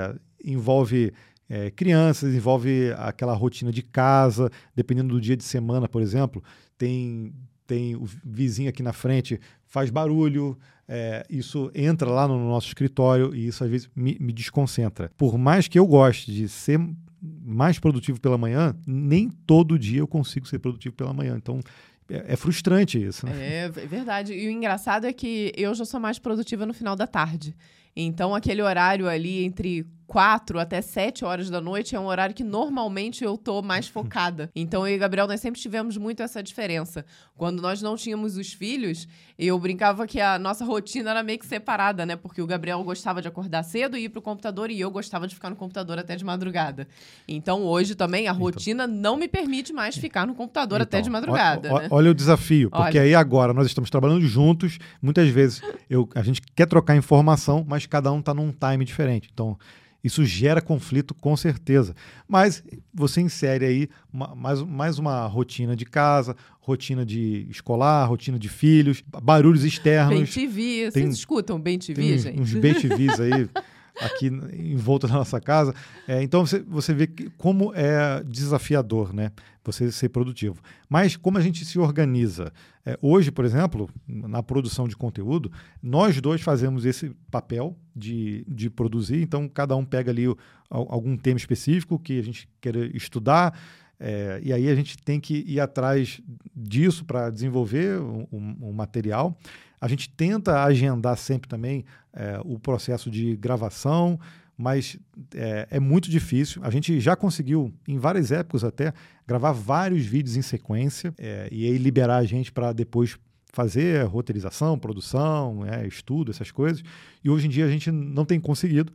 envolve 0.43 1.11
é, 1.49 1.71
crianças, 1.71 2.33
envolve 2.33 2.93
aquela 2.97 3.33
rotina 3.33 3.71
de 3.71 3.81
casa, 3.81 4.49
dependendo 4.75 5.13
do 5.13 5.21
dia 5.21 5.35
de 5.35 5.43
semana, 5.43 5.87
por 5.87 6.01
exemplo, 6.01 6.43
tem 6.77 7.33
tem 7.67 7.95
o 7.95 8.03
vizinho 8.25 8.67
aqui 8.67 8.83
na 8.83 8.91
frente, 8.91 9.39
faz 9.71 9.89
barulho, 9.89 10.57
é, 10.85 11.25
isso 11.29 11.71
entra 11.73 12.09
lá 12.09 12.27
no 12.27 12.37
nosso 12.37 12.67
escritório 12.67 13.33
e 13.33 13.47
isso 13.47 13.63
às 13.63 13.69
vezes 13.69 13.89
me, 13.95 14.17
me, 14.19 14.33
desconcentra. 14.33 15.09
Por 15.17 15.37
mais 15.37 15.69
que 15.69 15.79
eu 15.79 15.87
goste 15.87 16.29
de 16.29 16.49
ser 16.49 16.77
mais 17.21 17.79
produtivo 17.79 18.19
pela 18.19 18.37
manhã, 18.37 18.75
nem 18.85 19.29
todo 19.29 19.79
dia 19.79 19.99
eu 19.99 20.07
consigo 20.07 20.45
ser 20.45 20.59
produtivo 20.59 20.93
pela 20.93 21.13
manhã. 21.13 21.37
Então 21.37 21.61
é, 22.09 22.33
é 22.33 22.35
frustrante 22.35 23.01
isso. 23.01 23.25
Né? 23.25 23.31
É, 23.39 23.63
é 23.63 23.69
verdade. 23.69 24.33
E 24.33 24.45
o 24.45 24.51
engraçado 24.51 25.07
é 25.07 25.13
que 25.13 25.53
eu 25.55 25.73
já 25.73 25.85
sou 25.85 26.01
mais 26.01 26.19
produtiva 26.19 26.65
no 26.65 26.73
final 26.73 26.97
da 26.97 27.07
tarde. 27.07 27.55
Então, 27.95 28.33
aquele 28.33 28.61
horário 28.61 29.07
ali 29.07 29.43
entre 29.43 29.85
4 30.11 30.59
até 30.59 30.81
7 30.81 31.23
horas 31.23 31.49
da 31.49 31.61
noite 31.61 31.95
é 31.95 31.99
um 31.99 32.07
horário 32.07 32.35
que 32.35 32.43
normalmente 32.43 33.23
eu 33.23 33.37
tô 33.37 33.61
mais 33.61 33.87
focada. 33.89 34.49
Então 34.53 34.85
eu 34.85 34.93
e 34.93 34.97
Gabriel 34.97 35.25
nós 35.25 35.39
sempre 35.39 35.61
tivemos 35.61 35.95
muito 35.95 36.21
essa 36.21 36.43
diferença. 36.43 37.05
Quando 37.37 37.61
nós 37.61 37.81
não 37.81 37.95
tínhamos 37.95 38.35
os 38.35 38.51
filhos, 38.51 39.07
eu 39.39 39.57
brincava 39.57 40.05
que 40.05 40.19
a 40.19 40.37
nossa 40.37 40.65
rotina 40.65 41.11
era 41.11 41.23
meio 41.23 41.39
que 41.39 41.45
separada, 41.47 42.05
né? 42.05 42.17
Porque 42.17 42.41
o 42.41 42.45
Gabriel 42.45 42.83
gostava 42.83 43.21
de 43.21 43.29
acordar 43.29 43.63
cedo 43.63 43.95
e 43.95 44.03
ir 44.03 44.09
pro 44.09 44.21
computador 44.21 44.69
e 44.69 44.77
eu 44.77 44.91
gostava 44.91 45.25
de 45.29 45.33
ficar 45.33 45.49
no 45.49 45.55
computador 45.55 45.97
até 45.97 46.17
de 46.17 46.25
madrugada. 46.25 46.89
Então 47.25 47.63
hoje 47.63 47.95
também 47.95 48.27
a 48.27 48.31
então. 48.31 48.43
rotina 48.43 48.83
então, 48.83 48.95
não 48.95 49.15
me 49.15 49.29
permite 49.29 49.71
mais 49.71 49.95
ficar 49.95 50.27
no 50.27 50.35
computador 50.35 50.81
então, 50.81 50.83
até 50.83 51.01
de 51.01 51.09
madrugada. 51.09 51.73
O, 51.73 51.79
né? 51.79 51.87
Olha 51.89 52.11
o 52.11 52.13
desafio, 52.13 52.69
porque 52.69 52.99
olha. 52.99 53.01
aí 53.03 53.15
agora 53.15 53.53
nós 53.53 53.65
estamos 53.65 53.89
trabalhando 53.89 54.27
juntos, 54.27 54.77
muitas 55.01 55.29
vezes 55.29 55.61
eu, 55.89 56.09
a 56.13 56.21
gente 56.21 56.41
quer 56.53 56.67
trocar 56.67 56.97
informação, 56.97 57.65
mas 57.65 57.80
cada 57.87 58.11
um 58.11 58.19
está 58.19 58.33
num 58.33 58.51
time 58.51 58.85
diferente. 58.85 59.29
Então 59.31 59.57
isso 60.03 60.25
gera 60.25 60.61
conflito 60.61 61.13
com 61.13 61.35
certeza. 61.37 61.95
Mas 62.27 62.63
você 62.93 63.21
insere 63.21 63.65
aí 63.65 63.89
uma, 64.11 64.33
mais, 64.35 64.61
mais 64.61 64.99
uma 64.99 65.25
rotina 65.27 65.75
de 65.75 65.85
casa, 65.85 66.35
rotina 66.59 67.05
de 67.05 67.45
escolar, 67.49 68.05
rotina 68.05 68.39
de 68.39 68.49
filhos, 68.49 69.03
barulhos 69.21 69.63
externos. 69.63 70.15
Bem 70.15 70.25
TV, 70.25 70.91
tem, 70.91 71.03
vocês 71.03 71.15
escutam 71.15 71.59
Bem 71.59 71.77
TV, 71.77 72.17
gente? 72.17 72.39
Uns 72.39 72.53
Bem 72.53 72.73
TVs 72.73 73.19
aí. 73.19 73.49
aqui 74.01 74.27
em 74.27 74.75
volta 74.75 75.07
da 75.07 75.13
nossa 75.15 75.39
casa. 75.39 75.73
É, 76.07 76.21
então 76.21 76.45
você, 76.45 76.59
você 76.59 76.93
vê 76.93 77.07
que, 77.07 77.29
como 77.31 77.73
é 77.73 78.23
desafiador, 78.23 79.13
né? 79.13 79.31
Você 79.63 79.91
ser 79.91 80.09
produtivo. 80.09 80.59
Mas 80.89 81.15
como 81.15 81.37
a 81.37 81.41
gente 81.41 81.63
se 81.63 81.77
organiza? 81.77 82.51
É, 82.83 82.97
hoje, 82.99 83.31
por 83.31 83.45
exemplo, 83.45 83.89
na 84.07 84.41
produção 84.41 84.87
de 84.87 84.97
conteúdo, 84.97 85.51
nós 85.81 86.19
dois 86.19 86.41
fazemos 86.41 86.83
esse 86.83 87.11
papel 87.29 87.77
de, 87.95 88.43
de 88.47 88.69
produzir. 88.69 89.21
Então 89.21 89.47
cada 89.47 89.75
um 89.75 89.85
pega 89.85 90.11
ali 90.11 90.27
o, 90.27 90.37
algum 90.69 91.15
tema 91.15 91.37
específico 91.37 91.99
que 91.99 92.17
a 92.17 92.23
gente 92.23 92.49
quer 92.59 92.75
estudar. 92.95 93.57
É, 94.03 94.39
e 94.43 94.51
aí 94.51 94.67
a 94.67 94.73
gente 94.73 94.97
tem 94.97 95.19
que 95.19 95.45
ir 95.47 95.59
atrás 95.59 96.19
disso 96.55 97.05
para 97.05 97.29
desenvolver 97.29 98.01
um, 98.01 98.25
um, 98.31 98.57
um 98.69 98.73
material. 98.73 99.37
A 99.79 99.87
gente 99.87 100.09
tenta 100.09 100.63
agendar 100.63 101.15
sempre 101.17 101.47
também 101.47 101.85
é, 102.11 102.41
o 102.43 102.57
processo 102.57 103.11
de 103.11 103.35
gravação, 103.35 104.19
mas 104.57 104.97
é, 105.35 105.67
é, 105.69 105.79
muito 105.79 106.09
difícil. 106.09 106.63
A 106.63 106.71
gente 106.71 106.99
já 106.99 107.15
conseguiu, 107.15 107.71
em 107.87 107.99
várias 107.99 108.31
épocas 108.31 108.63
até, 108.63 108.91
gravar 109.27 109.51
vários 109.51 110.03
vídeos 110.03 110.35
em 110.35 110.41
sequência 110.41 111.13
é, 111.19 111.47
e 111.51 111.67
aí 111.67 111.77
liberar 111.77 112.17
a 112.17 112.25
gente 112.25 112.51
para 112.51 112.73
depois 112.73 113.19
fazer 113.53 114.03
roteirização, 114.05 114.79
produção, 114.79 115.63
é, 115.65 115.85
estudo, 115.85 116.31
essas 116.31 116.49
coisas. 116.49 116.83
E 117.23 117.29
hoje 117.29 117.45
em 117.45 117.49
dia 117.49 117.65
a 117.65 117.69
gente 117.69 117.91
não 117.91 118.25
tem 118.25 118.39
conseguido 118.39 118.91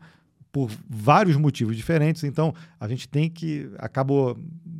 por 0.56 0.70
vários 0.88 1.36
motivos 1.36 1.76
diferentes. 1.76 2.24
Então 2.24 2.54
a 2.80 2.88
gente 2.88 3.06
tem 3.06 3.28
que 3.28 3.68
acabou 3.76 4.38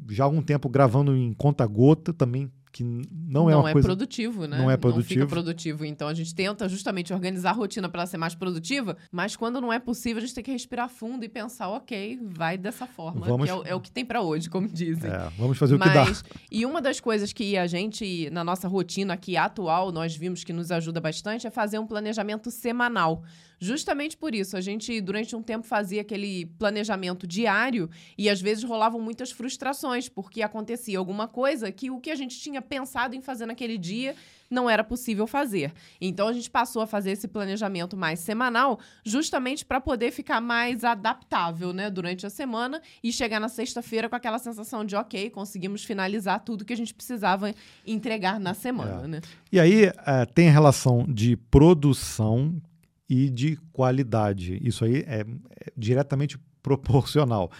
já 0.09 0.24
há 0.24 0.27
algum 0.27 0.41
tempo 0.41 0.70
gravando 0.70 1.14
em 1.14 1.35
conta 1.35 1.66
gota 1.66 2.14
também 2.14 2.51
que 2.72 2.83
não 2.83 3.49
é 3.49 3.53
não 3.53 3.61
uma 3.61 3.70
é 3.70 3.72
coisa... 3.72 3.89
produtivo, 3.89 4.47
né? 4.47 4.57
Não 4.57 4.70
é 4.70 4.77
produtivo. 4.77 5.20
Não 5.20 5.27
fica 5.27 5.35
produtivo. 5.35 5.85
Então 5.85 6.09
a 6.09 6.14
gente 6.14 6.35
tenta 6.35 6.66
justamente 6.66 7.12
organizar 7.12 7.51
a 7.51 7.53
rotina 7.53 7.91
para 7.91 8.01
ela 8.01 8.07
ser 8.07 8.16
mais 8.16 8.35
produtiva, 8.35 8.97
mas 9.12 9.37
quando 9.37 9.61
não 9.61 9.70
é 9.70 9.79
possível, 9.79 10.18
a 10.18 10.20
gente 10.20 10.35
tem 10.35 10.45
que 10.45 10.51
respirar 10.51 10.89
fundo 10.89 11.24
e 11.24 11.29
pensar, 11.29 11.68
ok, 11.68 12.18
vai 12.22 12.57
dessa 12.57 12.87
forma. 12.87 13.27
Vamos... 13.27 13.49
É 13.49 13.55
o, 13.55 13.62
é, 13.64 13.74
o, 13.74 13.81
que 13.81 13.91
tem 13.91 14.05
para 14.05 14.22
hoje, 14.22 14.49
como 14.49 14.68
dizem. 14.68 15.11
É, 15.11 15.31
vamos 15.39 15.59
fazer 15.59 15.77
mas, 15.77 16.20
o 16.20 16.24
que 16.24 16.31
dá. 16.31 16.41
E 16.51 16.64
uma 16.64 16.81
das 16.81 17.01
coisas 17.01 17.35
que 17.35 17.57
a 17.57 17.66
gente, 17.66 18.31
na 18.31 18.43
nossa 18.43 18.66
rotina 18.66 19.12
aqui 19.12 19.37
atual, 19.37 19.93
nós 19.93 20.16
vimos 20.16 20.43
que 20.43 20.55
nos 20.55 20.70
ajuda 20.70 21.01
bastante 21.01 21.47
é 21.47 21.51
fazer 21.51 21.79
um 21.79 21.87
planejamento 21.87 22.51
semanal. 22.51 23.22
Justamente 23.59 24.17
por 24.17 24.35
isso, 24.35 24.57
a 24.57 24.61
gente 24.61 25.01
durante 25.01 25.35
um 25.35 25.43
tempo 25.43 25.67
fazia 25.67 26.03
aquele 26.03 26.47
planejamento 26.59 27.27
diário 27.27 27.89
e 28.17 28.29
às 28.29 28.41
vezes 28.41 28.65
rolavam 28.65 29.01
muitas 29.01 29.31
frustrações, 29.31 30.09
porque 30.09 30.43
acontecia 30.43 30.99
alguma 30.99 31.27
coisa 31.27 31.73
que 31.73 31.91
o 31.91 32.01
que 32.01 32.11
a 32.11 32.15
gente 32.15 32.39
tinha 32.39 32.61
pensado 32.61 33.15
em 33.15 33.23
fazer 33.23 33.47
naquele 33.47 33.79
dia 33.79 34.15
não 34.51 34.69
era 34.71 34.85
possível 34.85 35.27
fazer. 35.27 35.73
Então 36.01 36.29
a 36.29 36.33
gente 36.33 36.51
passou 36.51 36.83
a 36.83 36.87
fazer 36.87 37.13
esse 37.13 37.27
planejamento 37.27 37.97
mais 37.97 38.21
semanal, 38.21 38.79
justamente 39.05 39.65
para 39.65 39.81
poder 39.81 40.11
ficar 40.11 40.41
mais 40.41 40.85
adaptável, 40.85 41.73
né, 41.73 41.91
durante 41.91 42.27
a 42.27 42.31
semana 42.31 42.81
e 43.03 43.13
chegar 43.13 43.41
na 43.41 43.49
sexta-feira 43.49 44.09
com 44.09 44.17
aquela 44.17 44.39
sensação 44.39 44.85
de, 44.85 44.95
ok, 44.95 45.31
conseguimos 45.31 45.85
finalizar 45.85 46.41
tudo 46.41 46.65
que 46.65 46.73
a 46.73 46.77
gente 46.77 46.95
precisava 46.95 47.53
entregar 47.87 48.39
na 48.39 48.55
semana, 48.55 49.05
é. 49.05 49.09
né? 49.09 49.21
E 49.51 49.59
aí 49.59 49.85
é, 49.85 50.27
tem 50.27 50.49
a 50.49 50.53
relação 50.53 51.05
de 51.09 51.37
produção 51.37 52.61
e 53.09 53.31
de 53.31 53.57
qualidade. 53.73 54.59
Isso 54.63 54.85
aí 54.85 55.05
é, 55.07 55.21
é 55.21 55.73
diretamente 55.77 56.39
proporcional. 56.63 57.51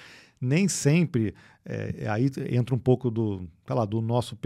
Nem 0.41 0.69
sempre, 0.69 1.35
é, 1.65 2.07
aí 2.09 2.31
entra 2.51 2.75
um 2.75 2.79
pouco 2.79 3.11
do, 3.11 3.49
lá, 3.69 3.85
do 3.85 4.01
nosso 4.03 4.37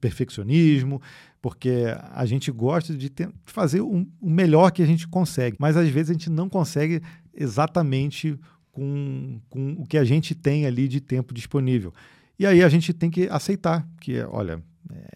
perfeccionismo, 0.00 1.02
porque 1.40 1.86
a 2.12 2.24
gente 2.24 2.52
gosta 2.52 2.96
de, 2.96 3.10
ter, 3.10 3.28
fazer 3.44 3.80
o, 3.80 4.06
o 4.20 4.30
melhor 4.30 4.70
que 4.70 4.82
a 4.82 4.86
gente 4.86 5.08
consegue, 5.08 5.56
mas 5.58 5.76
às 5.76 5.88
vezes 5.88 6.10
a 6.10 6.12
gente 6.12 6.30
não 6.30 6.48
consegue 6.48 7.02
exatamente 7.34 8.38
com, 8.70 9.40
com 9.50 9.72
o 9.72 9.86
que 9.86 9.98
a 9.98 10.04
gente 10.04 10.34
tem 10.34 10.64
ali 10.64 10.86
de 10.86 11.00
tempo 11.00 11.34
disponível. 11.34 11.92
E 12.38 12.46
aí 12.46 12.62
a 12.62 12.68
gente 12.68 12.92
tem 12.92 13.10
que 13.10 13.28
aceitar 13.28 13.86
que, 14.00 14.20
olha, 14.22 14.62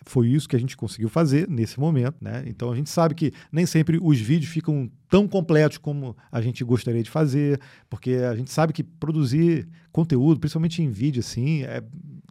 foi 0.05 0.29
isso 0.29 0.49
que 0.49 0.57
a 0.57 0.59
gente 0.59 0.77
conseguiu 0.77 1.09
fazer 1.09 1.49
nesse 1.49 1.79
momento, 1.79 2.17
né? 2.21 2.45
Então 2.47 2.71
a 2.71 2.77
gente 2.77 2.91
sabe 2.91 3.15
que 3.15 3.33
nem 3.51 3.67
sempre 3.67 3.99
os 4.01 4.21
vídeos 4.21 4.51
ficam 4.51 4.91
tão 5.09 5.27
completos 5.27 5.79
como 5.79 6.17
a 6.31 6.41
gente 6.41 6.65
gostaria 6.65 7.03
de 7.03 7.11
fazer, 7.11 7.61
porque 7.89 8.13
a 8.15 8.35
gente 8.35 8.51
sabe 8.51 8.73
que 8.73 8.83
produzir 8.83 9.69
conteúdo, 9.93 10.39
principalmente 10.39 10.83
em 10.83 10.91
vídeo, 10.91 11.21
assim, 11.21 11.63
é, 11.63 11.83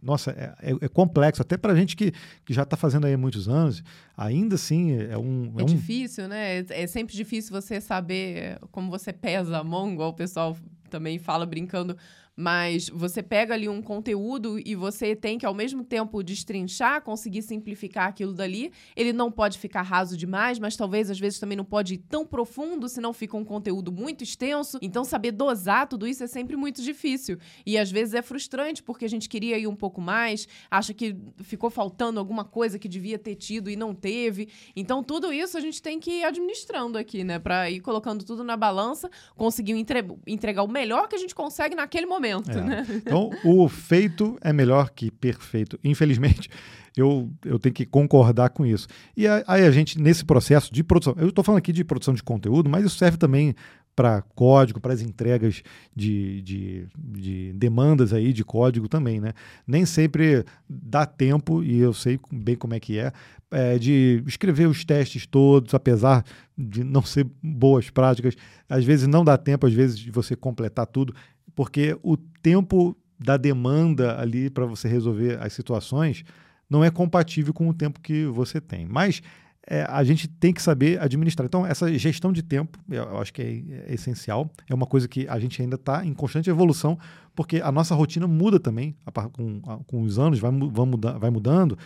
nossa, 0.02 0.30
é, 0.30 0.70
é, 0.70 0.76
é 0.82 0.88
complexo. 0.88 1.42
Até 1.42 1.56
para 1.56 1.72
a 1.72 1.76
gente 1.76 1.96
que, 1.96 2.12
que 2.44 2.54
já 2.54 2.62
está 2.62 2.76
fazendo 2.76 3.06
aí 3.06 3.14
há 3.14 3.18
muitos 3.18 3.48
anos, 3.48 3.82
ainda 4.16 4.54
assim 4.54 4.92
é 4.92 5.18
um. 5.18 5.52
É, 5.56 5.62
é 5.62 5.64
um... 5.64 5.66
difícil, 5.66 6.28
né? 6.28 6.58
É, 6.58 6.66
é 6.82 6.86
sempre 6.86 7.14
difícil 7.14 7.50
você 7.50 7.80
saber 7.80 8.58
como 8.70 8.90
você 8.90 9.12
pesa 9.12 9.58
a 9.58 9.64
mão, 9.64 9.92
igual 9.92 10.10
o 10.10 10.14
pessoal 10.14 10.56
também 10.88 11.18
fala 11.18 11.44
brincando 11.44 11.96
mas 12.36 12.90
você 12.90 13.22
pega 13.22 13.54
ali 13.54 13.66
um 13.66 13.80
conteúdo 13.80 14.60
e 14.64 14.74
você 14.74 15.16
tem 15.16 15.38
que, 15.38 15.46
ao 15.46 15.54
mesmo 15.54 15.82
tempo, 15.82 16.22
destrinchar, 16.22 17.00
conseguir 17.00 17.40
simplificar 17.40 18.08
aquilo 18.08 18.34
dali. 18.34 18.70
Ele 18.94 19.12
não 19.12 19.32
pode 19.32 19.58
ficar 19.58 19.80
raso 19.80 20.16
demais, 20.16 20.58
mas 20.58 20.76
talvez 20.76 21.10
às 21.10 21.18
vezes 21.18 21.38
também 21.38 21.56
não 21.56 21.64
pode 21.64 21.94
ir 21.94 21.98
tão 21.98 22.26
profundo, 22.26 22.88
senão 22.90 23.14
fica 23.14 23.36
um 23.38 23.44
conteúdo 23.44 23.90
muito 23.90 24.22
extenso. 24.22 24.78
Então, 24.82 25.02
saber 25.02 25.32
dosar 25.32 25.88
tudo 25.88 26.06
isso 26.06 26.22
é 26.22 26.26
sempre 26.26 26.56
muito 26.56 26.82
difícil. 26.82 27.38
E 27.64 27.78
às 27.78 27.90
vezes 27.90 28.12
é 28.12 28.20
frustrante, 28.20 28.82
porque 28.82 29.06
a 29.06 29.08
gente 29.08 29.30
queria 29.30 29.58
ir 29.58 29.66
um 29.66 29.76
pouco 29.76 30.00
mais, 30.00 30.46
acha 30.70 30.92
que 30.92 31.16
ficou 31.38 31.70
faltando 31.70 32.20
alguma 32.20 32.44
coisa 32.44 32.78
que 32.78 32.88
devia 32.88 33.18
ter 33.18 33.36
tido 33.36 33.70
e 33.70 33.76
não 33.76 33.94
teve. 33.94 34.50
Então, 34.74 35.02
tudo 35.02 35.32
isso 35.32 35.56
a 35.56 35.60
gente 35.60 35.80
tem 35.80 35.98
que 35.98 36.10
ir 36.10 36.24
administrando 36.24 36.98
aqui, 36.98 37.24
né? 37.24 37.38
Para 37.38 37.70
ir 37.70 37.80
colocando 37.80 38.26
tudo 38.26 38.44
na 38.44 38.58
balança, 38.58 39.10
conseguir 39.36 39.72
entre 39.72 40.04
entregar 40.26 40.62
o 40.62 40.68
melhor 40.68 41.08
que 41.08 41.14
a 41.14 41.18
gente 41.18 41.34
consegue 41.34 41.74
naquele 41.74 42.04
momento 42.04 42.25
momento, 42.34 42.50
é. 42.50 42.62
né? 42.62 42.86
Então, 42.88 43.30
o 43.44 43.68
feito 43.68 44.38
é 44.40 44.52
melhor 44.52 44.90
que 44.90 45.10
perfeito. 45.10 45.78
Infelizmente, 45.82 46.48
eu, 46.96 47.30
eu 47.44 47.58
tenho 47.58 47.74
que 47.74 47.86
concordar 47.86 48.50
com 48.50 48.64
isso. 48.64 48.88
E 49.16 49.26
aí 49.28 49.64
a 49.64 49.70
gente, 49.70 50.00
nesse 50.00 50.24
processo 50.24 50.72
de 50.72 50.82
produção, 50.82 51.14
eu 51.18 51.28
estou 51.28 51.44
falando 51.44 51.58
aqui 51.58 51.72
de 51.72 51.84
produção 51.84 52.14
de 52.14 52.22
conteúdo, 52.22 52.70
mas 52.70 52.84
isso 52.84 52.96
serve 52.96 53.16
também 53.16 53.54
para 53.96 54.20
código, 54.34 54.78
para 54.78 54.92
as 54.92 55.00
entregas 55.00 55.62
de, 55.94 56.42
de, 56.42 56.86
de, 56.94 57.52
demandas 57.54 58.12
aí 58.12 58.30
de 58.30 58.44
código 58.44 58.88
também, 58.88 59.20
né? 59.22 59.32
Nem 59.66 59.86
sempre 59.86 60.44
dá 60.68 61.06
tempo, 61.06 61.64
e 61.64 61.78
eu 61.78 61.94
sei 61.94 62.20
bem 62.30 62.56
como 62.56 62.74
é 62.74 62.80
que 62.80 62.98
é, 62.98 63.10
é, 63.50 63.78
de 63.78 64.22
escrever 64.26 64.66
os 64.68 64.84
testes 64.84 65.26
todos, 65.26 65.72
apesar 65.72 66.24
de 66.58 66.84
não 66.84 67.00
ser 67.00 67.26
boas 67.42 67.88
práticas. 67.88 68.36
Às 68.68 68.84
vezes 68.84 69.08
não 69.08 69.24
dá 69.24 69.38
tempo, 69.38 69.66
às 69.66 69.72
vezes, 69.72 69.98
de 69.98 70.10
você 70.10 70.36
completar 70.36 70.86
tudo 70.86 71.14
porque 71.56 71.98
o 72.02 72.16
tempo 72.16 72.96
da 73.18 73.36
demanda 73.36 74.20
ali 74.20 74.50
para 74.50 74.66
você 74.66 74.86
resolver 74.86 75.42
as 75.42 75.54
situações 75.54 76.22
não 76.68 76.84
é 76.84 76.90
compatível 76.90 77.54
com 77.54 77.68
o 77.68 77.74
tempo 77.74 77.98
que 77.98 78.26
você 78.26 78.60
tem. 78.60 78.86
Mas 78.86 79.22
é, 79.66 79.84
a 79.88 80.04
gente 80.04 80.28
tem 80.28 80.52
que 80.52 80.60
saber 80.60 81.00
administrar. 81.00 81.46
Então, 81.46 81.66
essa 81.66 81.92
gestão 81.98 82.32
de 82.32 82.42
tempo, 82.42 82.78
eu 82.88 83.18
acho 83.18 83.32
que 83.32 83.42
é, 83.42 83.90
é 83.90 83.94
essencial. 83.94 84.50
É 84.68 84.74
uma 84.74 84.86
coisa 84.86 85.08
que 85.08 85.26
a 85.28 85.38
gente 85.40 85.60
ainda 85.60 85.76
está 85.76 86.04
em 86.04 86.12
constante 86.12 86.50
evolução, 86.50 86.98
porque 87.34 87.60
a 87.60 87.72
nossa 87.72 87.94
rotina 87.94 88.28
muda 88.28 88.60
também 88.60 88.94
com, 89.32 89.60
com 89.60 90.02
os 90.02 90.18
anos, 90.18 90.38
vai, 90.38 90.50
vai, 90.52 91.18
vai 91.18 91.30
mudando 91.30 91.78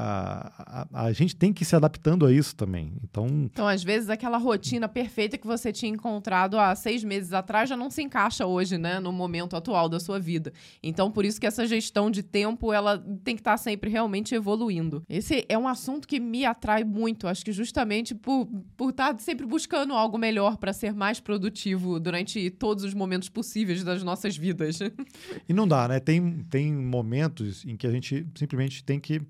a, 0.00 0.86
a, 0.92 1.06
a, 1.06 1.12
gente 1.12 1.34
tem 1.34 1.52
que 1.52 1.64
ir 1.64 1.66
se 1.66 1.74
adaptando 1.74 2.24
a 2.24 2.32
isso 2.32 2.54
também. 2.54 2.92
Então, 3.02 3.26
então, 3.26 3.66
às 3.66 3.82
vezes, 3.82 4.08
aquela 4.08 4.38
rotina 4.38 4.88
perfeita 4.88 5.36
que 5.36 5.46
você 5.46 5.72
tinha 5.72 5.90
encontrado 5.90 6.56
há 6.56 6.72
seis 6.76 7.02
meses 7.02 7.32
atrás 7.32 7.68
já 7.68 7.76
não 7.76 7.90
se 7.90 8.00
encaixa 8.00 8.46
hoje, 8.46 8.78
né, 8.78 9.00
no 9.00 9.10
momento 9.10 9.56
atual 9.56 9.88
da 9.88 9.98
sua 9.98 10.20
vida. 10.20 10.52
Então, 10.80 11.10
por 11.10 11.24
isso 11.24 11.40
que 11.40 11.46
essa 11.46 11.66
gestão 11.66 12.12
de 12.12 12.22
tempo, 12.22 12.72
ela 12.72 12.98
tem 13.24 13.34
que 13.34 13.40
estar 13.40 13.56
sempre 13.56 13.90
realmente 13.90 14.36
evoluindo. 14.36 15.02
Esse 15.08 15.44
é 15.48 15.58
um 15.58 15.66
assunto 15.66 16.06
que 16.06 16.20
me 16.20 16.44
atrai 16.44 16.84
muito, 16.84 17.26
acho 17.26 17.44
que 17.44 17.50
justamente 17.50 18.14
por, 18.14 18.46
por 18.76 18.90
estar 18.90 19.18
sempre 19.18 19.46
buscando 19.46 19.94
algo 19.94 20.16
melhor 20.16 20.58
para 20.58 20.72
ser 20.72 20.94
mais 20.94 21.18
produtivo 21.18 21.98
durante 21.98 22.50
todos 22.50 22.84
os 22.84 22.94
momentos 22.94 23.28
possíveis 23.28 23.82
das 23.82 24.04
nossas 24.04 24.36
vidas. 24.36 24.78
E 25.48 25.52
não 25.52 25.66
dá, 25.66 25.88
né? 25.88 25.98
Tem, 25.98 26.44
tem 26.48 26.72
momentos 26.72 27.64
em 27.64 27.76
que 27.76 27.86
a 27.86 27.90
gente 27.90 28.26
simplesmente 28.36 28.84
tem 28.84 29.00
que 29.00 29.20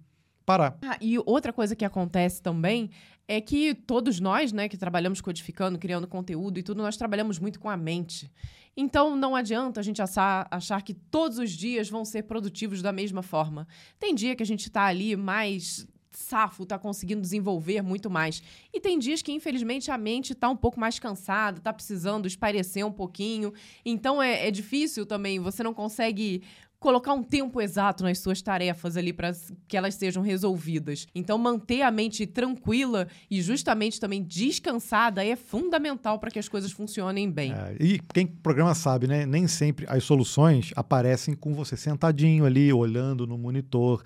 parar. 0.48 0.78
Ah, 0.82 0.96
e 0.98 1.18
outra 1.26 1.52
coisa 1.52 1.76
que 1.76 1.84
acontece 1.84 2.40
também 2.40 2.88
é 3.28 3.38
que 3.38 3.74
todos 3.74 4.18
nós, 4.18 4.50
né, 4.50 4.66
que 4.66 4.78
trabalhamos 4.78 5.20
codificando, 5.20 5.78
criando 5.78 6.08
conteúdo 6.08 6.58
e 6.58 6.62
tudo, 6.62 6.82
nós 6.82 6.96
trabalhamos 6.96 7.38
muito 7.38 7.60
com 7.60 7.68
a 7.68 7.76
mente. 7.76 8.32
Então 8.74 9.14
não 9.14 9.36
adianta 9.36 9.80
a 9.80 9.82
gente 9.82 10.00
achar, 10.00 10.48
achar 10.50 10.80
que 10.80 10.94
todos 10.94 11.38
os 11.38 11.50
dias 11.50 11.90
vão 11.90 12.02
ser 12.02 12.22
produtivos 12.22 12.80
da 12.80 12.92
mesma 12.92 13.22
forma. 13.22 13.68
Tem 13.98 14.14
dia 14.14 14.34
que 14.34 14.42
a 14.42 14.46
gente 14.46 14.68
está 14.68 14.84
ali 14.84 15.14
mais 15.16 15.86
safo, 16.10 16.62
está 16.62 16.78
conseguindo 16.78 17.20
desenvolver 17.20 17.82
muito 17.82 18.08
mais. 18.08 18.42
E 18.72 18.80
tem 18.80 18.98
dias 18.98 19.20
que, 19.20 19.30
infelizmente, 19.30 19.90
a 19.90 19.98
mente 19.98 20.32
está 20.32 20.48
um 20.48 20.56
pouco 20.56 20.80
mais 20.80 20.98
cansada, 20.98 21.58
está 21.58 21.72
precisando 21.72 22.26
espairecer 22.26 22.84
um 22.86 22.92
pouquinho. 22.92 23.52
Então 23.84 24.22
é, 24.22 24.48
é 24.48 24.50
difícil 24.50 25.04
também, 25.04 25.38
você 25.38 25.62
não 25.62 25.74
consegue 25.74 26.42
colocar 26.78 27.12
um 27.12 27.22
tempo 27.22 27.60
exato 27.60 28.04
nas 28.04 28.18
suas 28.18 28.40
tarefas 28.40 28.96
ali 28.96 29.12
para 29.12 29.32
que 29.66 29.76
elas 29.76 29.94
sejam 29.94 30.22
resolvidas. 30.22 31.06
Então, 31.14 31.36
manter 31.36 31.82
a 31.82 31.90
mente 31.90 32.26
tranquila 32.26 33.08
e 33.30 33.42
justamente 33.42 33.98
também 33.98 34.22
descansada 34.22 35.24
é 35.24 35.34
fundamental 35.34 36.18
para 36.18 36.30
que 36.30 36.38
as 36.38 36.48
coisas 36.48 36.70
funcionem 36.70 37.30
bem. 37.30 37.52
É, 37.52 37.76
e 37.80 37.98
quem 38.12 38.26
programa 38.26 38.74
sabe, 38.74 39.06
né? 39.06 39.26
Nem 39.26 39.48
sempre 39.48 39.86
as 39.88 40.04
soluções 40.04 40.72
aparecem 40.76 41.34
com 41.34 41.54
você 41.54 41.76
sentadinho 41.76 42.44
ali, 42.44 42.72
olhando 42.72 43.26
no 43.26 43.36
monitor 43.36 44.02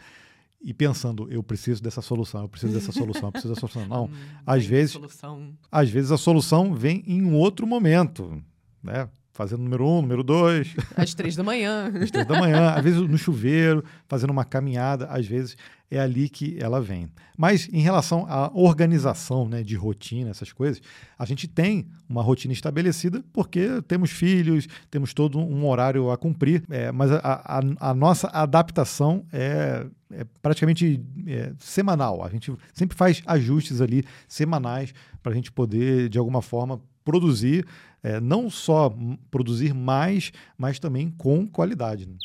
e 0.65 0.73
pensando, 0.73 1.29
eu 1.31 1.43
preciso 1.43 1.83
dessa 1.83 2.01
solução, 2.01 2.43
eu 2.43 2.49
preciso 2.49 2.73
dessa 2.73 2.93
solução, 2.93 3.29
eu 3.29 3.33
preciso 3.33 3.55
dessa 3.55 3.67
solução. 3.67 3.87
Não, 3.87 4.05
hum, 4.07 4.11
às 4.47 4.65
vezes, 4.65 4.93
solução. 4.93 5.53
às 5.71 5.91
vezes 5.91 6.13
a 6.13 6.17
solução 6.17 6.73
vem 6.73 7.03
em 7.07 7.23
um 7.23 7.35
outro 7.35 7.67
momento, 7.67 8.43
né? 8.83 9.09
Fazendo 9.33 9.63
número 9.63 9.87
um, 9.87 10.03
número 10.03 10.23
dois. 10.23 10.75
Às 10.95 11.15
três 11.15 11.35
da 11.35 11.43
manhã. 11.43 11.91
Às 12.01 12.11
três 12.11 12.27
da 12.27 12.39
manhã, 12.39 12.71
às 12.71 12.85
vezes 12.85 13.01
no 13.01 13.19
chuveiro, 13.19 13.83
fazendo 14.07 14.31
uma 14.31 14.45
caminhada, 14.45 15.07
às 15.07 15.27
vezes 15.27 15.57
é 15.91 16.01
ali 16.01 16.29
que 16.29 16.57
ela 16.59 16.81
vem. 16.81 17.11
Mas 17.37 17.69
em 17.71 17.81
relação 17.81 18.25
à 18.29 18.51
organização 18.55 19.49
né, 19.49 19.63
de 19.63 19.75
rotina, 19.75 20.31
essas 20.31 20.53
coisas, 20.53 20.81
a 21.19 21.25
gente 21.27 21.47
tem 21.47 21.87
uma 22.09 22.23
rotina 22.23 22.53
estabelecida 22.53 23.23
porque 23.33 23.83
temos 23.83 24.11
filhos, 24.11 24.67
temos 24.91 25.13
todo 25.13 25.39
um 25.39 25.67
horário 25.69 26.11
a 26.11 26.17
cumprir, 26.17 26.63
é, 26.71 26.91
mas 26.93 27.11
a, 27.13 27.19
a, 27.23 27.91
a, 27.91 27.95
nossa 27.95 28.29
adaptação 28.29 29.27
é, 29.33 29.87
é 30.11 30.25
praticamente 30.41 31.03
é, 31.27 31.53
semanal. 31.59 32.25
A 32.25 32.29
gente 32.31 32.55
sempre 32.73 32.97
faz 32.97 33.23
ajustes 33.27 33.81
ali 33.81 34.05
semanais 34.27 34.95
para 35.23 35.33
a 35.33 35.35
gente 35.35 35.53
poder, 35.53 36.09
de 36.09 36.19
alguma 36.19 36.41
forma, 36.41 36.81
produzir 37.05 37.67
é, 38.03 38.21
não 38.21 38.51
só 38.51 38.93
produzir 39.31 39.73
mais, 39.73 40.33
mas 40.59 40.79
também 40.79 41.09
com 41.11 41.47
qualidade. 41.47 42.07
Né? 42.07 42.17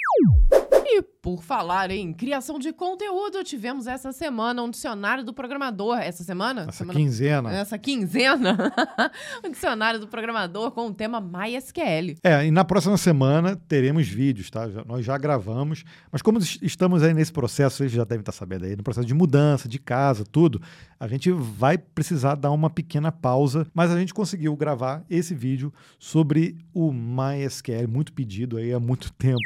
E 0.97 1.01
por 1.03 1.43
falar 1.43 1.91
em 1.91 2.11
criação 2.11 2.57
de 2.57 2.73
conteúdo, 2.73 3.43
tivemos 3.43 3.85
essa 3.85 4.11
semana 4.11 4.63
um 4.63 4.69
dicionário 4.71 5.23
do 5.23 5.31
programador. 5.31 5.99
Essa 5.99 6.23
semana? 6.23 6.63
Essa 6.63 6.79
semana... 6.79 6.99
quinzena. 6.99 7.53
Essa 7.53 7.77
quinzena. 7.77 8.73
um 9.45 9.51
dicionário 9.51 9.99
do 9.99 10.07
programador 10.07 10.71
com 10.71 10.87
o 10.87 10.93
tema 10.93 11.21
MySQL. 11.21 12.17
É, 12.23 12.47
e 12.47 12.49
na 12.49 12.65
próxima 12.65 12.97
semana 12.97 13.55
teremos 13.55 14.07
vídeos, 14.07 14.49
tá? 14.49 14.67
Já, 14.67 14.83
nós 14.85 15.05
já 15.05 15.15
gravamos. 15.19 15.83
Mas 16.11 16.23
como 16.23 16.39
estamos 16.39 17.03
aí 17.03 17.13
nesse 17.13 17.31
processo, 17.31 17.77
vocês 17.77 17.91
já 17.91 18.03
devem 18.03 18.21
estar 18.21 18.31
sabendo 18.31 18.65
aí, 18.65 18.75
no 18.75 18.81
processo 18.81 19.05
de 19.05 19.13
mudança, 19.13 19.69
de 19.69 19.77
casa, 19.77 20.23
tudo, 20.25 20.59
a 20.99 21.07
gente 21.07 21.29
vai 21.29 21.77
precisar 21.77 22.33
dar 22.33 22.49
uma 22.49 22.71
pequena 22.71 23.11
pausa. 23.11 23.67
Mas 23.71 23.91
a 23.91 23.99
gente 23.99 24.15
conseguiu 24.15 24.55
gravar 24.55 25.05
esse 25.07 25.35
vídeo 25.35 25.71
sobre 25.99 26.57
o 26.73 26.91
MySQL, 26.91 27.87
muito 27.87 28.11
pedido 28.13 28.57
aí 28.57 28.73
há 28.73 28.79
muito 28.79 29.13
tempo. 29.13 29.37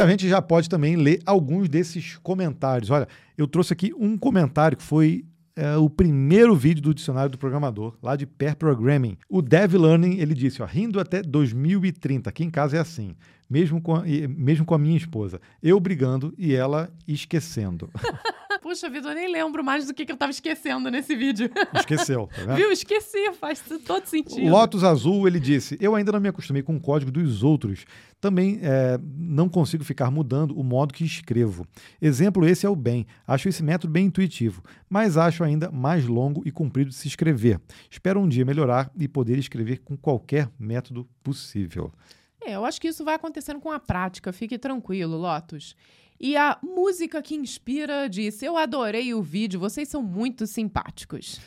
A 0.00 0.06
gente 0.06 0.28
já 0.28 0.40
pode 0.40 0.68
também 0.68 0.96
ler 0.96 1.20
alguns 1.26 1.68
desses 1.68 2.16
comentários. 2.18 2.90
Olha, 2.90 3.08
eu 3.36 3.48
trouxe 3.48 3.72
aqui 3.72 3.92
um 3.98 4.16
comentário 4.16 4.76
que 4.76 4.82
foi 4.82 5.24
é, 5.56 5.76
o 5.76 5.90
primeiro 5.90 6.54
vídeo 6.54 6.80
do 6.82 6.94
dicionário 6.94 7.30
do 7.30 7.36
programador, 7.36 7.96
lá 8.00 8.14
de 8.14 8.24
Pair 8.24 8.54
Programming. 8.54 9.18
O 9.28 9.42
Dev 9.42 9.74
Learning, 9.74 10.18
ele 10.18 10.34
disse, 10.34 10.62
ó, 10.62 10.66
rindo 10.66 11.00
até 11.00 11.20
2030. 11.20 12.30
Aqui 12.30 12.44
em 12.44 12.50
casa 12.50 12.76
é 12.76 12.80
assim, 12.80 13.16
mesmo 13.50 13.80
com 13.80 13.96
a, 13.96 14.04
mesmo 14.28 14.64
com 14.64 14.74
a 14.74 14.78
minha 14.78 14.96
esposa. 14.96 15.40
Eu 15.60 15.80
brigando 15.80 16.32
e 16.38 16.54
ela 16.54 16.90
esquecendo. 17.06 17.90
Puxa 18.60 18.88
vida, 18.90 19.08
eu 19.08 19.14
nem 19.14 19.30
lembro 19.30 19.62
mais 19.64 19.86
do 19.86 19.94
que, 19.94 20.04
que 20.04 20.12
eu 20.12 20.16
tava 20.16 20.30
esquecendo 20.30 20.90
nesse 20.90 21.14
vídeo. 21.14 21.50
Esqueceu, 21.74 22.28
tá 22.34 22.44
vendo? 22.44 22.56
Viu? 22.56 22.72
Esqueci, 22.72 23.32
faz 23.32 23.62
todo 23.86 24.06
sentido. 24.06 24.50
Lotus 24.50 24.84
Azul, 24.84 25.26
ele 25.26 25.40
disse: 25.40 25.76
Eu 25.80 25.94
ainda 25.94 26.12
não 26.12 26.20
me 26.20 26.28
acostumei 26.28 26.62
com 26.62 26.76
o 26.76 26.80
código 26.80 27.10
dos 27.10 27.42
outros. 27.42 27.84
Também 28.20 28.58
é, 28.62 28.98
não 29.16 29.48
consigo 29.48 29.84
ficar 29.84 30.10
mudando 30.10 30.58
o 30.58 30.64
modo 30.64 30.92
que 30.92 31.04
escrevo. 31.04 31.66
Exemplo, 32.02 32.46
esse 32.46 32.66
é 32.66 32.68
o 32.68 32.74
bem. 32.74 33.06
Acho 33.26 33.48
esse 33.48 33.62
método 33.62 33.92
bem 33.92 34.06
intuitivo, 34.06 34.62
mas 34.88 35.16
acho 35.16 35.44
ainda 35.44 35.70
mais 35.70 36.06
longo 36.06 36.42
e 36.44 36.50
comprido 36.50 36.90
de 36.90 36.96
se 36.96 37.06
escrever. 37.06 37.60
Espero 37.88 38.20
um 38.20 38.28
dia 38.28 38.44
melhorar 38.44 38.90
e 38.98 39.06
poder 39.06 39.38
escrever 39.38 39.78
com 39.78 39.96
qualquer 39.96 40.50
método 40.58 41.08
possível. 41.22 41.92
É, 42.40 42.54
eu 42.54 42.64
acho 42.64 42.80
que 42.80 42.88
isso 42.88 43.04
vai 43.04 43.14
acontecendo 43.14 43.60
com 43.60 43.70
a 43.70 43.78
prática, 43.78 44.32
fique 44.32 44.58
tranquilo, 44.58 45.16
Lotus. 45.16 45.76
E 46.20 46.36
a 46.36 46.58
música 46.62 47.22
que 47.22 47.36
inspira 47.36 48.08
disse: 48.08 48.44
Eu 48.44 48.56
adorei 48.56 49.14
o 49.14 49.22
vídeo, 49.22 49.60
vocês 49.60 49.88
são 49.88 50.02
muito 50.02 50.46
simpáticos. 50.46 51.40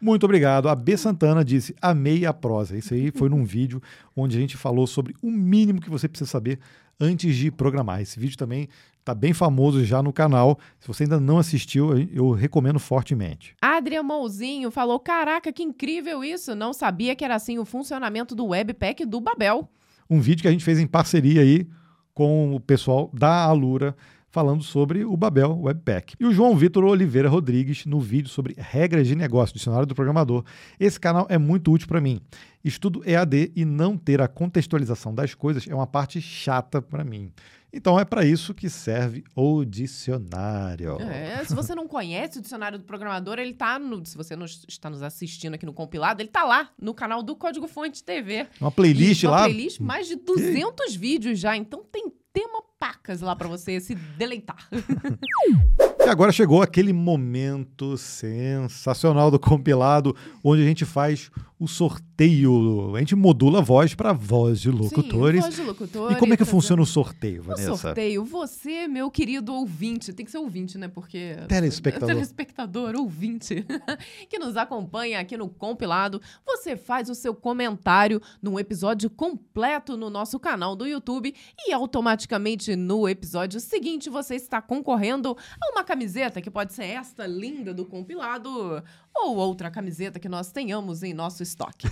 Muito 0.00 0.24
obrigado. 0.24 0.68
A 0.68 0.74
B 0.74 0.96
Santana 0.96 1.44
disse: 1.44 1.74
Amei 1.80 2.26
a 2.26 2.32
prosa. 2.32 2.76
Isso 2.76 2.92
aí 2.92 3.12
foi 3.12 3.28
num 3.28 3.44
vídeo 3.46 3.80
onde 4.16 4.36
a 4.36 4.40
gente 4.40 4.56
falou 4.56 4.86
sobre 4.86 5.14
o 5.22 5.30
mínimo 5.30 5.80
que 5.80 5.88
você 5.88 6.08
precisa 6.08 6.28
saber 6.30 6.58
antes 6.98 7.36
de 7.36 7.50
programar. 7.50 8.00
Esse 8.00 8.18
vídeo 8.18 8.36
também 8.36 8.68
está 8.98 9.14
bem 9.14 9.32
famoso 9.32 9.84
já 9.84 10.02
no 10.02 10.12
canal. 10.12 10.58
Se 10.80 10.88
você 10.88 11.04
ainda 11.04 11.20
não 11.20 11.38
assistiu, 11.38 11.96
eu 12.12 12.32
recomendo 12.32 12.80
fortemente. 12.80 13.54
Adria 13.62 14.02
Mouzinho 14.02 14.72
falou: 14.72 14.98
Caraca, 14.98 15.52
que 15.52 15.62
incrível 15.62 16.24
isso! 16.24 16.54
Não 16.54 16.72
sabia 16.72 17.14
que 17.14 17.24
era 17.24 17.36
assim 17.36 17.58
o 17.58 17.64
funcionamento 17.64 18.34
do 18.34 18.46
Webpack 18.46 19.06
do 19.06 19.20
Babel. 19.20 19.70
Um 20.10 20.20
vídeo 20.20 20.42
que 20.42 20.48
a 20.48 20.52
gente 20.52 20.64
fez 20.64 20.80
em 20.80 20.86
parceria 20.86 21.42
aí 21.42 21.66
com 22.12 22.54
o 22.54 22.60
pessoal 22.60 23.10
da 23.12 23.44
Alura 23.44 23.94
falando 24.36 24.62
sobre 24.62 25.02
o 25.02 25.16
Babel 25.16 25.58
Webpack. 25.62 26.14
E 26.20 26.26
o 26.26 26.30
João 26.30 26.54
Vitor 26.54 26.84
Oliveira 26.84 27.26
Rodrigues 27.26 27.86
no 27.86 27.98
vídeo 27.98 28.28
sobre 28.28 28.54
regras 28.58 29.08
de 29.08 29.16
negócio, 29.16 29.54
dicionário 29.54 29.86
do 29.86 29.94
programador. 29.94 30.44
Esse 30.78 31.00
canal 31.00 31.24
é 31.30 31.38
muito 31.38 31.72
útil 31.72 31.88
para 31.88 32.02
mim. 32.02 32.20
Estudo 32.62 33.02
EAD 33.06 33.50
e 33.56 33.64
não 33.64 33.96
ter 33.96 34.20
a 34.20 34.28
contextualização 34.28 35.14
das 35.14 35.32
coisas 35.32 35.66
é 35.66 35.74
uma 35.74 35.86
parte 35.86 36.20
chata 36.20 36.82
para 36.82 37.02
mim. 37.02 37.32
Então 37.72 37.98
é 37.98 38.04
para 38.04 38.26
isso 38.26 38.52
que 38.52 38.68
serve 38.68 39.24
o 39.34 39.64
dicionário. 39.64 41.00
É, 41.00 41.42
se 41.42 41.54
você 41.54 41.74
não 41.74 41.88
conhece 41.88 42.38
o 42.38 42.42
dicionário 42.42 42.78
do 42.78 42.84
programador, 42.84 43.38
ele 43.38 43.54
tá 43.54 43.78
no, 43.78 44.04
se 44.04 44.18
você 44.18 44.36
não 44.36 44.44
está 44.44 44.90
nos 44.90 45.02
assistindo 45.02 45.54
aqui 45.54 45.64
no 45.64 45.72
compilado, 45.72 46.20
ele 46.20 46.28
tá 46.28 46.44
lá 46.44 46.70
no 46.78 46.92
canal 46.92 47.22
do 47.22 47.34
Código 47.34 47.66
Fonte 47.66 48.04
TV. 48.04 48.46
Uma 48.60 48.70
playlist 48.70 49.24
uma 49.24 49.30
lá. 49.30 49.38
Uma 49.38 49.44
playlist, 49.46 49.80
mais 49.80 50.06
de 50.06 50.16
200 50.16 50.94
e... 50.94 50.98
vídeos 50.98 51.38
já, 51.38 51.56
então 51.56 51.82
tem 51.90 52.12
tema 52.36 52.62
pacas 52.78 53.22
lá 53.22 53.34
para 53.34 53.48
você 53.48 53.80
se 53.80 53.94
deleitar. 53.94 54.68
E 56.06 56.08
agora 56.08 56.30
chegou 56.30 56.62
aquele 56.62 56.92
momento 56.92 57.96
sensacional 57.96 59.28
do 59.28 59.40
compilado, 59.40 60.14
onde 60.44 60.62
a 60.62 60.64
gente 60.64 60.84
faz 60.84 61.32
o 61.58 61.66
sorteio. 61.66 62.94
A 62.94 62.98
gente 62.98 63.14
modula 63.14 63.60
a 63.60 63.62
voz 63.62 63.94
para 63.94 64.12
voz 64.12 64.60
de 64.60 64.70
locutores. 64.70 65.42
Sim, 65.42 65.50
voz 65.50 65.56
de 65.56 65.62
locutores. 65.62 66.16
E 66.16 66.20
como 66.20 66.34
é 66.34 66.36
que 66.36 66.44
funciona 66.44 66.82
o 66.82 66.86
sorteio, 66.86 67.42
Vanessa? 67.42 67.72
O 67.72 67.76
sorteio, 67.76 68.24
você, 68.24 68.86
meu 68.86 69.10
querido 69.10 69.54
ouvinte, 69.54 70.12
tem 70.12 70.24
que 70.24 70.30
ser 70.30 70.38
ouvinte, 70.38 70.76
né? 70.76 70.86
Porque. 70.86 71.36
Telespectador. 71.48 72.08
Telespectador, 72.08 72.94
ouvinte, 72.94 73.64
que 74.28 74.38
nos 74.38 74.56
acompanha 74.56 75.18
aqui 75.18 75.36
no 75.36 75.48
compilado, 75.48 76.20
você 76.44 76.76
faz 76.76 77.08
o 77.08 77.14
seu 77.14 77.34
comentário 77.34 78.20
num 78.42 78.60
episódio 78.60 79.08
completo 79.08 79.96
no 79.96 80.10
nosso 80.10 80.38
canal 80.38 80.76
do 80.76 80.86
YouTube 80.86 81.34
e 81.66 81.72
automaticamente 81.72 82.76
no 82.76 83.08
episódio 83.08 83.60
seguinte 83.60 84.10
você 84.10 84.34
está 84.34 84.60
concorrendo 84.60 85.34
a 85.60 85.72
uma 85.72 85.82
camiseta 85.96 86.42
que 86.42 86.50
pode 86.50 86.74
ser 86.74 86.84
esta 86.84 87.26
linda 87.26 87.72
do 87.72 87.86
compilado 87.86 88.82
ou 89.14 89.36
outra 89.36 89.70
camiseta 89.70 90.20
que 90.20 90.28
nós 90.28 90.52
tenhamos 90.52 91.02
em 91.02 91.14
nosso 91.14 91.42
estoque. 91.42 91.88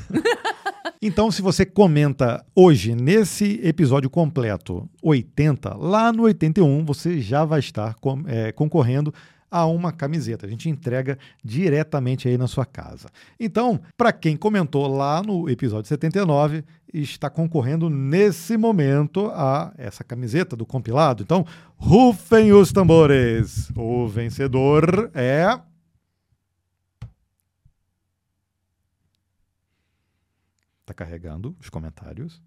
então, 1.01 1.31
se 1.31 1.41
você 1.41 1.65
comenta 1.65 2.45
hoje, 2.55 2.95
nesse 2.95 3.59
episódio 3.63 4.11
completo 4.11 4.87
80, 5.03 5.75
lá 5.77 6.13
no 6.13 6.25
81 6.25 6.85
você 6.85 7.19
já 7.19 7.47
vai 7.47 7.61
estar 7.61 7.95
com, 7.95 8.23
é, 8.27 8.53
concorrendo 8.53 9.13
a 9.55 9.65
uma 9.67 9.93
camiseta. 9.93 10.47
A 10.47 10.49
gente 10.49 10.69
entrega 10.69 11.17
diretamente 11.45 12.27
aí 12.27 12.37
na 12.37 12.49
sua 12.49 12.67
casa. 12.67 13.09
Então, 13.39 13.81
para 13.97 14.13
quem 14.13 14.37
comentou 14.37 14.89
lá 14.89 15.23
no 15.23 15.49
episódio 15.49 15.87
79, 15.87 16.65
está 16.93 17.31
concorrendo 17.31 17.89
nesse 17.89 18.57
momento 18.57 19.31
a 19.33 19.73
essa 19.79 20.03
camiseta 20.03 20.57
do 20.57 20.67
compilado. 20.67 21.23
Então, 21.23 21.47
rufem 21.77 22.53
os 22.53 22.73
tambores. 22.73 23.71
O 23.77 24.09
vencedor 24.09 25.09
é 25.15 25.61
Está 30.81 30.93
carregando 30.93 31.57
os 31.61 31.71
comentários. 31.71 32.43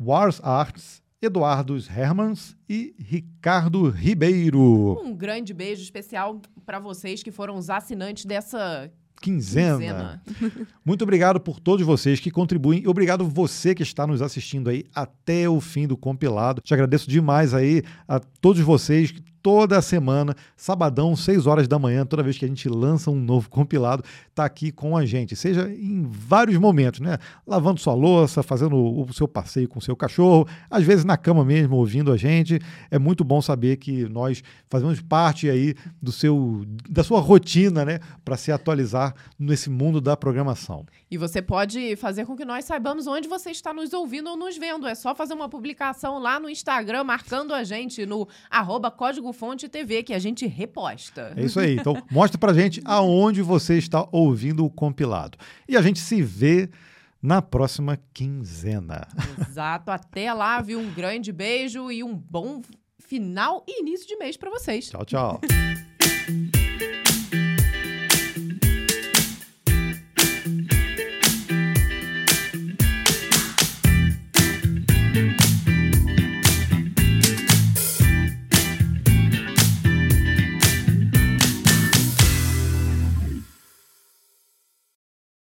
Wars 0.01 0.41
Arts, 0.43 1.03
Eduardo 1.23 1.77
Hermans 1.77 2.57
e 2.69 2.95
Ricardo 2.99 3.89
Ribeiro. 3.89 5.01
Um 5.03 5.15
grande 5.15 5.55
beijo 5.55 5.83
especial 5.83 6.41
para 6.67 6.79
vocês 6.79 7.23
que 7.23 7.31
foram 7.31 7.57
os 7.57 7.71
assinantes 7.71 8.25
dessa 8.25 8.91
quinzena. 9.21 10.23
quinzena. 10.35 10.67
Muito 10.85 11.03
obrigado 11.03 11.41
por 11.41 11.59
todos 11.59 11.85
vocês 11.87 12.21
que 12.21 12.31
contribuem 12.31 12.83
e 12.83 12.89
obrigado 12.89 13.27
você 13.27 13.75
que 13.75 13.83
está 13.83 14.07
nos 14.07 14.21
assistindo 14.21 14.69
aí 14.69 14.85
até 14.95 15.49
o 15.49 15.61
fim 15.61 15.87
do 15.87 15.97
compilado. 15.97 16.61
Te 16.61 16.75
agradeço 16.75 17.09
demais 17.09 17.55
aí 17.55 17.83
a 18.07 18.19
todos 18.21 18.61
vocês 18.61 19.15
toda 19.45 19.83
semana, 19.83 20.35
sabadão, 20.57 21.15
6 21.15 21.47
horas 21.47 21.69
da 21.69 21.79
manhã, 21.79 22.07
toda 22.07 22.23
vez 22.23 22.39
que 22.39 22.47
a 22.47 22.49
gente 22.49 22.67
lança 22.67 23.11
um 23.11 23.15
novo 23.15 23.51
compilado, 23.51 24.03
tá 24.35 24.43
aqui 24.43 24.73
com 24.73 24.97
a 24.97 25.05
gente, 25.05 25.37
seja 25.37 25.69
em 25.69 26.03
vários 26.11 26.57
momentos, 26.57 27.01
né? 27.01 27.19
Lavando 27.47 27.79
sua 27.79 27.93
louça, 27.93 28.43
fazendo 28.43 28.75
o 28.75 29.13
seu 29.13 29.29
passeio 29.29 29.69
com 29.69 29.79
o 29.79 29.83
seu 29.83 29.95
cachorro, 29.95 30.49
às 30.71 30.83
vezes 30.83 31.05
na 31.05 31.19
cama 31.19 31.45
mesmo, 31.45 31.77
ouvindo 31.77 32.11
a 32.11 32.17
gente. 32.17 32.59
É 32.91 32.99
muito 32.99 33.23
bom 33.23 33.43
saber 33.43 33.77
que 33.77 34.09
nós 34.09 34.43
fazemos 34.71 35.03
parte 35.03 35.51
aí 35.51 35.75
do 36.01 36.11
seu 36.11 36.65
da 36.89 37.05
sua 37.05 37.21
rotina, 37.21 37.85
né, 37.85 38.01
para 38.25 38.39
se 38.39 38.51
atualizar 38.51 39.15
nesse 39.39 39.69
mundo 39.69 40.01
da 40.01 40.17
programação. 40.17 40.87
E 41.11 41.19
você 41.19 41.43
pode 41.43 41.97
fazer 41.97 42.25
com 42.25 42.35
que 42.35 42.47
nós 42.47 42.65
saibamos 42.65 43.07
onde 43.07 43.29
você 43.29 43.51
está 43.51 43.75
nos 43.75 43.93
ouvindo 43.93 44.31
ou 44.31 44.39
nos 44.39 44.57
vendo. 44.57 44.87
É 44.87 44.95
só 44.95 45.15
fazer 45.15 45.35
uma 45.35 45.51
publicação 45.51 46.19
lá 46.19 46.41
no 46.41 46.49
Instagram 46.49 47.05
marcando 47.05 47.53
a 47.53 47.63
gente 47.63 48.07
no 48.07 48.27
arroba 48.51 48.91
Código 48.91 49.34
Fonte 49.35 49.69
TV, 49.69 50.03
que 50.03 50.15
a 50.15 50.19
gente 50.19 50.47
reposta. 50.47 51.33
É 51.37 51.45
isso 51.45 51.61
aí. 51.61 51.77
Então, 51.77 52.01
mostre 52.11 52.39
pra 52.39 52.55
gente 52.55 52.81
aonde 52.85 53.43
você 53.43 53.77
está 53.77 54.09
ouvindo 54.11 54.65
o 54.65 54.71
compilado. 54.71 55.37
E 55.69 55.77
a 55.77 55.83
gente 55.83 56.01
se 56.01 56.23
vê 56.23 56.71
na 57.23 57.43
próxima 57.43 57.99
quinzena. 58.13 59.07
Exato. 59.39 59.91
Até 59.91 60.33
lá, 60.33 60.61
viu? 60.61 60.79
Um 60.79 60.93
grande 60.93 61.33
beijo 61.33 61.91
e 61.91 62.03
um 62.03 62.15
bom 62.15 62.63
final 62.99 63.65
e 63.69 63.81
início 63.81 64.07
de 64.07 64.17
mês 64.17 64.37
para 64.37 64.51
vocês. 64.51 64.89
Tchau, 64.89 65.05
tchau. 65.05 65.41